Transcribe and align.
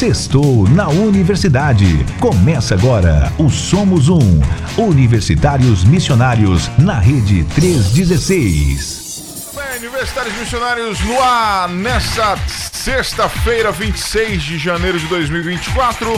Sextou 0.00 0.66
na 0.66 0.88
Universidade. 0.88 1.84
Começa 2.18 2.74
agora 2.74 3.30
o 3.38 3.50
Somos 3.50 4.08
Um. 4.08 4.40
Universitários 4.78 5.84
Missionários 5.84 6.70
na 6.78 6.98
Rede 6.98 7.44
316. 7.54 9.52
Bem, 9.54 9.78
Universitários 9.78 10.34
Missionários 10.38 10.98
no 11.00 11.20
ar 11.20 11.68
nessa 11.68 12.34
sexta-feira, 12.48 13.70
26 13.70 14.42
de 14.42 14.56
janeiro 14.56 14.98
de 14.98 15.06
2024. 15.06 16.08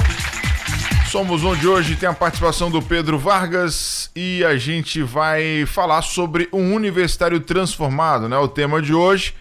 Somos 1.10 1.42
Um 1.42 1.56
de 1.56 1.66
hoje 1.66 1.96
tem 1.96 2.08
a 2.08 2.14
participação 2.14 2.70
do 2.70 2.80
Pedro 2.80 3.18
Vargas 3.18 4.12
e 4.14 4.44
a 4.44 4.56
gente 4.56 5.02
vai 5.02 5.66
falar 5.66 6.02
sobre 6.02 6.48
um 6.52 6.72
universitário 6.72 7.40
transformado, 7.40 8.28
né? 8.28 8.38
O 8.38 8.46
tema 8.46 8.80
de 8.80 8.94
hoje. 8.94 9.34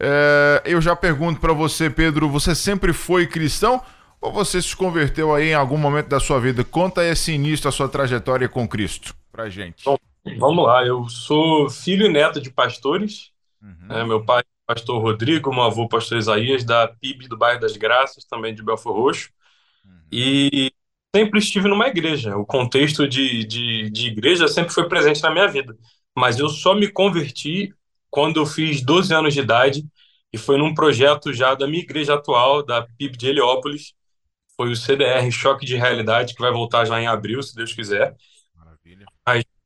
É, 0.00 0.62
eu 0.64 0.80
já 0.80 0.94
pergunto 0.94 1.40
para 1.40 1.52
você, 1.52 1.90
Pedro, 1.90 2.28
você 2.28 2.54
sempre 2.54 2.92
foi 2.92 3.26
cristão 3.26 3.82
ou 4.20 4.32
você 4.32 4.60
se 4.62 4.74
converteu 4.74 5.34
aí 5.34 5.50
em 5.50 5.54
algum 5.54 5.76
momento 5.76 6.08
da 6.08 6.20
sua 6.20 6.40
vida? 6.40 6.64
Conta 6.64 7.04
esse 7.04 7.32
início 7.32 7.64
da 7.64 7.72
sua 7.72 7.88
trajetória 7.88 8.48
com 8.48 8.68
Cristo 8.68 9.14
pra 9.30 9.48
gente. 9.48 9.84
Bom, 9.84 9.96
vamos 10.38 10.64
lá, 10.64 10.84
eu 10.84 11.08
sou 11.08 11.70
filho 11.70 12.06
e 12.06 12.12
neto 12.12 12.40
de 12.40 12.50
pastores. 12.50 13.30
Uhum. 13.62 13.88
né? 13.88 14.04
meu 14.04 14.24
pai 14.24 14.40
é 14.40 14.74
pastor 14.74 15.00
Rodrigo, 15.00 15.52
meu 15.52 15.62
avô 15.62 15.88
pastor 15.88 16.18
Isaías, 16.18 16.64
da 16.64 16.88
PIB 16.88 17.28
do 17.28 17.36
bairro 17.36 17.60
das 17.60 17.76
Graças, 17.76 18.24
também 18.24 18.54
de 18.54 18.62
Belfor 18.62 18.94
Roxo. 18.94 19.30
E 20.10 20.72
sempre 21.14 21.38
estive 21.38 21.68
numa 21.68 21.86
igreja. 21.86 22.36
O 22.36 22.44
contexto 22.44 23.06
de, 23.06 23.44
de, 23.44 23.90
de 23.90 24.08
igreja 24.08 24.48
sempre 24.48 24.72
foi 24.72 24.88
presente 24.88 25.22
na 25.22 25.30
minha 25.30 25.46
vida. 25.46 25.76
Mas 26.16 26.38
eu 26.38 26.48
só 26.48 26.74
me 26.74 26.88
converti 26.88 27.72
quando 28.10 28.40
eu 28.40 28.46
fiz 28.46 28.82
12 28.82 29.14
anos 29.14 29.34
de 29.34 29.40
idade 29.40 29.86
e 30.32 30.38
foi 30.38 30.58
num 30.58 30.74
projeto 30.74 31.32
já 31.32 31.54
da 31.54 31.66
minha 31.66 31.82
igreja 31.82 32.14
atual, 32.14 32.64
da 32.64 32.82
PIB 32.98 33.16
de 33.16 33.28
Heliópolis. 33.28 33.94
Foi 34.56 34.70
o 34.70 34.76
CDR, 34.76 35.30
Choque 35.30 35.64
de 35.64 35.76
Realidade, 35.76 36.34
que 36.34 36.40
vai 36.40 36.50
voltar 36.50 36.84
já 36.84 37.00
em 37.00 37.06
abril, 37.06 37.42
se 37.42 37.54
Deus 37.54 37.72
quiser. 37.72 38.14
Maravilha. 38.54 39.06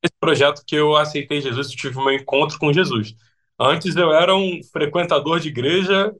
Esse 0.02 0.14
projeto 0.20 0.62
que 0.66 0.74
eu 0.76 0.96
aceitei 0.96 1.40
Jesus, 1.40 1.70
eu 1.70 1.76
tive 1.76 1.96
meu 1.96 2.12
encontro 2.12 2.58
com 2.58 2.72
Jesus. 2.72 3.14
Antes 3.58 3.96
eu 3.96 4.12
era 4.12 4.34
um 4.34 4.60
frequentador 4.72 5.38
de 5.38 5.48
igreja 5.48 6.12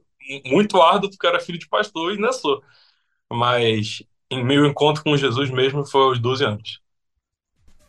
muito 0.45 0.81
árduo, 0.81 1.09
porque 1.09 1.25
eu 1.25 1.29
era 1.29 1.39
filho 1.39 1.59
de 1.59 1.67
pastor 1.67 2.11
e 2.11 2.15
ainda 2.15 2.31
sou. 2.31 2.63
Mas 3.31 4.01
em 4.31 4.43
meu 4.43 4.65
encontro 4.65 5.03
com 5.03 5.15
Jesus 5.17 5.49
mesmo 5.51 5.85
foi 5.85 6.01
aos 6.01 6.19
12 6.19 6.45
anos. 6.45 6.79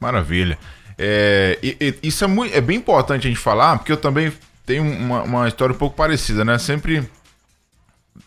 Maravilha. 0.00 0.59
É, 0.98 1.59
e- 1.62 1.77
e- 1.81 2.09
isso 2.09 2.25
é, 2.25 2.27
muito, 2.27 2.55
é 2.55 2.61
bem 2.61 2.77
importante 2.77 3.27
a 3.27 3.31
gente 3.31 3.41
falar, 3.41 3.78
porque 3.78 3.93
eu 3.93 3.97
também 3.97 4.33
tenho 4.65 4.83
uma, 4.83 5.23
uma 5.23 5.48
história 5.48 5.75
um 5.75 5.79
pouco 5.79 5.97
parecida, 5.97 6.45
né? 6.45 6.59
Sempre 6.59 7.09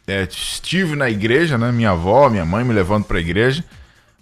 é, 0.08 0.24
estive 0.24 0.96
na 0.96 1.10
igreja, 1.10 1.58
né? 1.58 1.72
Minha 1.72 1.92
avó, 1.92 2.30
minha 2.30 2.46
mãe 2.46 2.64
me 2.64 2.74
levando 2.74 3.06
pra 3.06 3.20
igreja. 3.20 3.64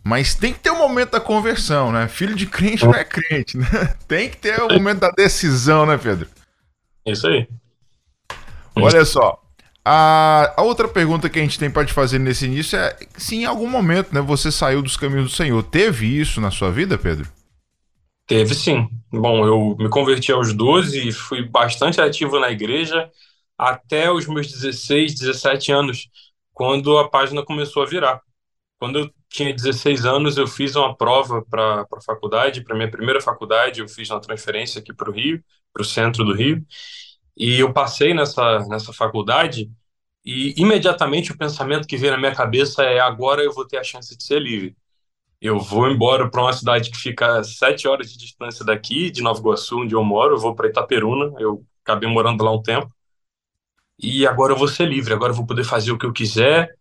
Mas 0.03 0.35
tem 0.35 0.53
que 0.53 0.59
ter 0.59 0.69
o 0.69 0.77
momento 0.77 1.11
da 1.11 1.19
conversão, 1.19 1.91
né? 1.91 2.07
Filho 2.07 2.35
de 2.35 2.45
crente 2.45 2.85
não 2.85 2.93
é 2.93 3.03
crente, 3.03 3.57
né? 3.57 3.65
Tem 4.07 4.29
que 4.29 4.37
ter 4.37 4.61
o 4.61 4.71
momento 4.71 4.99
da 4.99 5.09
decisão, 5.09 5.83
né, 5.83 5.97
Pedro? 5.97 6.29
É 7.03 7.11
isso 7.11 7.25
aí. 7.25 7.47
Olha 8.75 9.03
só. 9.03 9.41
A, 9.83 10.53
a 10.57 10.61
outra 10.61 10.87
pergunta 10.87 11.27
que 11.27 11.39
a 11.39 11.41
gente 11.41 11.57
tem 11.57 11.71
pra 11.71 11.85
te 11.85 11.93
fazer 11.93 12.19
nesse 12.19 12.45
início 12.45 12.77
é 12.77 12.95
se 13.17 13.35
em 13.35 13.45
algum 13.45 13.67
momento, 13.67 14.13
né, 14.13 14.21
você 14.21 14.51
saiu 14.51 14.81
dos 14.83 14.95
caminhos 14.95 15.31
do 15.31 15.35
Senhor. 15.35 15.61
Teve 15.63 16.19
isso 16.19 16.39
na 16.39 16.51
sua 16.51 16.71
vida, 16.71 16.99
Pedro? 16.99 17.27
Teve 18.27 18.55
sim. 18.55 18.87
Bom, 19.11 19.45
eu 19.45 19.75
me 19.77 19.89
converti 19.89 20.31
aos 20.31 20.51
12 20.53 21.09
e 21.09 21.11
fui 21.11 21.47
bastante 21.47 22.01
ativo 22.01 22.39
na 22.39 22.49
igreja 22.51 23.09
até 23.57 24.11
os 24.11 24.27
meus 24.27 24.47
16, 24.51 25.13
17 25.15 25.71
anos, 25.71 26.09
quando 26.53 26.97
a 26.97 27.07
página 27.09 27.43
começou 27.45 27.83
a 27.83 27.85
virar. 27.85 28.21
Quando 28.79 28.99
eu 28.99 29.11
tinha 29.29 29.53
16 29.53 30.05
anos, 30.05 30.37
eu 30.37 30.47
fiz 30.47 30.75
uma 30.75 30.95
prova 30.97 31.43
para 31.49 31.83
a 31.83 32.01
faculdade, 32.01 32.63
para 32.63 32.75
minha 32.75 32.91
primeira 32.91 33.21
faculdade, 33.21 33.81
eu 33.81 33.87
fiz 33.89 34.09
uma 34.11 34.21
transferência 34.21 34.79
aqui 34.81 34.93
para 34.93 35.09
o 35.09 35.13
Rio, 35.13 35.43
para 35.73 35.81
o 35.83 35.85
centro 35.85 36.25
do 36.25 36.33
Rio, 36.33 36.65
e 37.37 37.59
eu 37.59 37.73
passei 37.73 38.13
nessa, 38.13 38.59
nessa 38.67 38.93
faculdade 38.93 39.71
e 40.25 40.53
imediatamente 40.61 41.31
o 41.31 41.37
pensamento 41.37 41.87
que 41.87 41.97
veio 41.97 42.13
na 42.13 42.19
minha 42.19 42.35
cabeça 42.35 42.83
é 42.83 42.99
agora 42.99 43.43
eu 43.43 43.53
vou 43.53 43.67
ter 43.67 43.77
a 43.79 43.83
chance 43.83 44.15
de 44.17 44.23
ser 44.23 44.41
livre. 44.41 44.75
Eu 45.45 45.59
vou 45.59 45.87
embora 45.87 46.27
para 46.27 46.41
uma 46.41 46.51
cidade 46.51 46.89
que 46.89 46.97
fica 46.97 47.43
sete 47.43 47.87
horas 47.87 48.11
de 48.11 48.17
distância 48.17 48.65
daqui, 48.65 49.11
de 49.11 49.21
Nova 49.21 49.39
Iguaçu, 49.39 49.79
onde 49.79 49.93
eu 49.93 50.03
moro. 50.03 50.33
Eu 50.33 50.39
vou 50.39 50.55
para 50.55 50.67
Itaperuna. 50.67 51.39
Eu 51.39 51.63
acabei 51.83 52.09
morando 52.09 52.43
lá 52.43 52.51
um 52.51 52.63
tempo. 52.63 52.91
E 53.99 54.25
agora 54.25 54.53
eu 54.53 54.57
vou 54.57 54.67
ser 54.67 54.87
livre. 54.87 55.13
Agora 55.13 55.31
eu 55.31 55.35
vou 55.35 55.45
poder 55.45 55.63
fazer 55.63 55.91
o 55.91 55.99
que 55.99 56.05
eu 56.07 56.11
quiser. 56.11 56.75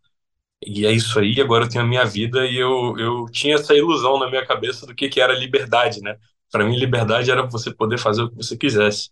E 0.66 0.86
é 0.86 0.92
isso 0.92 1.18
aí. 1.18 1.38
Agora 1.42 1.64
eu 1.66 1.68
tenho 1.68 1.84
a 1.84 1.86
minha 1.86 2.06
vida. 2.06 2.46
E 2.46 2.56
eu, 2.56 2.98
eu 2.98 3.26
tinha 3.30 3.56
essa 3.56 3.74
ilusão 3.74 4.18
na 4.18 4.30
minha 4.30 4.46
cabeça 4.46 4.86
do 4.86 4.94
que, 4.94 5.10
que 5.10 5.20
era 5.20 5.34
liberdade, 5.34 6.00
né? 6.00 6.16
Para 6.50 6.64
mim, 6.64 6.78
liberdade 6.78 7.30
era 7.30 7.46
você 7.46 7.70
poder 7.70 7.98
fazer 7.98 8.22
o 8.22 8.30
que 8.30 8.36
você 8.36 8.56
quisesse. 8.56 9.10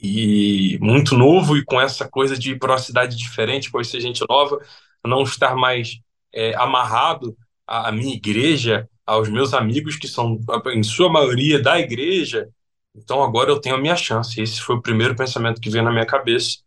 E 0.00 0.78
muito 0.80 1.16
novo 1.16 1.56
e 1.56 1.64
com 1.64 1.80
essa 1.80 2.08
coisa 2.08 2.38
de 2.38 2.52
ir 2.52 2.58
para 2.60 2.70
uma 2.72 2.78
cidade 2.78 3.16
diferente, 3.16 3.68
conhecer 3.68 4.00
gente 4.00 4.24
nova, 4.28 4.60
não 5.04 5.24
estar 5.24 5.56
mais 5.56 5.98
é, 6.32 6.54
amarrado 6.54 7.36
à 7.66 7.90
minha 7.92 8.14
igreja, 8.14 8.88
aos 9.04 9.28
meus 9.28 9.54
amigos 9.54 9.96
que 9.96 10.08
são, 10.08 10.38
em 10.74 10.82
sua 10.82 11.10
maioria, 11.10 11.60
da 11.62 11.78
igreja. 11.78 12.48
Então 12.94 13.22
agora 13.22 13.50
eu 13.50 13.60
tenho 13.60 13.76
a 13.76 13.80
minha 13.80 13.96
chance. 13.96 14.40
Esse 14.40 14.60
foi 14.60 14.76
o 14.76 14.82
primeiro 14.82 15.16
pensamento 15.16 15.60
que 15.60 15.70
veio 15.70 15.84
na 15.84 15.92
minha 15.92 16.06
cabeça 16.06 16.58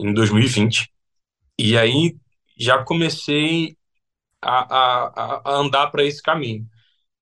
em 0.00 0.12
2020. 0.12 0.90
E 1.58 1.76
aí 1.76 2.16
já 2.58 2.82
comecei 2.84 3.76
a, 4.42 4.76
a, 4.76 5.42
a 5.44 5.56
andar 5.56 5.88
para 5.90 6.04
esse 6.04 6.22
caminho. 6.22 6.66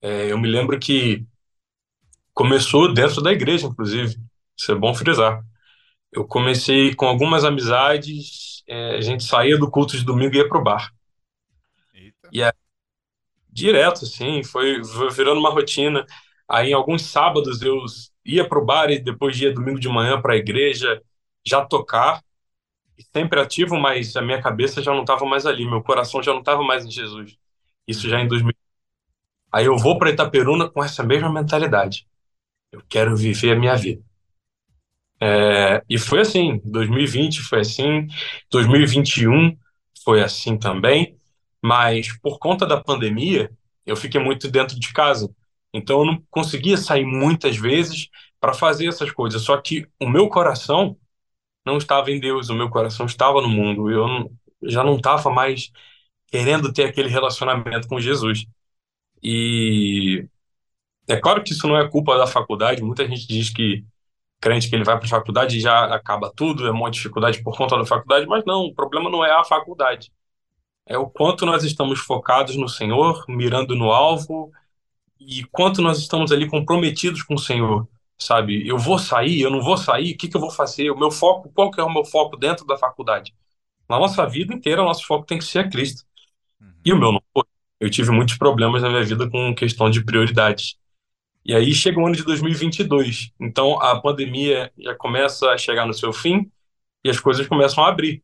É, 0.03 0.33
eu 0.33 0.39
me 0.39 0.49
lembro 0.49 0.79
que 0.79 1.27
começou 2.35 2.93
dentro 2.93 3.23
da 3.23 3.33
igreja, 3.33 3.67
inclusive. 3.67 4.17
Isso 4.57 4.73
é 4.73 4.75
bom 4.75 4.95
frisar. 4.95 5.43
Eu 6.13 6.27
comecei 6.27 6.95
com 6.95 7.07
algumas 7.07 7.45
amizades, 7.45 8.63
é, 8.69 8.97
a 8.97 9.01
gente 9.01 9.25
saía 9.25 9.59
do 9.59 9.71
culto 9.71 9.97
de 9.97 10.05
domingo 10.05 10.35
e 10.35 10.39
ia 10.39 10.49
pro 10.49 10.63
bar. 10.63 10.91
Eita. 11.95 12.29
E 12.33 12.43
aí, 12.43 12.53
direto, 13.57 14.05
assim, 14.05 14.43
foi, 14.45 14.81
virando 15.11 15.41
uma 15.41 15.51
rotina. 15.51 16.05
Aí, 16.49 16.71
em 16.71 16.75
alguns 16.75 17.03
sábados, 17.03 17.63
eu 17.63 17.79
ia 18.25 18.47
pro 18.49 18.65
bar 18.65 18.91
e 18.91 18.99
depois 18.99 19.41
ia 19.41 19.53
domingo 19.53 19.81
de 19.81 19.89
manhã 19.89 20.21
para 20.21 20.35
a 20.35 20.37
igreja, 20.37 21.03
já 21.45 21.65
tocar, 21.65 22.23
sempre 23.15 23.41
ativo, 23.41 23.77
mas 23.79 24.17
a 24.17 24.23
minha 24.23 24.41
cabeça 24.43 24.83
já 24.83 24.93
não 24.93 25.03
estava 25.03 25.25
mais 25.27 25.47
ali, 25.47 25.65
meu 25.67 25.83
coração 25.83 26.23
já 26.23 26.33
não 26.33 26.41
estava 26.41 26.63
mais 26.63 26.85
em 26.85 26.91
Jesus. 26.91 27.37
Isso 27.87 28.09
já 28.09 28.21
em 28.21 28.29
2000. 28.29 28.55
Aí 29.53 29.67
eu 29.67 29.79
vou 29.79 29.99
para 29.99 30.11
Itaperuna 30.11 30.71
com 30.71 30.85
essa 30.85 31.03
mesma 31.05 31.33
mentalidade. 31.33 32.07
Eu 32.73 32.83
quero 32.89 33.17
viver 33.17 33.53
a 33.53 33.61
minha 33.61 33.77
vida. 33.77 34.03
É, 35.21 35.83
e 35.89 35.99
foi 35.99 36.21
assim, 36.21 36.61
2020 36.65 37.41
foi 37.43 37.61
assim, 37.61 38.07
2021 38.51 39.57
foi 40.05 40.23
assim 40.23 40.59
também, 40.59 41.16
mas 41.67 42.17
por 42.21 42.39
conta 42.39 42.67
da 42.67 42.83
pandemia, 42.83 43.51
eu 43.87 43.97
fiquei 43.97 44.21
muito 44.21 44.51
dentro 44.51 44.79
de 44.79 44.93
casa. 44.93 45.31
Então 45.73 46.01
eu 46.01 46.07
não 46.07 46.23
conseguia 46.31 46.77
sair 46.77 47.05
muitas 47.05 47.57
vezes 47.57 48.09
para 48.41 48.55
fazer 48.55 48.89
essas 48.89 49.11
coisas. 49.13 49.43
Só 49.43 49.57
que 49.61 49.87
o 50.01 50.09
meu 50.09 50.29
coração 50.29 50.97
não 51.67 51.79
estava 51.79 52.11
em 52.11 52.21
Deus, 52.21 52.49
o 52.51 52.55
meu 52.55 52.71
coração 52.71 53.07
estava 53.07 53.41
no 53.43 53.49
mundo. 53.49 53.91
Eu 53.91 54.09
não- 54.09 54.31
já 54.65 54.85
não 54.85 54.97
estava 54.97 55.31
mais 55.31 55.71
querendo 56.29 56.73
ter 56.73 56.85
aquele 56.87 57.09
relacionamento 57.09 57.89
com 57.89 58.01
Jesus. 58.01 58.47
E 59.23 60.27
é 61.09 61.17
claro 61.17 61.43
que 61.43 61.53
isso 61.53 61.67
não 61.69 61.79
é 61.79 61.89
culpa 61.91 62.17
da 62.19 62.27
faculdade. 62.27 62.83
Muita 62.83 63.07
gente 63.09 63.27
diz 63.27 63.51
que 63.51 63.85
crente 64.41 64.69
que 64.71 64.77
ele 64.77 64.85
vai 64.85 64.97
para 64.99 65.07
a 65.07 65.11
faculdade 65.11 65.59
e 65.59 65.61
já 65.61 65.87
acaba 65.95 66.33
tudo, 66.35 66.67
é 66.67 66.71
uma 66.73 66.91
dificuldade 66.91 67.43
por 67.43 67.57
conta 67.57 67.79
da 67.79 67.87
faculdade, 67.87 68.27
mas 68.27 68.45
não, 68.47 68.63
o 68.67 68.75
problema 68.75 69.11
não 69.11 69.25
é 69.25 69.33
a 69.33 69.45
faculdade. 69.45 70.13
É 70.87 70.97
o 70.97 71.09
quanto 71.11 71.45
nós 71.45 71.65
estamos 71.65 71.99
focados 71.99 72.57
no 72.57 72.69
Senhor, 72.69 73.25
mirando 73.29 73.75
no 73.75 73.91
alvo, 73.91 74.53
e 75.19 75.45
quanto 75.51 75.83
nós 75.83 75.99
estamos 75.99 76.31
ali 76.31 76.49
comprometidos 76.49 77.23
com 77.23 77.35
o 77.35 77.39
Senhor, 77.39 77.89
sabe? 78.17 78.67
Eu 78.67 78.79
vou 78.79 78.99
sair, 78.99 79.41
eu 79.41 79.51
não 79.51 79.61
vou 79.61 79.77
sair, 79.77 80.15
o 80.15 80.17
que 80.17 80.29
que 80.29 80.37
eu 80.37 80.41
vou 80.41 80.51
fazer? 80.51 80.91
O 80.91 80.99
meu 80.99 81.11
foco, 81.11 81.51
qual 81.53 81.71
que 81.71 81.81
é 81.81 81.85
o 81.85 81.93
meu 81.93 82.05
foco 82.05 82.37
dentro 82.37 82.65
da 82.65 82.79
faculdade? 82.79 83.35
Na 83.89 83.99
nossa 83.99 84.25
vida 84.27 84.55
inteira, 84.55 84.83
nosso 84.83 85.07
foco 85.07 85.27
tem 85.27 85.39
que 85.39 85.45
ser 85.45 85.61
a 85.61 85.69
Cristo. 85.69 86.05
E 86.85 86.93
o 86.93 86.99
meu 86.99 87.13
não 87.13 87.23
foi. 87.35 87.45
Eu 87.81 87.91
tive 87.91 88.11
muitos 88.11 88.37
problemas 88.39 88.83
na 88.83 88.89
minha 88.89 89.05
vida 89.05 89.29
com 89.29 89.55
questão 89.55 89.91
de 89.91 90.05
prioridades. 90.05 90.77
E 91.45 91.55
aí 91.55 91.73
chega 91.75 92.01
o 92.01 92.07
ano 92.07 92.17
de 92.17 92.25
2022. 92.25 93.33
Então 93.41 93.81
a 93.81 94.01
pandemia 94.01 94.73
já 94.79 94.95
começa 94.95 95.51
a 95.51 95.59
chegar 95.59 95.87
no 95.87 95.95
seu 95.95 96.13
fim 96.13 96.51
e 97.05 97.11
as 97.11 97.21
coisas 97.21 97.47
começam 97.47 97.85
a 97.85 97.89
abrir. 97.89 98.23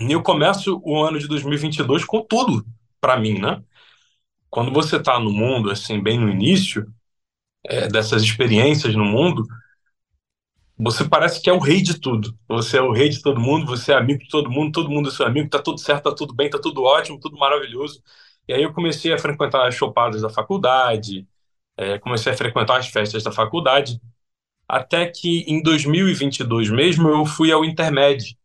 E 0.00 0.12
eu 0.12 0.22
começo 0.22 0.80
o 0.84 1.02
ano 1.02 1.18
de 1.18 1.26
2022 1.26 2.04
com 2.04 2.22
tudo 2.22 2.64
para 3.00 3.18
mim, 3.18 3.38
né? 3.38 3.62
Quando 4.50 4.72
você 4.72 4.96
está 4.96 5.20
no 5.20 5.30
mundo, 5.32 5.70
assim, 5.70 6.02
bem 6.02 6.18
no 6.18 6.30
início 6.30 6.86
é, 7.64 7.88
dessas 7.88 8.22
experiências 8.22 8.94
no 8.94 9.04
mundo, 9.04 9.46
você 10.76 11.08
parece 11.08 11.42
que 11.42 11.50
é 11.50 11.52
o 11.52 11.58
rei 11.58 11.82
de 11.82 11.98
tudo. 12.00 12.36
Você 12.48 12.78
é 12.78 12.82
o 12.82 12.92
rei 12.92 13.08
de 13.08 13.20
todo 13.22 13.40
mundo, 13.40 13.66
você 13.66 13.92
é 13.92 13.96
amigo 13.96 14.20
de 14.22 14.28
todo 14.28 14.50
mundo, 14.50 14.72
todo 14.72 14.90
mundo 14.90 15.08
é 15.08 15.12
seu 15.12 15.26
amigo, 15.26 15.48
tá 15.50 15.60
tudo 15.60 15.78
certo, 15.80 16.04
tá 16.04 16.14
tudo 16.14 16.34
bem, 16.34 16.48
tá 16.48 16.58
tudo 16.60 16.82
ótimo, 16.84 17.18
tudo 17.20 17.36
maravilhoso. 17.36 18.02
E 18.46 18.52
aí 18.54 18.62
eu 18.62 18.72
comecei 18.72 19.12
a 19.12 19.18
frequentar 19.18 19.66
as 19.66 19.74
chopadas 19.74 20.22
da 20.22 20.30
faculdade, 20.30 21.26
é, 21.78 21.98
comecei 21.98 22.32
a 22.32 22.36
frequentar 22.36 22.78
as 22.78 22.88
festas 22.88 23.22
da 23.24 23.32
faculdade, 23.32 24.00
até 24.68 25.06
que 25.08 25.40
em 25.48 25.62
2022 25.62 26.70
mesmo 26.70 27.08
eu 27.10 27.26
fui 27.26 27.52
ao 27.52 27.64
Intermed. 27.64 28.37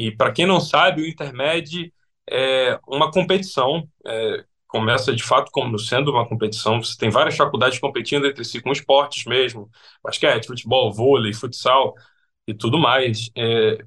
E 0.00 0.10
para 0.10 0.32
quem 0.32 0.46
não 0.46 0.60
sabe, 0.60 1.02
o 1.02 1.06
Intermed 1.06 1.92
é 2.30 2.78
uma 2.88 3.10
competição, 3.10 3.86
é, 4.06 4.44
começa 4.66 5.14
de 5.14 5.22
fato 5.22 5.50
como 5.52 5.78
sendo 5.78 6.10
uma 6.10 6.26
competição. 6.26 6.82
Você 6.82 6.96
tem 6.96 7.10
várias 7.10 7.36
faculdades 7.36 7.78
competindo 7.78 8.26
entre 8.26 8.42
si 8.44 8.62
com 8.62 8.72
esportes 8.72 9.26
mesmo, 9.26 9.68
basquete, 10.02 10.46
futebol, 10.46 10.90
vôlei, 10.92 11.34
futsal 11.34 11.94
e 12.46 12.54
tudo 12.54 12.78
mais. 12.78 13.30
É, 13.36 13.78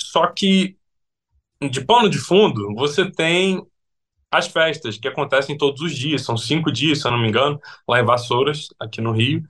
só 0.00 0.26
que 0.28 0.76
de 1.70 1.84
pano 1.84 2.08
de 2.08 2.18
fundo, 2.18 2.74
você 2.74 3.10
tem 3.10 3.62
as 4.30 4.48
festas 4.48 4.98
que 4.98 5.08
acontecem 5.08 5.56
todos 5.58 5.80
os 5.82 5.96
dias, 5.96 6.22
são 6.22 6.36
cinco 6.36 6.72
dias, 6.72 7.00
se 7.00 7.06
eu 7.06 7.12
não 7.12 7.18
me 7.20 7.28
engano, 7.28 7.60
lá 7.88 8.00
em 8.00 8.04
Vassouras, 8.04 8.68
aqui 8.80 9.00
no 9.00 9.12
Rio. 9.12 9.42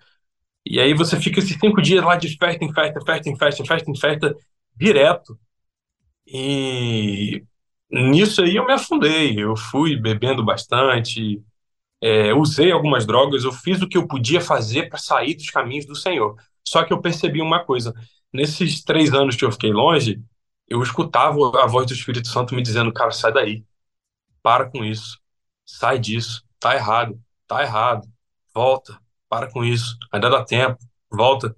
E 0.67 0.81
aí 0.81 0.95
você 0.95 1.21
fica 1.21 1.41
esses 1.41 1.59
cinco 1.59 1.83
dias 1.83 2.05
lá 2.05 2.17
de 2.17 2.37
festa 2.39 2.65
em 2.65 2.73
festa, 2.73 3.01
festa 3.05 3.31
em 3.31 3.37
festa, 3.37 3.65
festa 3.65 3.91
em 3.91 3.97
festa, 3.97 4.37
direto. 4.77 5.39
E 6.27 7.45
nisso 7.91 8.43
aí 8.43 8.57
eu 8.57 8.67
me 8.67 8.73
afundei. 8.73 9.39
Eu 9.39 9.57
fui 9.57 9.97
bebendo 9.97 10.45
bastante, 10.45 11.43
é, 12.03 12.35
usei 12.35 12.73
algumas 12.73 13.07
drogas, 13.07 13.45
eu 13.45 13.53
fiz 13.53 13.83
o 13.83 13.89
que 13.89 13.99
eu 13.99 14.07
podia 14.09 14.41
fazer 14.41 14.89
para 14.89 14.99
sair 14.99 15.35
dos 15.35 15.51
caminhos 15.51 15.87
do 15.87 15.97
Senhor. 15.97 16.37
Só 16.67 16.85
que 16.85 16.93
eu 16.93 17.01
percebi 17.01 17.41
uma 17.43 17.65
coisa: 17.65 17.95
nesses 18.33 18.83
três 18.85 19.13
anos 19.15 19.37
que 19.37 19.45
eu 19.45 19.53
fiquei 19.53 19.73
longe, 19.73 20.23
eu 20.69 20.83
escutava 20.83 21.39
a 21.63 21.67
voz 21.67 21.87
do 21.87 21.95
Espírito 21.95 22.29
Santo 22.29 22.55
me 22.55 22.63
dizendo, 22.63 22.93
cara, 22.93 23.11
sai 23.13 23.33
daí, 23.33 23.65
para 24.43 24.71
com 24.71 24.85
isso, 24.85 25.19
sai 25.65 25.99
disso, 25.99 26.45
tá 26.61 26.75
errado, 26.75 27.21
tá 27.47 27.63
errado, 27.63 28.07
volta, 28.55 28.99
para 29.29 29.51
com 29.51 29.65
isso, 29.65 29.97
ainda 30.13 30.31
dá 30.31 30.45
tempo, 30.45 30.79
volta. 31.11 31.55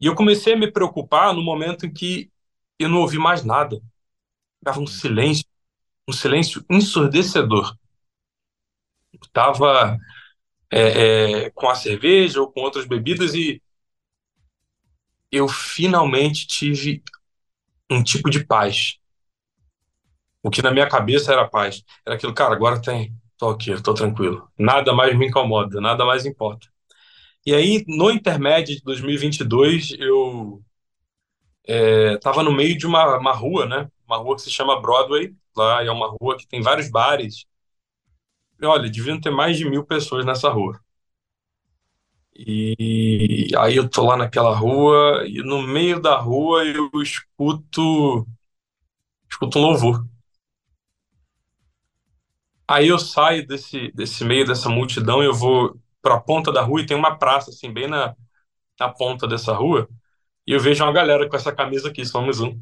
E 0.00 0.06
eu 0.06 0.14
comecei 0.14 0.54
a 0.54 0.56
me 0.56 0.70
preocupar 0.70 1.34
no 1.34 1.42
momento 1.42 1.86
em 1.86 1.92
que 1.92 2.30
eu 2.78 2.88
não 2.88 3.00
ouvi 3.00 3.18
mais 3.18 3.44
nada. 3.44 3.80
Tava 4.62 4.80
um 4.80 4.86
silêncio, 4.86 5.46
um 6.08 6.12
silêncio 6.12 6.64
ensurdecedor. 6.70 7.76
Estava 9.22 9.96
é, 10.72 11.44
é, 11.46 11.50
com 11.50 11.68
a 11.68 11.74
cerveja 11.74 12.40
ou 12.40 12.50
com 12.52 12.60
outras 12.62 12.86
bebidas 12.86 13.34
e 13.34 13.62
eu 15.30 15.48
finalmente 15.48 16.46
tive 16.46 17.02
um 17.90 18.02
tipo 18.02 18.30
de 18.30 18.44
paz. 18.44 18.98
O 20.42 20.50
que 20.50 20.62
na 20.62 20.70
minha 20.70 20.88
cabeça 20.88 21.32
era 21.32 21.48
paz. 21.48 21.82
Era 22.06 22.16
aquilo, 22.16 22.34
cara, 22.34 22.54
agora 22.54 22.80
tem, 22.80 23.12
tô 23.36 23.48
aqui, 23.50 23.80
tô 23.82 23.94
tranquilo. 23.94 24.48
Nada 24.58 24.92
mais 24.94 25.16
me 25.16 25.26
incomoda, 25.26 25.80
nada 25.80 26.04
mais 26.04 26.24
importa. 26.24 26.68
E 27.46 27.54
aí, 27.54 27.84
no 27.88 28.10
intermédio 28.10 28.76
de 28.76 28.82
2022, 28.82 29.96
eu 29.98 30.62
estava 31.64 32.40
é, 32.40 32.44
no 32.44 32.52
meio 32.52 32.76
de 32.76 32.86
uma, 32.86 33.18
uma 33.18 33.32
rua, 33.32 33.66
né? 33.66 33.88
Uma 34.06 34.18
rua 34.18 34.36
que 34.36 34.42
se 34.42 34.50
chama 34.50 34.80
Broadway. 34.80 35.34
Lá 35.56 35.82
é 35.84 35.90
uma 35.90 36.08
rua 36.20 36.36
que 36.36 36.46
tem 36.46 36.62
vários 36.62 36.90
bares. 36.90 37.46
E, 38.60 38.66
olha, 38.66 38.90
deviam 38.90 39.18
ter 39.18 39.30
mais 39.30 39.56
de 39.56 39.64
mil 39.64 39.82
pessoas 39.82 40.24
nessa 40.26 40.50
rua. 40.50 40.78
E 42.38 43.48
aí 43.58 43.76
eu 43.76 43.88
tô 43.88 44.04
lá 44.04 44.16
naquela 44.16 44.54
rua 44.54 45.24
e 45.26 45.42
no 45.42 45.62
meio 45.62 46.00
da 46.00 46.16
rua 46.18 46.64
eu 46.64 46.90
escuto 47.02 48.26
escuto 49.30 49.58
um 49.58 49.62
louvor. 49.62 50.04
Aí 52.68 52.88
eu 52.88 52.98
saio 52.98 53.46
desse 53.46 53.92
desse 53.92 54.24
meio 54.24 54.46
dessa 54.46 54.68
multidão 54.68 55.22
eu 55.22 55.32
vou 55.34 55.76
para 56.02 56.16
a 56.16 56.20
ponta 56.20 56.52
da 56.52 56.62
rua 56.62 56.80
e 56.80 56.86
tem 56.86 56.96
uma 56.96 57.16
praça 57.18 57.50
assim 57.50 57.72
bem 57.72 57.88
na, 57.88 58.14
na 58.80 58.88
ponta 58.90 59.26
dessa 59.28 59.54
rua 59.54 59.88
e 60.46 60.52
eu 60.52 60.60
vejo 60.60 60.84
uma 60.84 60.92
galera 60.92 61.28
com 61.28 61.36
essa 61.36 61.52
camisa 61.54 61.88
aqui, 61.90 62.04
somos 62.06 62.40
um, 62.40 62.60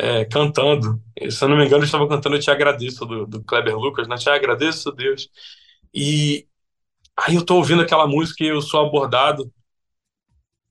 é, 0.00 0.24
cantando. 0.26 1.02
E, 1.20 1.30
se 1.30 1.44
eu 1.44 1.48
não 1.48 1.56
me 1.56 1.64
engano, 1.66 1.82
eu 1.82 1.86
estava 1.86 2.08
cantando 2.08 2.36
Eu 2.36 2.40
Te 2.40 2.50
Agradeço, 2.50 3.04
do, 3.06 3.26
do 3.26 3.44
Kleber 3.44 3.76
Lucas, 3.78 4.08
né? 4.08 4.16
Te 4.16 4.28
agradeço, 4.30 4.92
Deus. 4.92 5.28
E 5.94 6.46
Aí 7.16 7.36
eu 7.36 7.44
tô 7.46 7.56
ouvindo 7.56 7.82
aquela 7.82 8.06
música 8.08 8.44
e 8.44 8.48
eu 8.48 8.62
sou 8.62 8.80
abordado, 8.86 9.52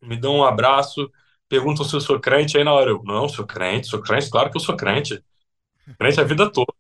me 0.02 0.18
dão 0.18 0.38
um 0.38 0.44
abraço, 0.44 1.12
perguntam 1.48 1.86
se 1.86 1.96
eu 1.96 2.02
sou 2.02 2.20
crente, 2.20 2.58
aí 2.58 2.64
na 2.64 2.74
hora 2.74 2.92
eu, 2.92 3.02
não, 3.04 3.28
sou 3.30 3.46
crente, 3.46 3.88
sou 3.88 4.02
crente, 4.02 4.30
claro 4.30 4.50
que 4.52 4.58
eu 4.58 4.62
sou 4.62 4.76
crente. 4.76 5.24
Crente 6.00 6.22
a 6.22 6.26
vida 6.26 6.52
toda. 6.52 6.74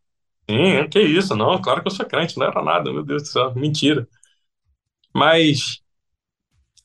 Sim, 0.49 0.89
que 0.89 0.99
isso, 1.01 1.35
não, 1.35 1.61
claro 1.61 1.81
que 1.81 1.87
eu 1.87 1.91
sou 1.91 2.05
crente, 2.07 2.37
não 2.37 2.47
era 2.47 2.63
nada, 2.63 2.91
meu 2.93 3.03
Deus 3.03 3.23
do 3.23 3.29
céu, 3.29 3.55
mentira. 3.55 4.07
Mas 5.13 5.81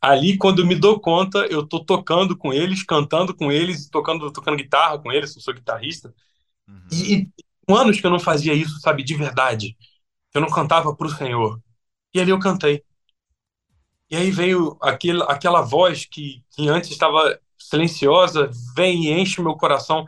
ali 0.05 0.37
quando 0.37 0.61
eu 0.61 0.67
me 0.67 0.75
dou 0.75 1.01
conta, 1.01 1.47
eu 1.47 1.67
tô 1.67 1.83
tocando 1.83 2.37
com 2.37 2.53
eles, 2.53 2.83
cantando 2.83 3.35
com 3.35 3.51
eles, 3.51 3.89
tocando, 3.89 4.31
tocando 4.31 4.57
guitarra 4.57 4.99
com 4.99 5.11
eles, 5.11 5.35
eu 5.35 5.41
sou 5.41 5.55
guitarrista. 5.55 6.15
Uhum. 6.69 6.89
E, 6.93 7.15
e 7.15 7.29
anos 7.69 7.99
que 7.99 8.07
eu 8.07 8.11
não 8.11 8.21
fazia 8.21 8.53
isso, 8.53 8.79
sabe, 8.81 9.03
de 9.03 9.15
verdade. 9.17 9.77
Eu 10.35 10.43
não 10.43 10.49
cantava 10.51 10.95
pro 10.95 11.09
Senhor. 11.09 11.59
E 12.13 12.21
ali 12.21 12.31
eu 12.31 12.39
cantei. 12.39 12.85
E 14.11 14.17
aí 14.17 14.31
veio 14.31 14.77
aquele, 14.83 15.23
aquela 15.23 15.63
voz 15.63 16.05
que, 16.05 16.45
que 16.51 16.69
antes 16.69 16.91
estava 16.91 17.41
silenciosa, 17.59 18.51
vem 18.77 19.07
e 19.07 19.13
enche 19.13 19.41
meu 19.41 19.57
coração. 19.57 20.05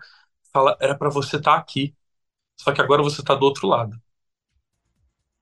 Fala, 0.52 0.76
era 0.78 0.94
para 0.94 1.08
você 1.08 1.37
estar 1.37 1.54
tá 1.54 1.58
aqui. 1.58 1.94
Só 2.56 2.70
que 2.72 2.82
agora 2.82 3.02
você 3.02 3.22
está 3.22 3.34
do 3.34 3.46
outro 3.46 3.66
lado. 3.66 3.98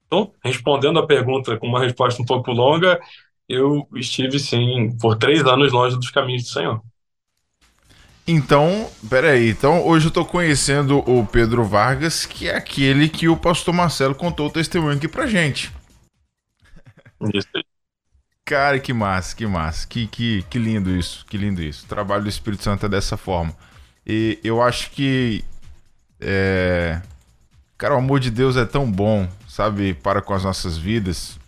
Então, 0.06 0.32
respondendo 0.44 0.98
a 1.00 1.06
pergunta 1.06 1.58
com 1.58 1.66
uma 1.66 1.80
resposta 1.80 2.22
um 2.22 2.24
pouco 2.24 2.52
longa, 2.52 3.00
eu 3.48 3.86
estive, 3.94 4.38
sim, 4.38 4.96
por 5.00 5.16
três 5.16 5.44
anos 5.44 5.72
longe 5.72 5.96
dos 5.96 6.10
caminhos 6.10 6.44
do 6.44 6.48
Senhor. 6.48 6.82
Então, 8.26 8.90
peraí, 9.08 9.50
então 9.50 9.86
hoje 9.86 10.06
eu 10.06 10.10
tô 10.10 10.24
conhecendo 10.24 10.98
o 10.98 11.26
Pedro 11.26 11.62
Vargas, 11.62 12.24
que 12.24 12.48
é 12.48 12.56
aquele 12.56 13.08
que 13.08 13.28
o 13.28 13.36
pastor 13.36 13.74
Marcelo 13.74 14.14
contou 14.14 14.46
o 14.46 14.50
testemunho 14.50 14.96
aqui 14.96 15.06
pra 15.06 15.26
gente. 15.26 15.70
Isso 17.34 17.48
aí. 17.54 17.64
Cara, 18.46 18.78
que 18.78 18.92
massa, 18.92 19.34
que 19.34 19.46
massa. 19.46 19.86
Que, 19.86 20.06
que, 20.06 20.42
que 20.44 20.58
lindo 20.58 20.90
isso, 20.90 21.24
que 21.26 21.36
lindo 21.36 21.62
isso. 21.62 21.84
O 21.84 21.88
trabalho 21.88 22.22
do 22.24 22.28
Espírito 22.28 22.62
Santo 22.62 22.84
é 22.84 22.88
dessa 22.88 23.16
forma. 23.16 23.54
E 24.06 24.38
eu 24.44 24.62
acho 24.62 24.90
que. 24.90 25.42
É... 26.20 27.00
Cara, 27.76 27.94
o 27.94 27.98
amor 27.98 28.20
de 28.20 28.30
Deus 28.30 28.56
é 28.56 28.64
tão 28.64 28.90
bom, 28.90 29.28
sabe, 29.48 29.94
para 29.94 30.22
com 30.22 30.32
as 30.32 30.44
nossas 30.44 30.76
vidas, 30.78 31.38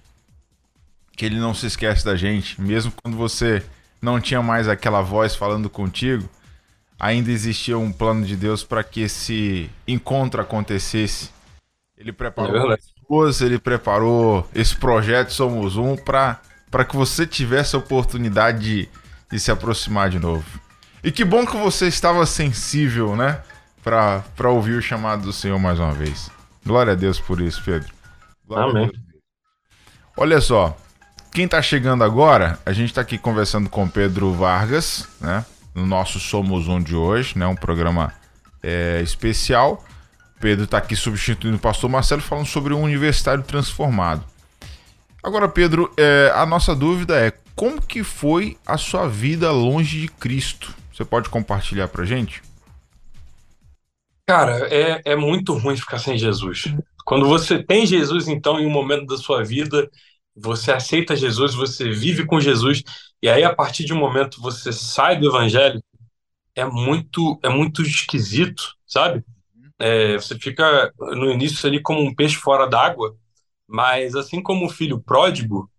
que 1.17 1.25
ele 1.25 1.41
não 1.41 1.55
se 1.55 1.67
esquece 1.67 2.05
da 2.05 2.15
gente. 2.15 2.61
Mesmo 2.61 2.93
quando 3.03 3.17
você 3.17 3.63
não 4.01 4.21
tinha 4.21 4.43
mais 4.43 4.69
aquela 4.69 5.01
voz 5.01 5.35
falando 5.35 5.71
contigo, 5.71 6.29
ainda 6.99 7.31
existia 7.31 7.79
um 7.79 7.91
plano 7.91 8.25
de 8.25 8.37
Deus 8.37 8.63
para 8.63 8.85
que 8.85 9.01
esse 9.01 9.71
encontro 9.89 10.41
acontecesse. 10.41 11.31
Ele 11.97 12.13
preparou 12.13 12.73
é 12.73 12.77
pessoas, 12.77 13.41
ele 13.41 13.59
preparou 13.59 14.47
esse 14.55 14.77
projeto 14.77 15.33
Somos 15.33 15.77
Um 15.77 15.97
para 15.97 16.85
que 16.87 16.95
você 16.95 17.27
tivesse 17.27 17.75
a 17.75 17.79
oportunidade 17.79 18.61
de, 18.61 18.89
de 19.31 19.41
se 19.41 19.51
aproximar 19.51 20.11
de 20.11 20.19
novo. 20.19 20.45
E 21.03 21.11
que 21.11 21.25
bom 21.25 21.47
que 21.47 21.57
você 21.57 21.87
estava 21.87 22.27
sensível, 22.27 23.17
né? 23.17 23.41
Para 23.83 24.51
ouvir 24.51 24.75
o 24.75 24.83
chamado 24.83 25.23
do 25.23 25.33
Senhor 25.33 25.59
mais 25.59 25.79
uma 25.79 25.93
vez. 25.93 26.31
Glória 26.65 26.93
a 26.93 26.97
Deus 26.97 27.21
por 27.21 27.41
isso, 27.41 27.63
Pedro. 27.65 27.95
Glória 28.47 28.71
Amém. 28.71 28.93
Olha 30.17 30.41
só, 30.41 30.77
quem 31.37 31.45
está 31.45 31.61
chegando 31.61 32.03
agora, 32.03 32.59
a 32.65 32.73
gente 32.73 32.89
está 32.89 33.03
aqui 33.03 33.19
conversando 33.19 33.69
com 33.69 33.87
Pedro 33.87 34.33
Vargas, 34.33 35.07
né? 35.21 35.45
No 35.75 35.85
nosso 35.85 36.19
Somos 36.19 36.67
Um 36.67 36.83
de 36.83 36.97
hoje, 36.97 37.39
né? 37.39 37.47
Um 37.47 37.55
programa 37.55 38.11
é, 38.63 39.03
especial. 39.03 39.85
Pedro 40.41 40.65
está 40.65 40.79
aqui 40.79 40.97
substituindo 40.97 41.59
o 41.59 41.61
pastor 41.61 41.91
Marcelo 41.91 42.23
falando 42.23 42.47
sobre 42.47 42.73
o 42.73 42.79
universitário 42.79 43.45
transformado. 43.45 44.25
Agora, 45.23 45.47
Pedro, 45.47 45.93
é, 45.99 46.33
a 46.35 46.47
nossa 46.47 46.75
dúvida 46.75 47.21
é 47.21 47.31
como 47.55 47.83
que 47.83 48.03
foi 48.03 48.57
a 48.67 48.79
sua 48.79 49.07
vida 49.07 49.53
longe 49.53 50.01
de 50.01 50.09
Cristo? 50.09 50.75
Você 50.91 51.05
pode 51.05 51.29
compartilhar 51.29 51.89
pra 51.89 52.07
gente? 52.07 52.41
Cara, 54.27 54.69
é, 54.75 55.03
é 55.05 55.15
muito 55.15 55.53
ruim 55.53 55.77
ficar 55.77 55.99
sem 55.99 56.17
Jesus. 56.17 56.75
Quando 57.05 57.29
você 57.29 57.63
tem 57.63 57.85
Jesus, 57.85 58.27
então, 58.27 58.59
em 58.59 58.67
um 58.67 58.71
momento 58.71 59.05
da 59.05 59.19
sua 59.19 59.45
vida, 59.45 59.87
você 60.37 60.73
aceita 60.73 61.17
Jesus, 61.17 61.55
você 61.55 61.91
vive 61.91 62.27
com 62.27 62.41
Jesus, 62.41 62.83
e 63.23 63.29
aí 63.29 63.45
a 63.45 63.55
partir 63.55 63.85
de 63.85 63.95
um 63.95 63.99
momento 63.99 64.41
você 64.41 64.73
sai 64.73 65.19
do 65.19 65.29
evangelho, 65.29 65.83
é 66.55 66.65
muito, 66.65 67.39
é 67.43 67.49
muito 67.49 67.83
esquisito, 67.83 68.75
sabe? 68.87 69.25
É, 69.79 70.15
você 70.17 70.39
fica 70.39 70.93
no 70.99 71.31
início 71.31 71.69
ali 71.69 71.83
como 71.83 72.01
um 72.03 72.15
peixe 72.15 72.37
fora 72.37 72.67
d'água, 72.69 73.17
mas 73.67 74.15
assim 74.15 74.43
como 74.43 74.67
o 74.67 74.71
filho 74.71 75.01
pródigo, 75.01 75.71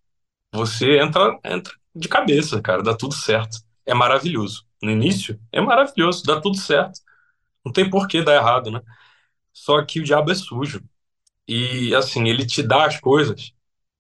você 0.54 1.00
entra, 1.00 1.40
entra 1.46 1.74
de 1.96 2.08
cabeça, 2.08 2.62
cara, 2.62 2.84
dá 2.84 2.96
tudo 2.96 3.14
certo. 3.16 3.60
É 3.86 3.94
maravilhoso. 3.94 4.66
no 4.82 4.92
início, 4.92 5.40
é 5.52 5.62
maravilhoso, 5.62 6.24
dá 6.26 6.40
tudo 6.42 6.58
certo. 6.58 7.00
Não 7.66 7.72
tem 7.74 7.90
por 7.90 8.08
que 8.08 8.24
dar 8.24 8.36
errado, 8.36 8.72
né? 8.72 8.82
Só 9.54 9.84
que 9.86 10.00
o 10.00 10.04
diabo 10.04 10.32
é 10.32 10.36
sujo. 10.36 10.84
E 11.48 11.94
assim, 11.96 12.28
ele 12.30 12.46
te 12.46 12.64
dá 12.64 12.86
as 12.86 13.00
coisas, 13.00 13.54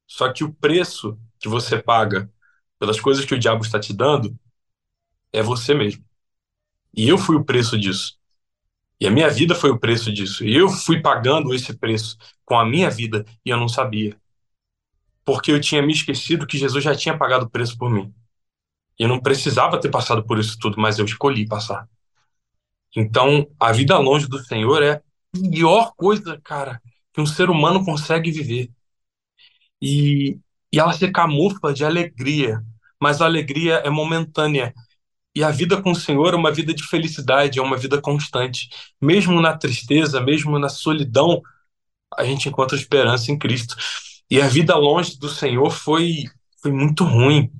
só 0.07 0.31
que 0.31 0.43
o 0.43 0.53
preço 0.53 1.19
que 1.39 1.47
você 1.47 1.77
paga 1.81 2.31
pelas 2.79 2.99
coisas 2.99 3.25
que 3.25 3.35
o 3.35 3.39
diabo 3.39 3.63
está 3.63 3.79
te 3.79 3.93
dando 3.93 4.37
é 5.33 5.41
você 5.43 5.73
mesmo. 5.73 6.03
E 6.95 7.07
eu 7.07 7.17
fui 7.17 7.35
o 7.35 7.43
preço 7.43 7.77
disso. 7.77 8.17
E 8.99 9.05
a 9.05 9.11
minha 9.11 9.29
vida 9.29 9.53
foi 9.53 9.69
o 9.69 9.79
preço 9.79 10.11
disso. 10.11 10.43
E 10.43 10.55
eu 10.55 10.69
fui 10.69 11.01
pagando 11.01 11.53
esse 11.53 11.77
preço 11.77 12.17
com 12.43 12.57
a 12.57 12.65
minha 12.65 12.89
vida 12.89 13.25
e 13.45 13.49
eu 13.49 13.57
não 13.57 13.67
sabia. 13.67 14.19
Porque 15.23 15.51
eu 15.51 15.61
tinha 15.61 15.81
me 15.81 15.93
esquecido 15.93 16.47
que 16.47 16.57
Jesus 16.57 16.83
já 16.83 16.95
tinha 16.95 17.17
pagado 17.17 17.45
o 17.45 17.49
preço 17.49 17.77
por 17.77 17.89
mim. 17.89 18.13
E 18.97 19.03
eu 19.03 19.09
não 19.09 19.19
precisava 19.19 19.79
ter 19.79 19.89
passado 19.89 20.23
por 20.23 20.39
isso 20.39 20.57
tudo, 20.59 20.79
mas 20.79 20.97
eu 20.97 21.05
escolhi 21.05 21.45
passar. 21.47 21.87
Então, 22.95 23.47
a 23.59 23.71
vida 23.71 23.97
longe 23.99 24.27
do 24.27 24.39
Senhor 24.39 24.81
é 24.81 24.93
a 24.93 25.01
pior 25.51 25.93
coisa, 25.95 26.39
cara, 26.43 26.81
que 27.13 27.21
um 27.21 27.25
ser 27.25 27.49
humano 27.49 27.85
consegue 27.85 28.31
viver. 28.31 28.71
E, 29.81 30.38
e 30.72 30.79
ela 30.79 30.93
se 30.93 31.12
camufla 31.12 31.74
de 31.74 31.86
alegria, 31.86 32.62
mas 33.00 33.22
a 33.22 33.25
alegria 33.25 33.75
é 33.75 33.89
momentânea. 33.89 34.74
E 35.36 35.43
a 35.43 35.51
vida 35.51 35.81
com 35.81 35.91
o 35.91 35.96
Senhor 35.96 36.34
é 36.34 36.38
uma 36.38 36.51
vida 36.51 36.74
de 36.74 36.84
felicidade, 36.84 37.60
é 37.60 37.62
uma 37.62 37.77
vida 37.77 38.01
constante. 38.01 38.69
Mesmo 39.00 39.39
na 39.39 39.55
tristeza, 39.55 40.19
mesmo 40.19 40.57
na 40.57 40.69
solidão, 40.69 41.41
a 42.17 42.24
gente 42.24 42.50
encontra 42.50 42.77
esperança 42.77 43.31
em 43.31 43.38
Cristo. 43.38 43.75
E 44.29 44.41
a 44.41 44.48
vida 44.48 44.75
longe 44.75 45.17
do 45.17 45.29
Senhor 45.29 45.69
foi, 45.69 46.24
foi 46.62 46.72
muito 46.72 47.03
ruim, 47.03 47.51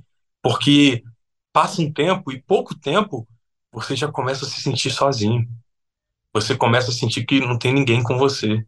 porque 0.42 1.04
passa 1.54 1.82
um 1.82 1.92
tempo 1.92 2.32
e 2.32 2.42
pouco 2.42 2.76
tempo 2.76 3.28
você 3.72 3.96
já 3.96 4.12
começa 4.12 4.46
a 4.46 4.50
se 4.50 4.62
sentir 4.62 4.92
sozinho. 4.92 5.48
Você 6.34 6.56
começa 6.56 6.92
a 6.92 6.94
sentir 6.94 7.26
que 7.26 7.40
não 7.40 7.58
tem 7.58 7.74
ninguém 7.74 8.04
com 8.04 8.18
você. 8.18 8.66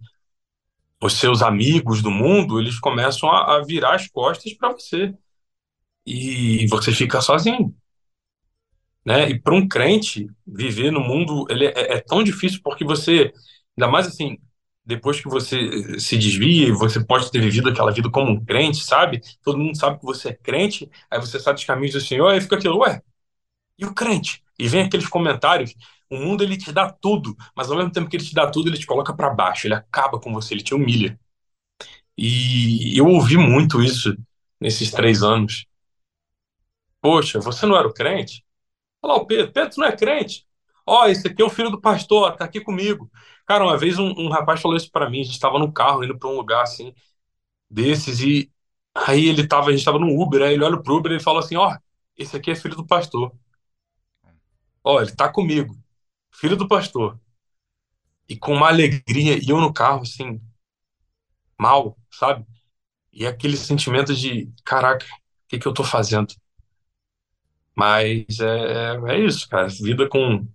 Os 1.01 1.13
seus 1.13 1.41
amigos 1.41 2.01
do 2.01 2.11
mundo, 2.11 2.59
eles 2.59 2.79
começam 2.79 3.29
a, 3.31 3.57
a 3.57 3.63
virar 3.65 3.95
as 3.95 4.07
costas 4.07 4.53
para 4.53 4.71
você. 4.73 5.13
E 6.05 6.67
você 6.67 6.91
fica 6.91 7.21
sozinho 7.21 7.75
né? 9.05 9.29
E 9.29 9.39
para 9.39 9.53
um 9.53 9.67
crente 9.67 10.27
viver 10.45 10.91
no 10.91 10.99
mundo 10.99 11.45
ele 11.49 11.65
é, 11.67 11.95
é, 11.95 12.01
tão 12.01 12.23
difícil 12.23 12.59
porque 12.63 12.83
você, 12.83 13.31
ainda 13.77 13.91
mais 13.91 14.07
assim, 14.07 14.37
depois 14.85 15.21
que 15.21 15.29
você 15.29 15.99
se 15.99 16.17
desvia 16.17 16.67
e 16.67 16.71
você 16.71 17.03
pode 17.03 17.31
ter 17.31 17.39
vivido 17.41 17.69
aquela 17.69 17.91
vida 17.91 18.09
como 18.09 18.31
um 18.31 18.43
crente, 18.43 18.83
sabe? 18.83 19.21
Todo 19.43 19.57
mundo 19.57 19.77
sabe 19.77 19.99
que 19.99 20.05
você 20.05 20.29
é 20.29 20.33
crente, 20.33 20.89
aí 21.09 21.19
você 21.19 21.39
sabe 21.39 21.59
os 21.59 21.65
caminhos 21.65 21.93
do 21.93 22.01
Senhor, 22.01 22.27
aí 22.29 22.41
fica 22.41 22.55
aquilo, 22.55 22.79
ué, 22.79 23.01
e 23.77 23.85
o 23.85 23.93
crente? 23.93 24.43
E 24.59 24.67
vem 24.67 24.83
aqueles 24.83 25.07
comentários, 25.09 25.75
o 26.09 26.17
mundo 26.17 26.43
ele 26.43 26.57
te 26.57 26.71
dá 26.71 26.91
tudo, 26.91 27.35
mas 27.55 27.69
ao 27.69 27.77
mesmo 27.77 27.91
tempo 27.91 28.09
que 28.09 28.17
ele 28.17 28.25
te 28.25 28.33
dá 28.33 28.49
tudo, 28.49 28.69
ele 28.69 28.77
te 28.77 28.85
coloca 28.85 29.13
para 29.15 29.29
baixo, 29.29 29.67
ele 29.67 29.75
acaba 29.75 30.19
com 30.19 30.33
você, 30.33 30.53
ele 30.53 30.63
te 30.63 30.73
humilha. 30.73 31.19
E 32.17 32.97
eu 32.97 33.07
ouvi 33.07 33.37
muito 33.37 33.81
isso 33.81 34.15
nesses 34.59 34.91
três 34.91 35.23
anos. 35.23 35.65
Poxa, 37.01 37.39
você 37.39 37.65
não 37.65 37.77
era 37.77 37.87
o 37.87 37.93
crente? 37.93 38.43
Olha 39.01 39.13
lá 39.13 39.19
o 39.21 39.25
Pedro. 39.25 39.51
Pedro, 39.53 39.75
não 39.79 39.87
é 39.87 39.95
crente? 39.95 40.45
Ó, 40.85 41.03
oh, 41.03 41.07
esse 41.07 41.27
aqui 41.27 41.41
é 41.41 41.45
o 41.45 41.49
filho 41.49 41.69
do 41.69 41.81
pastor, 41.81 42.35
tá 42.35 42.45
aqui 42.45 42.61
comigo. 42.61 43.09
Cara, 43.45 43.63
uma 43.63 43.77
vez 43.77 43.97
um, 43.99 44.09
um 44.17 44.29
rapaz 44.29 44.61
falou 44.61 44.77
isso 44.77 44.91
para 44.91 45.09
mim. 45.09 45.21
A 45.21 45.23
gente 45.23 45.33
estava 45.33 45.59
no 45.59 45.71
carro 45.71 46.03
indo 46.03 46.17
para 46.17 46.29
um 46.29 46.35
lugar 46.35 46.63
assim, 46.63 46.93
desses, 47.69 48.21
e 48.21 48.51
aí 48.95 49.27
ele 49.27 49.47
tava, 49.47 49.69
a 49.69 49.73
gente 49.73 49.85
tava 49.85 49.99
no 49.99 50.21
Uber, 50.21 50.41
aí 50.43 50.53
ele 50.53 50.63
olha 50.63 50.81
pro 50.81 50.97
Uber 50.97 51.11
e 51.11 51.15
ele 51.15 51.23
fala 51.23 51.39
assim: 51.39 51.55
Ó, 51.55 51.71
oh, 51.73 51.77
esse 52.17 52.35
aqui 52.37 52.51
é 52.51 52.55
filho 52.55 52.75
do 52.75 52.87
pastor. 52.87 53.33
Ó, 54.83 54.95
oh, 54.97 55.01
ele 55.01 55.15
tá 55.15 55.29
comigo, 55.31 55.75
filho 56.31 56.55
do 56.55 56.67
pastor. 56.67 57.19
E 58.27 58.37
com 58.37 58.53
uma 58.53 58.67
alegria, 58.67 59.37
e 59.43 59.49
eu 59.49 59.59
no 59.59 59.73
carro, 59.73 60.01
assim, 60.03 60.41
mal, 61.57 61.97
sabe? 62.11 62.45
E 63.11 63.25
aquele 63.27 63.57
sentimento 63.57 64.13
de: 64.15 64.51
caraca, 64.63 65.05
o 65.05 65.09
que, 65.49 65.59
que 65.59 65.67
eu 65.67 65.73
tô 65.73 65.83
fazendo? 65.83 66.33
Mas 67.75 68.39
é, 68.39 68.97
é 69.13 69.19
isso, 69.19 69.47
cara. 69.47 69.67
Vida 69.69 70.07
com 70.07 70.45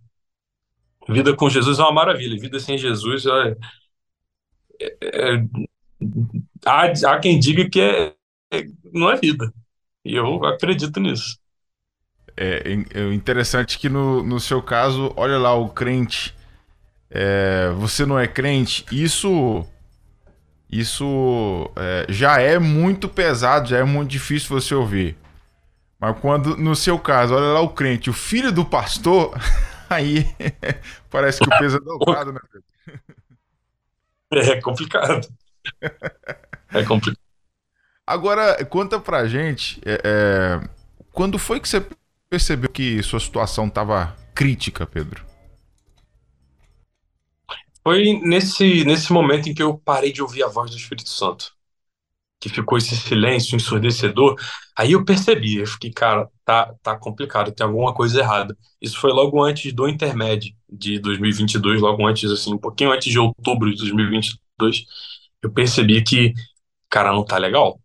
vida 1.08 1.34
com 1.36 1.48
Jesus 1.50 1.78
é 1.78 1.82
uma 1.82 1.92
maravilha. 1.92 2.38
Vida 2.40 2.58
sem 2.60 2.78
Jesus 2.78 3.26
é, 3.26 3.56
é, 4.80 5.34
é 5.34 5.46
há, 6.66 6.84
há 6.86 7.20
quem 7.20 7.38
diga 7.38 7.68
que 7.68 7.80
é, 7.80 8.14
é, 8.52 8.66
não 8.92 9.10
é 9.10 9.16
vida. 9.16 9.52
E 10.04 10.14
eu 10.14 10.44
acredito 10.44 11.00
nisso. 11.00 11.38
É, 12.36 12.76
é 12.94 13.14
interessante 13.14 13.78
que 13.78 13.88
no, 13.88 14.22
no 14.22 14.40
seu 14.40 14.60
caso, 14.62 15.12
olha 15.16 15.38
lá, 15.38 15.54
o 15.54 15.68
crente, 15.68 16.34
é, 17.10 17.70
você 17.76 18.04
não 18.04 18.18
é 18.18 18.26
crente, 18.26 18.84
isso 18.90 19.64
isso 20.70 21.70
é, 21.76 22.06
já 22.08 22.40
é 22.40 22.58
muito 22.58 23.08
pesado, 23.08 23.68
já 23.68 23.78
é 23.78 23.84
muito 23.84 24.10
difícil 24.10 24.48
você 24.48 24.74
ouvir. 24.74 25.16
Mas 26.00 26.18
quando, 26.18 26.56
no 26.56 26.74
seu 26.74 26.98
caso, 26.98 27.34
olha 27.34 27.46
lá 27.46 27.60
o 27.60 27.68
crente, 27.68 28.10
o 28.10 28.12
filho 28.12 28.50
do 28.50 28.64
pastor, 28.64 29.32
aí 29.88 30.26
parece 31.08 31.38
que 31.38 31.48
o 31.48 31.58
peso 31.58 31.76
é 31.76 31.80
dobrado, 31.80 32.32
né? 32.32 32.40
É 34.32 34.60
complicado. 34.60 35.28
É 36.72 36.82
complicado. 36.82 37.20
Agora, 38.04 38.64
conta 38.64 38.98
pra 38.98 39.28
gente, 39.28 39.80
é, 39.86 40.00
é, 40.02 40.68
quando 41.12 41.38
foi 41.38 41.60
que 41.60 41.68
você 41.68 41.86
percebeu 42.34 42.68
que 42.68 43.00
sua 43.00 43.20
situação 43.20 43.68
estava 43.68 44.16
crítica, 44.34 44.84
Pedro? 44.84 45.24
Foi 47.80 48.14
nesse, 48.24 48.84
nesse 48.84 49.12
momento 49.12 49.48
em 49.48 49.54
que 49.54 49.62
eu 49.62 49.78
parei 49.78 50.12
de 50.12 50.20
ouvir 50.20 50.42
a 50.42 50.48
voz 50.48 50.68
do 50.68 50.76
Espírito 50.76 51.10
Santo 51.10 51.52
que 52.40 52.48
ficou 52.48 52.76
esse 52.76 52.94
silêncio 52.94 53.56
ensurdecedor, 53.56 54.34
aí 54.76 54.92
eu 54.92 55.02
percebi, 55.02 55.58
eu 55.58 55.66
fiquei, 55.66 55.90
cara, 55.90 56.28
tá, 56.44 56.74
tá 56.82 56.94
complicado, 56.98 57.50
tem 57.52 57.66
alguma 57.66 57.94
coisa 57.94 58.20
errada. 58.20 58.54
Isso 58.82 58.98
foi 58.98 59.12
logo 59.12 59.42
antes 59.42 59.72
do 59.72 59.88
intermédio 59.88 60.54
de 60.68 60.98
2022, 60.98 61.80
logo 61.80 62.06
antes, 62.06 62.30
assim, 62.30 62.52
um 62.52 62.58
pouquinho 62.58 62.92
antes 62.92 63.10
de 63.10 63.18
outubro 63.18 63.70
de 63.70 63.78
2022, 63.78 64.84
eu 65.40 65.50
percebi 65.52 66.02
que, 66.02 66.34
cara, 66.90 67.12
não 67.12 67.24
tá 67.24 67.38
legal. 67.38 67.80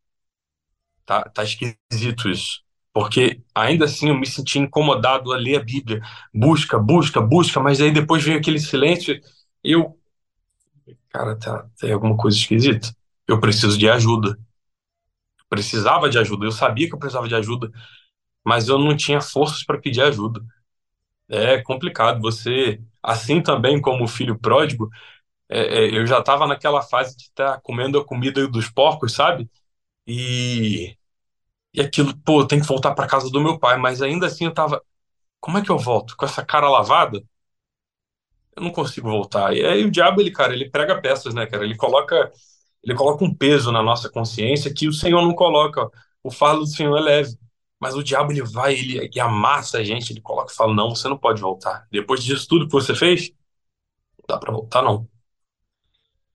Tá, 1.05 1.23
tá 1.23 1.43
esquisito 1.43 2.29
isso. 2.29 2.59
Porque 2.99 3.41
ainda 3.55 3.85
assim 3.85 4.09
eu 4.09 4.17
me 4.17 4.27
senti 4.27 4.59
incomodado 4.59 5.31
a 5.31 5.37
ler 5.37 5.57
a 5.59 5.63
Bíblia. 5.63 6.01
Busca, 6.33 6.77
busca, 6.77 7.21
busca, 7.21 7.59
mas 7.59 7.79
aí 7.81 7.91
depois 7.91 8.23
veio 8.23 8.37
aquele 8.37 8.59
silêncio. 8.59 9.19
Eu, 9.63 9.97
cara, 11.09 11.35
tá, 11.37 11.65
tem 11.79 11.91
alguma 11.91 12.17
coisa 12.17 12.37
esquisita. 12.37 12.93
Eu 13.27 13.39
preciso 13.39 13.77
de 13.77 13.89
ajuda 13.89 14.37
precisava 15.49 16.09
de 16.09 16.17
ajuda, 16.19 16.45
eu 16.45 16.51
sabia 16.51 16.87
que 16.87 16.93
eu 16.93 16.99
precisava 16.99 17.27
de 17.27 17.35
ajuda, 17.35 17.71
mas 18.45 18.69
eu 18.69 18.77
não 18.77 18.95
tinha 18.95 19.21
forças 19.21 19.63
para 19.63 19.79
pedir 19.79 20.01
ajuda. 20.01 20.41
É 21.29 21.61
complicado. 21.61 22.21
Você, 22.21 22.81
assim 23.03 23.41
também 23.41 23.81
como 23.81 24.03
o 24.05 24.07
filho 24.07 24.39
pródigo, 24.39 24.89
é, 25.49 25.85
é, 25.85 25.97
eu 25.97 26.07
já 26.07 26.19
estava 26.19 26.47
naquela 26.47 26.81
fase 26.81 27.17
de 27.17 27.23
estar 27.25 27.53
tá 27.55 27.61
comendo 27.61 27.99
a 27.99 28.05
comida 28.05 28.47
dos 28.47 28.69
porcos, 28.69 29.13
sabe? 29.13 29.49
E, 30.07 30.97
e 31.73 31.81
aquilo, 31.81 32.17
pô, 32.19 32.41
eu 32.41 32.47
tenho 32.47 32.61
que 32.61 32.67
voltar 32.67 32.93
para 32.95 33.07
casa 33.07 33.29
do 33.29 33.41
meu 33.41 33.59
pai, 33.59 33.77
mas 33.77 34.01
ainda 34.01 34.27
assim 34.27 34.45
eu 34.45 34.53
tava, 34.53 34.83
como 35.41 35.57
é 35.59 35.63
que 35.63 35.71
eu 35.71 35.79
volto? 35.79 36.15
Com 36.17 36.25
essa 36.25 36.45
cara 36.45 36.69
lavada? 36.69 37.23
Eu 38.55 38.63
não 38.63 38.71
consigo 38.71 39.09
voltar. 39.09 39.55
E 39.55 39.65
aí 39.65 39.85
o 39.85 39.91
diabo, 39.91 40.21
ele, 40.21 40.31
cara, 40.31 40.53
ele 40.53 40.69
prega 40.69 40.99
peças, 41.01 41.33
né, 41.33 41.45
cara? 41.45 41.63
Ele 41.63 41.75
coloca 41.75 42.31
ele 42.83 42.95
coloca 42.95 43.25
um 43.25 43.33
peso 43.35 43.71
na 43.71 43.83
nossa 43.83 44.09
consciência 44.09 44.73
que 44.73 44.89
o 44.89 44.93
Senhor 44.93 45.21
não 45.21 45.35
coloca. 45.35 45.89
O 46.23 46.31
fardo 46.31 46.61
do 46.61 46.67
Senhor 46.67 46.97
é 46.97 47.01
leve. 47.01 47.37
Mas 47.79 47.95
o 47.95 48.03
diabo, 48.03 48.33
ele 48.33 48.43
vai, 48.43 48.73
ele, 48.75 48.97
ele 48.99 49.21
amassa 49.21 49.79
a 49.79 49.85
gente, 49.85 50.11
ele 50.13 50.21
coloca 50.21 50.51
e 50.53 50.55
fala: 50.55 50.73
não, 50.75 50.91
você 50.95 51.07
não 51.09 51.17
pode 51.17 51.41
voltar. 51.41 51.87
Depois 51.91 52.23
disso 52.23 52.47
tudo 52.49 52.67
que 52.67 52.73
você 52.73 52.95
fez, 52.95 53.31
não 54.19 54.25
dá 54.29 54.37
para 54.39 54.53
voltar, 54.53 54.81
não. 54.83 55.07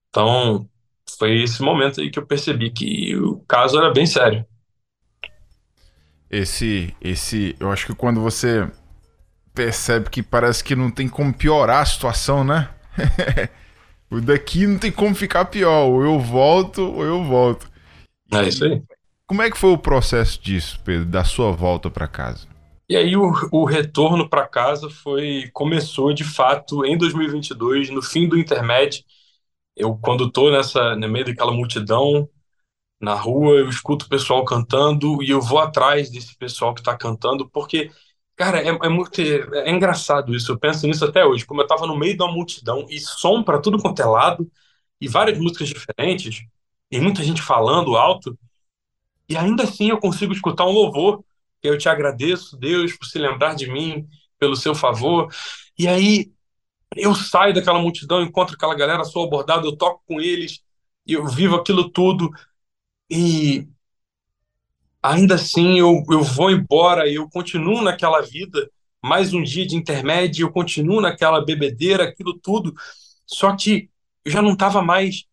Então, 0.09 0.69
foi 1.19 1.43
esse 1.43 1.63
momento 1.63 2.01
aí 2.01 2.11
que 2.11 2.19
eu 2.19 2.27
percebi 2.27 2.71
que 2.71 3.17
o 3.17 3.41
caso 3.47 3.79
era 3.79 3.93
bem 3.93 4.07
sério. 4.07 4.47
Esse, 6.35 6.93
esse, 7.01 7.55
eu 7.61 7.71
acho 7.71 7.87
que 7.87 7.95
quando 7.95 8.21
você 8.21 8.69
percebe 9.55 10.11
que 10.11 10.21
parece 10.21 10.65
que 10.65 10.75
não 10.75 10.91
tem 10.91 11.09
como 11.09 11.33
piorar 11.33 11.83
a 11.83 11.87
situação, 11.87 12.43
né? 12.43 12.69
O 14.11 14.21
daqui 14.21 14.65
não 14.65 14.79
tem 14.79 14.93
como 14.93 15.13
ficar 15.13 15.47
pior. 15.47 15.89
Ou 15.89 16.05
eu 16.05 16.21
volto, 16.21 16.83
ou 16.83 17.05
eu 17.05 17.25
volto. 17.25 17.69
É 18.33 18.47
isso 18.47 18.65
aí. 18.65 18.81
Como 19.27 19.43
é 19.43 19.51
que 19.51 19.59
foi 19.59 19.71
o 19.71 19.79
processo 19.79 20.41
disso, 20.41 20.79
Pedro, 20.85 21.07
da 21.07 21.25
sua 21.25 21.51
volta 21.51 21.91
para 21.91 22.07
casa? 22.07 22.47
E 22.89 22.97
aí 22.97 23.17
o, 23.17 23.33
o 23.51 23.65
retorno 23.65 24.29
para 24.29 24.47
casa 24.47 24.89
foi 24.89 25.51
começou 25.53 26.13
de 26.13 26.23
fato 26.23 26.85
em 26.85 26.97
2022, 26.97 27.91
no 27.91 28.03
fim 28.03 28.29
do 28.29 28.39
intermédio. 28.39 29.03
Eu 29.77 29.97
quando 29.97 30.31
tô 30.31 30.51
nessa 30.51 30.95
no 30.95 31.09
meio 31.09 31.25
daquela 31.25 31.53
multidão 31.53 32.29
na 33.05 33.15
rua, 33.15 33.57
eu 33.59 33.69
escuto 33.69 34.07
o 34.07 34.09
pessoal 34.09 34.45
cantando 34.45 35.23
e 35.23 35.31
eu 35.31 35.41
vou 35.41 35.59
atrás 35.59 36.11
desse 36.11 36.37
pessoal 36.37 36.75
que 36.75 36.81
está 36.81 36.97
cantando 36.97 37.49
porque 37.51 37.91
Cara, 38.37 38.61
é, 38.61 38.69
é 38.69 38.89
muito 38.89 39.21
é, 39.21 39.69
é 39.69 39.71
engraçado 39.71 40.35
isso. 40.35 40.51
Eu 40.53 40.59
penso 40.59 40.87
nisso 40.87 41.05
até 41.05 41.25
hoje. 41.25 41.47
Como 41.47 41.61
eu 41.63 41.67
tava 41.67 41.87
no 41.87 41.97
meio 41.97 42.17
uma 42.17 42.33
multidão 42.33 42.87
e 42.91 42.99
som 43.01 43.43
para 43.43 43.61
tudo 43.61 43.81
quanto 43.81 44.01
é 44.03 44.05
lado, 44.05 44.51
e 45.01 45.09
várias 45.09 45.39
músicas 45.39 45.69
diferentes, 45.69 46.45
e 46.91 47.01
muita 47.01 47.23
gente 47.23 47.43
falando 47.43 47.97
alto, 47.97 48.39
e 49.29 49.37
ainda 49.37 49.65
assim 49.65 49.91
eu 49.91 49.99
consigo 49.99 50.33
escutar 50.33 50.67
um 50.67 50.73
louvor. 50.73 51.25
Eu 51.63 51.79
te 51.79 51.89
agradeço, 51.89 52.57
Deus, 52.59 52.95
por 52.97 53.07
se 53.07 53.19
lembrar 53.19 53.55
de 53.55 53.71
mim, 53.71 54.07
pelo 54.39 54.57
seu 54.57 54.75
favor. 54.75 55.33
E 55.79 55.89
aí 55.89 56.33
eu 56.97 57.15
saio 57.15 57.55
daquela 57.55 57.79
multidão, 57.79 58.23
encontro 58.23 58.57
aquela 58.57 58.75
galera, 58.75 59.05
sou 59.05 59.25
abordado, 59.27 59.67
eu 59.67 59.77
toco 59.77 60.03
com 60.07 60.21
eles, 60.21 60.61
eu 61.07 61.27
vivo 61.27 61.57
aquilo 61.57 61.91
tudo. 61.91 62.31
E 63.11 63.69
ainda 65.03 65.35
assim 65.35 65.79
eu, 65.79 66.03
eu 66.11 66.23
vou 66.23 66.51
embora, 66.51 67.09
eu 67.11 67.29
continuo 67.29 67.83
naquela 67.83 68.21
vida, 68.23 68.71
mais 69.03 69.35
um 69.35 69.43
dia 69.43 69.67
de 69.67 69.77
intermédio, 69.77 70.47
eu 70.47 70.53
continuo 70.53 71.01
naquela 71.01 71.45
bebedeira, 71.45 72.05
aquilo 72.05 72.39
tudo, 72.39 72.75
só 73.27 73.55
que 73.55 73.91
eu 74.25 74.33
já 74.33 74.41
não 74.41 74.55
estava 74.55 74.81
mais 74.83 75.25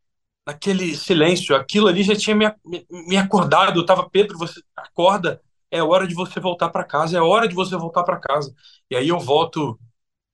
naquele 0.45 0.95
silêncio, 0.95 1.55
aquilo 1.55 1.87
ali 1.87 2.03
já 2.03 2.15
tinha 2.15 2.35
me, 2.35 2.53
me, 2.89 3.17
acordado, 3.17 3.77
eu 3.79 3.81
estava, 3.83 4.09
Pedro, 4.09 4.37
você 4.37 4.61
acorda, 4.75 5.41
é 5.71 5.81
hora 5.83 6.07
de 6.07 6.15
você 6.15 6.39
voltar 6.39 6.69
para 6.69 6.83
casa, 6.83 7.17
é 7.17 7.21
hora 7.21 7.47
de 7.47 7.55
você 7.55 7.77
voltar 7.77 8.03
para 8.03 8.19
casa. 8.19 8.53
E 8.89 8.95
aí 8.95 9.07
eu 9.09 9.19
volto 9.19 9.79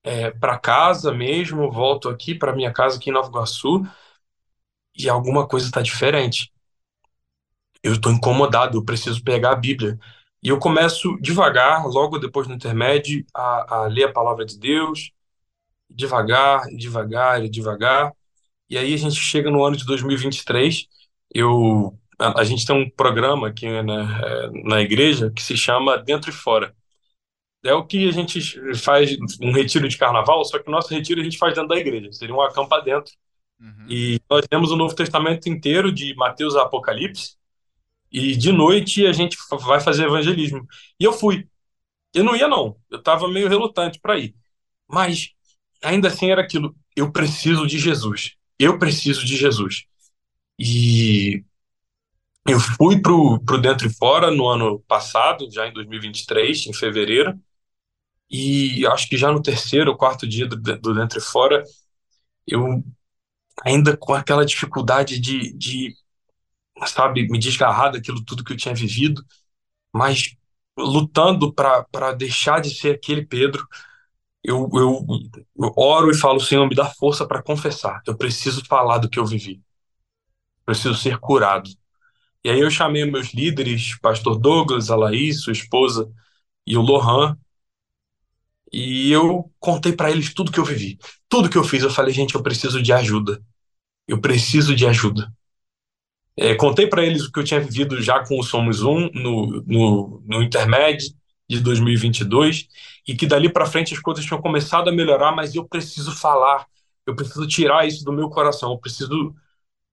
é, 0.03 0.31
para 0.31 0.57
casa 0.59 1.13
mesmo, 1.13 1.71
volto 1.71 2.09
aqui 2.09 2.35
para 2.35 2.55
minha 2.55 2.73
casa 2.73 2.97
aqui 2.97 3.09
em 3.11 3.13
Nova 3.13 3.29
Iguaçu, 3.29 3.83
e 4.97 5.07
alguma 5.09 5.47
coisa 5.47 5.67
está 5.67 5.81
diferente 5.81 6.51
eu 7.83 7.93
estou 7.93 8.11
incomodado, 8.11 8.77
eu 8.77 8.85
preciso 8.85 9.23
pegar 9.23 9.51
a 9.51 9.55
Bíblia. 9.55 9.97
E 10.41 10.49
eu 10.49 10.59
começo 10.59 11.17
devagar, 11.19 11.85
logo 11.87 12.19
depois 12.19 12.47
do 12.47 12.53
intermédio, 12.53 13.25
a, 13.33 13.75
a 13.75 13.87
ler 13.87 14.05
a 14.05 14.11
palavra 14.11 14.45
de 14.45 14.57
Deus, 14.59 15.11
devagar, 15.89 16.67
devagar, 16.75 17.47
devagar. 17.49 18.13
E 18.69 18.77
aí 18.77 18.93
a 18.93 18.97
gente 18.97 19.15
chega 19.15 19.49
no 19.49 19.63
ano 19.63 19.77
de 19.77 19.85
2023, 19.85 20.87
eu, 21.33 21.97
a, 22.19 22.41
a 22.41 22.43
gente 22.43 22.65
tem 22.65 22.75
um 22.75 22.89
programa 22.89 23.47
aqui 23.47 23.65
né, 23.81 24.51
na 24.63 24.81
igreja 24.81 25.31
que 25.31 25.41
se 25.41 25.57
chama 25.57 25.97
Dentro 25.97 26.29
e 26.29 26.33
Fora. 26.33 26.75
É 27.63 27.73
o 27.73 27.85
que 27.85 28.07
a 28.07 28.11
gente 28.11 28.39
faz 28.75 29.17
um 29.41 29.51
retiro 29.51 29.87
de 29.87 29.97
carnaval, 29.97 30.43
só 30.45 30.59
que 30.59 30.69
o 30.69 30.71
nosso 30.71 30.93
retiro 30.93 31.19
a 31.19 31.23
gente 31.23 31.37
faz 31.37 31.53
dentro 31.53 31.69
da 31.69 31.77
igreja, 31.77 32.11
seria 32.13 32.35
um 32.35 32.41
acampa 32.41 32.81
dentro. 32.81 33.11
Uhum. 33.59 33.85
E 33.89 34.21
nós 34.29 34.45
temos 34.47 34.71
o 34.71 34.75
Novo 34.75 34.95
Testamento 34.95 35.49
inteiro 35.49 35.91
de 35.91 36.15
Mateus 36.15 36.55
a 36.55 36.63
Apocalipse, 36.63 37.36
e 38.11 38.35
de 38.35 38.51
noite 38.51 39.05
a 39.05 39.11
gente 39.11 39.37
vai 39.65 39.79
fazer 39.79 40.05
evangelismo. 40.05 40.65
E 40.99 41.03
eu 41.03 41.13
fui. 41.13 41.47
Eu 42.13 42.23
não 42.23 42.35
ia, 42.35 42.47
não. 42.47 42.77
Eu 42.89 42.99
estava 42.99 43.27
meio 43.27 43.49
relutante 43.49 43.99
para 43.99 44.17
ir. 44.17 44.35
Mas, 44.87 45.29
ainda 45.83 46.07
assim, 46.07 46.31
era 46.31 46.41
aquilo. 46.41 46.75
Eu 46.95 47.11
preciso 47.11 47.67
de 47.67 47.77
Jesus. 47.77 48.35
Eu 48.57 48.79
preciso 48.79 49.25
de 49.25 49.35
Jesus. 49.35 49.85
E 50.59 51.43
eu 52.47 52.59
fui 52.59 53.01
pro, 53.01 53.39
pro 53.43 53.61
Dentro 53.61 53.87
e 53.87 53.93
Fora 53.93 54.31
no 54.31 54.47
ano 54.47 54.79
passado, 54.87 55.51
já 55.51 55.67
em 55.67 55.73
2023, 55.73 56.67
em 56.67 56.73
fevereiro. 56.73 57.39
E 58.29 58.85
acho 58.87 59.07
que 59.09 59.17
já 59.17 59.31
no 59.31 59.41
terceiro 59.41 59.91
ou 59.91 59.97
quarto 59.97 60.27
dia 60.27 60.47
do, 60.47 60.55
do 60.55 60.93
Dentro 60.93 61.19
e 61.19 61.21
Fora, 61.21 61.63
eu 62.47 62.83
ainda 63.65 63.97
com 63.97 64.13
aquela 64.13 64.45
dificuldade 64.45 65.19
de, 65.19 65.53
de 65.53 65.95
sabe, 66.85 67.27
me 67.29 67.39
desgarrar 67.39 67.91
daquilo 67.91 68.23
tudo 68.23 68.43
que 68.43 68.53
eu 68.53 68.57
tinha 68.57 68.73
vivido, 68.75 69.23
mas 69.93 70.35
lutando 70.77 71.53
para 71.53 72.13
deixar 72.13 72.61
de 72.61 72.71
ser 72.71 72.95
aquele 72.95 73.25
Pedro, 73.25 73.67
eu, 74.43 74.69
eu, 74.73 75.05
eu 75.59 75.73
oro 75.77 76.11
e 76.11 76.17
falo, 76.17 76.39
Senhor, 76.39 76.67
me 76.67 76.75
dá 76.75 76.85
força 76.85 77.27
para 77.27 77.43
confessar. 77.43 78.01
Eu 78.07 78.17
preciso 78.17 78.63
falar 78.65 78.99
do 78.99 79.09
que 79.09 79.19
eu 79.19 79.25
vivi. 79.25 79.61
Preciso 80.65 80.95
ser 80.95 81.17
curado. 81.19 81.69
E 82.43 82.49
aí 82.49 82.59
eu 82.61 82.71
chamei 82.71 83.05
meus 83.05 83.33
líderes, 83.33 83.99
pastor 84.01 84.39
Douglas, 84.39 84.91
a 84.91 84.95
Laís, 84.95 85.41
sua 85.41 85.53
esposa, 85.53 86.11
e 86.67 86.77
o 86.77 86.81
Lohan, 86.81 87.37
e 88.71 89.11
eu 89.11 89.49
contei 89.59 89.93
para 89.93 90.11
eles 90.11 90.33
tudo 90.33 90.51
que 90.51 90.59
eu 90.59 90.65
vivi. 90.65 90.97
Tudo 91.29 91.49
que 91.49 91.57
eu 91.57 91.63
fiz, 91.63 91.83
eu 91.83 91.89
falei, 91.89 92.13
gente, 92.13 92.35
eu 92.35 92.43
preciso 92.43 92.81
de 92.81 92.91
ajuda. 92.93 93.41
Eu 94.07 94.21
preciso 94.21 94.75
de 94.75 94.87
ajuda. 94.87 95.33
É, 96.37 96.55
contei 96.55 96.87
para 96.87 97.03
eles 97.03 97.25
o 97.25 97.31
que 97.31 97.39
eu 97.39 97.43
tinha 97.43 97.59
vivido 97.59 98.01
já 98.01 98.23
com 98.25 98.39
o 98.39 98.43
Somos 98.43 98.81
Um 98.83 99.09
no, 99.13 99.63
no, 99.65 100.23
no 100.25 100.43
intermédio 100.43 101.09
de 101.49 101.59
2022 101.61 102.67
e 103.07 103.15
que 103.15 103.25
dali 103.25 103.51
para 103.51 103.65
frente 103.65 103.93
as 103.93 103.99
coisas 103.99 104.23
tinham 104.25 104.41
começado 104.41 104.89
a 104.89 104.93
melhorar, 104.93 105.31
mas 105.31 105.55
eu 105.55 105.67
preciso 105.67 106.11
falar, 106.15 106.67
eu 107.07 107.15
preciso 107.15 107.47
tirar 107.47 107.87
isso 107.87 108.03
do 108.05 108.13
meu 108.13 108.29
coração, 108.29 108.71
eu 108.71 108.77
preciso, 108.77 109.33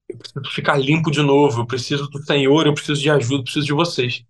eu 0.09 0.19
preciso 0.19 0.45
ficar 0.55 0.79
limpo 0.79 1.11
de 1.11 1.23
novo, 1.23 1.63
eu 1.63 1.67
preciso 1.67 2.09
do 2.09 2.23
Senhor, 2.25 2.67
eu 2.67 2.75
preciso 2.75 3.01
de 3.01 3.11
ajuda, 3.11 3.37
eu 3.37 3.45
preciso 3.45 3.67
de 3.67 3.73
vocês. 3.73 4.25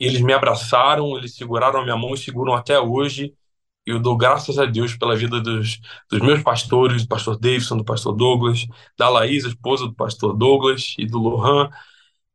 E 0.00 0.06
eles 0.06 0.20
me 0.20 0.32
abraçaram, 0.32 1.16
eles 1.18 1.34
seguraram 1.36 1.80
a 1.80 1.84
minha 1.84 1.96
mão 1.96 2.14
e 2.14 2.18
seguram 2.18 2.54
até 2.54 2.78
hoje. 2.80 3.34
Eu 3.88 4.00
dou 4.00 4.16
graças 4.16 4.58
a 4.58 4.66
Deus 4.66 4.96
pela 4.96 5.16
vida 5.16 5.40
dos, 5.40 5.80
dos 6.10 6.20
meus 6.20 6.42
pastores, 6.42 7.02
do 7.02 7.08
pastor 7.08 7.38
Davidson, 7.38 7.78
do 7.78 7.84
pastor 7.84 8.14
Douglas, 8.14 8.66
da 8.98 9.08
Laís, 9.08 9.44
esposa 9.44 9.86
do 9.86 9.94
pastor 9.94 10.36
Douglas, 10.36 10.94
e 10.98 11.06
do 11.06 11.18
Lohan, 11.18 11.70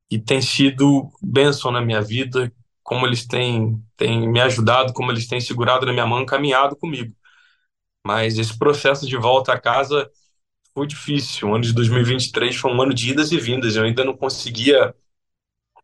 que 0.10 0.20
tem 0.20 0.42
sido 0.42 1.10
bênção 1.22 1.72
na 1.72 1.82
minha 1.82 2.02
vida, 2.02 2.54
como 2.84 3.06
eles 3.08 3.26
têm, 3.28 3.82
têm 3.98 4.28
me 4.30 4.42
ajudado, 4.42 4.94
como 4.94 5.12
eles 5.12 5.28
têm 5.28 5.42
segurado 5.42 5.86
na 5.86 5.94
minha 5.94 6.08
mão, 6.08 6.26
caminhado 6.26 6.76
comigo. 6.76 7.14
Mas 8.06 8.38
esse 8.38 8.58
processo 8.58 9.08
de 9.08 9.18
volta 9.18 9.54
a 9.54 9.60
casa 9.60 10.10
foi 10.74 10.88
difícil. 10.88 11.50
O 11.50 11.56
ano 11.56 11.64
de 11.64 11.74
2023 11.74 12.56
foi 12.56 12.72
um 12.74 12.82
ano 12.82 12.94
de 12.94 13.12
idas 13.12 13.32
e 13.32 13.40
vindas. 13.40 13.76
Eu 13.76 13.84
ainda 13.86 14.04
não 14.06 14.16
conseguia 14.18 14.94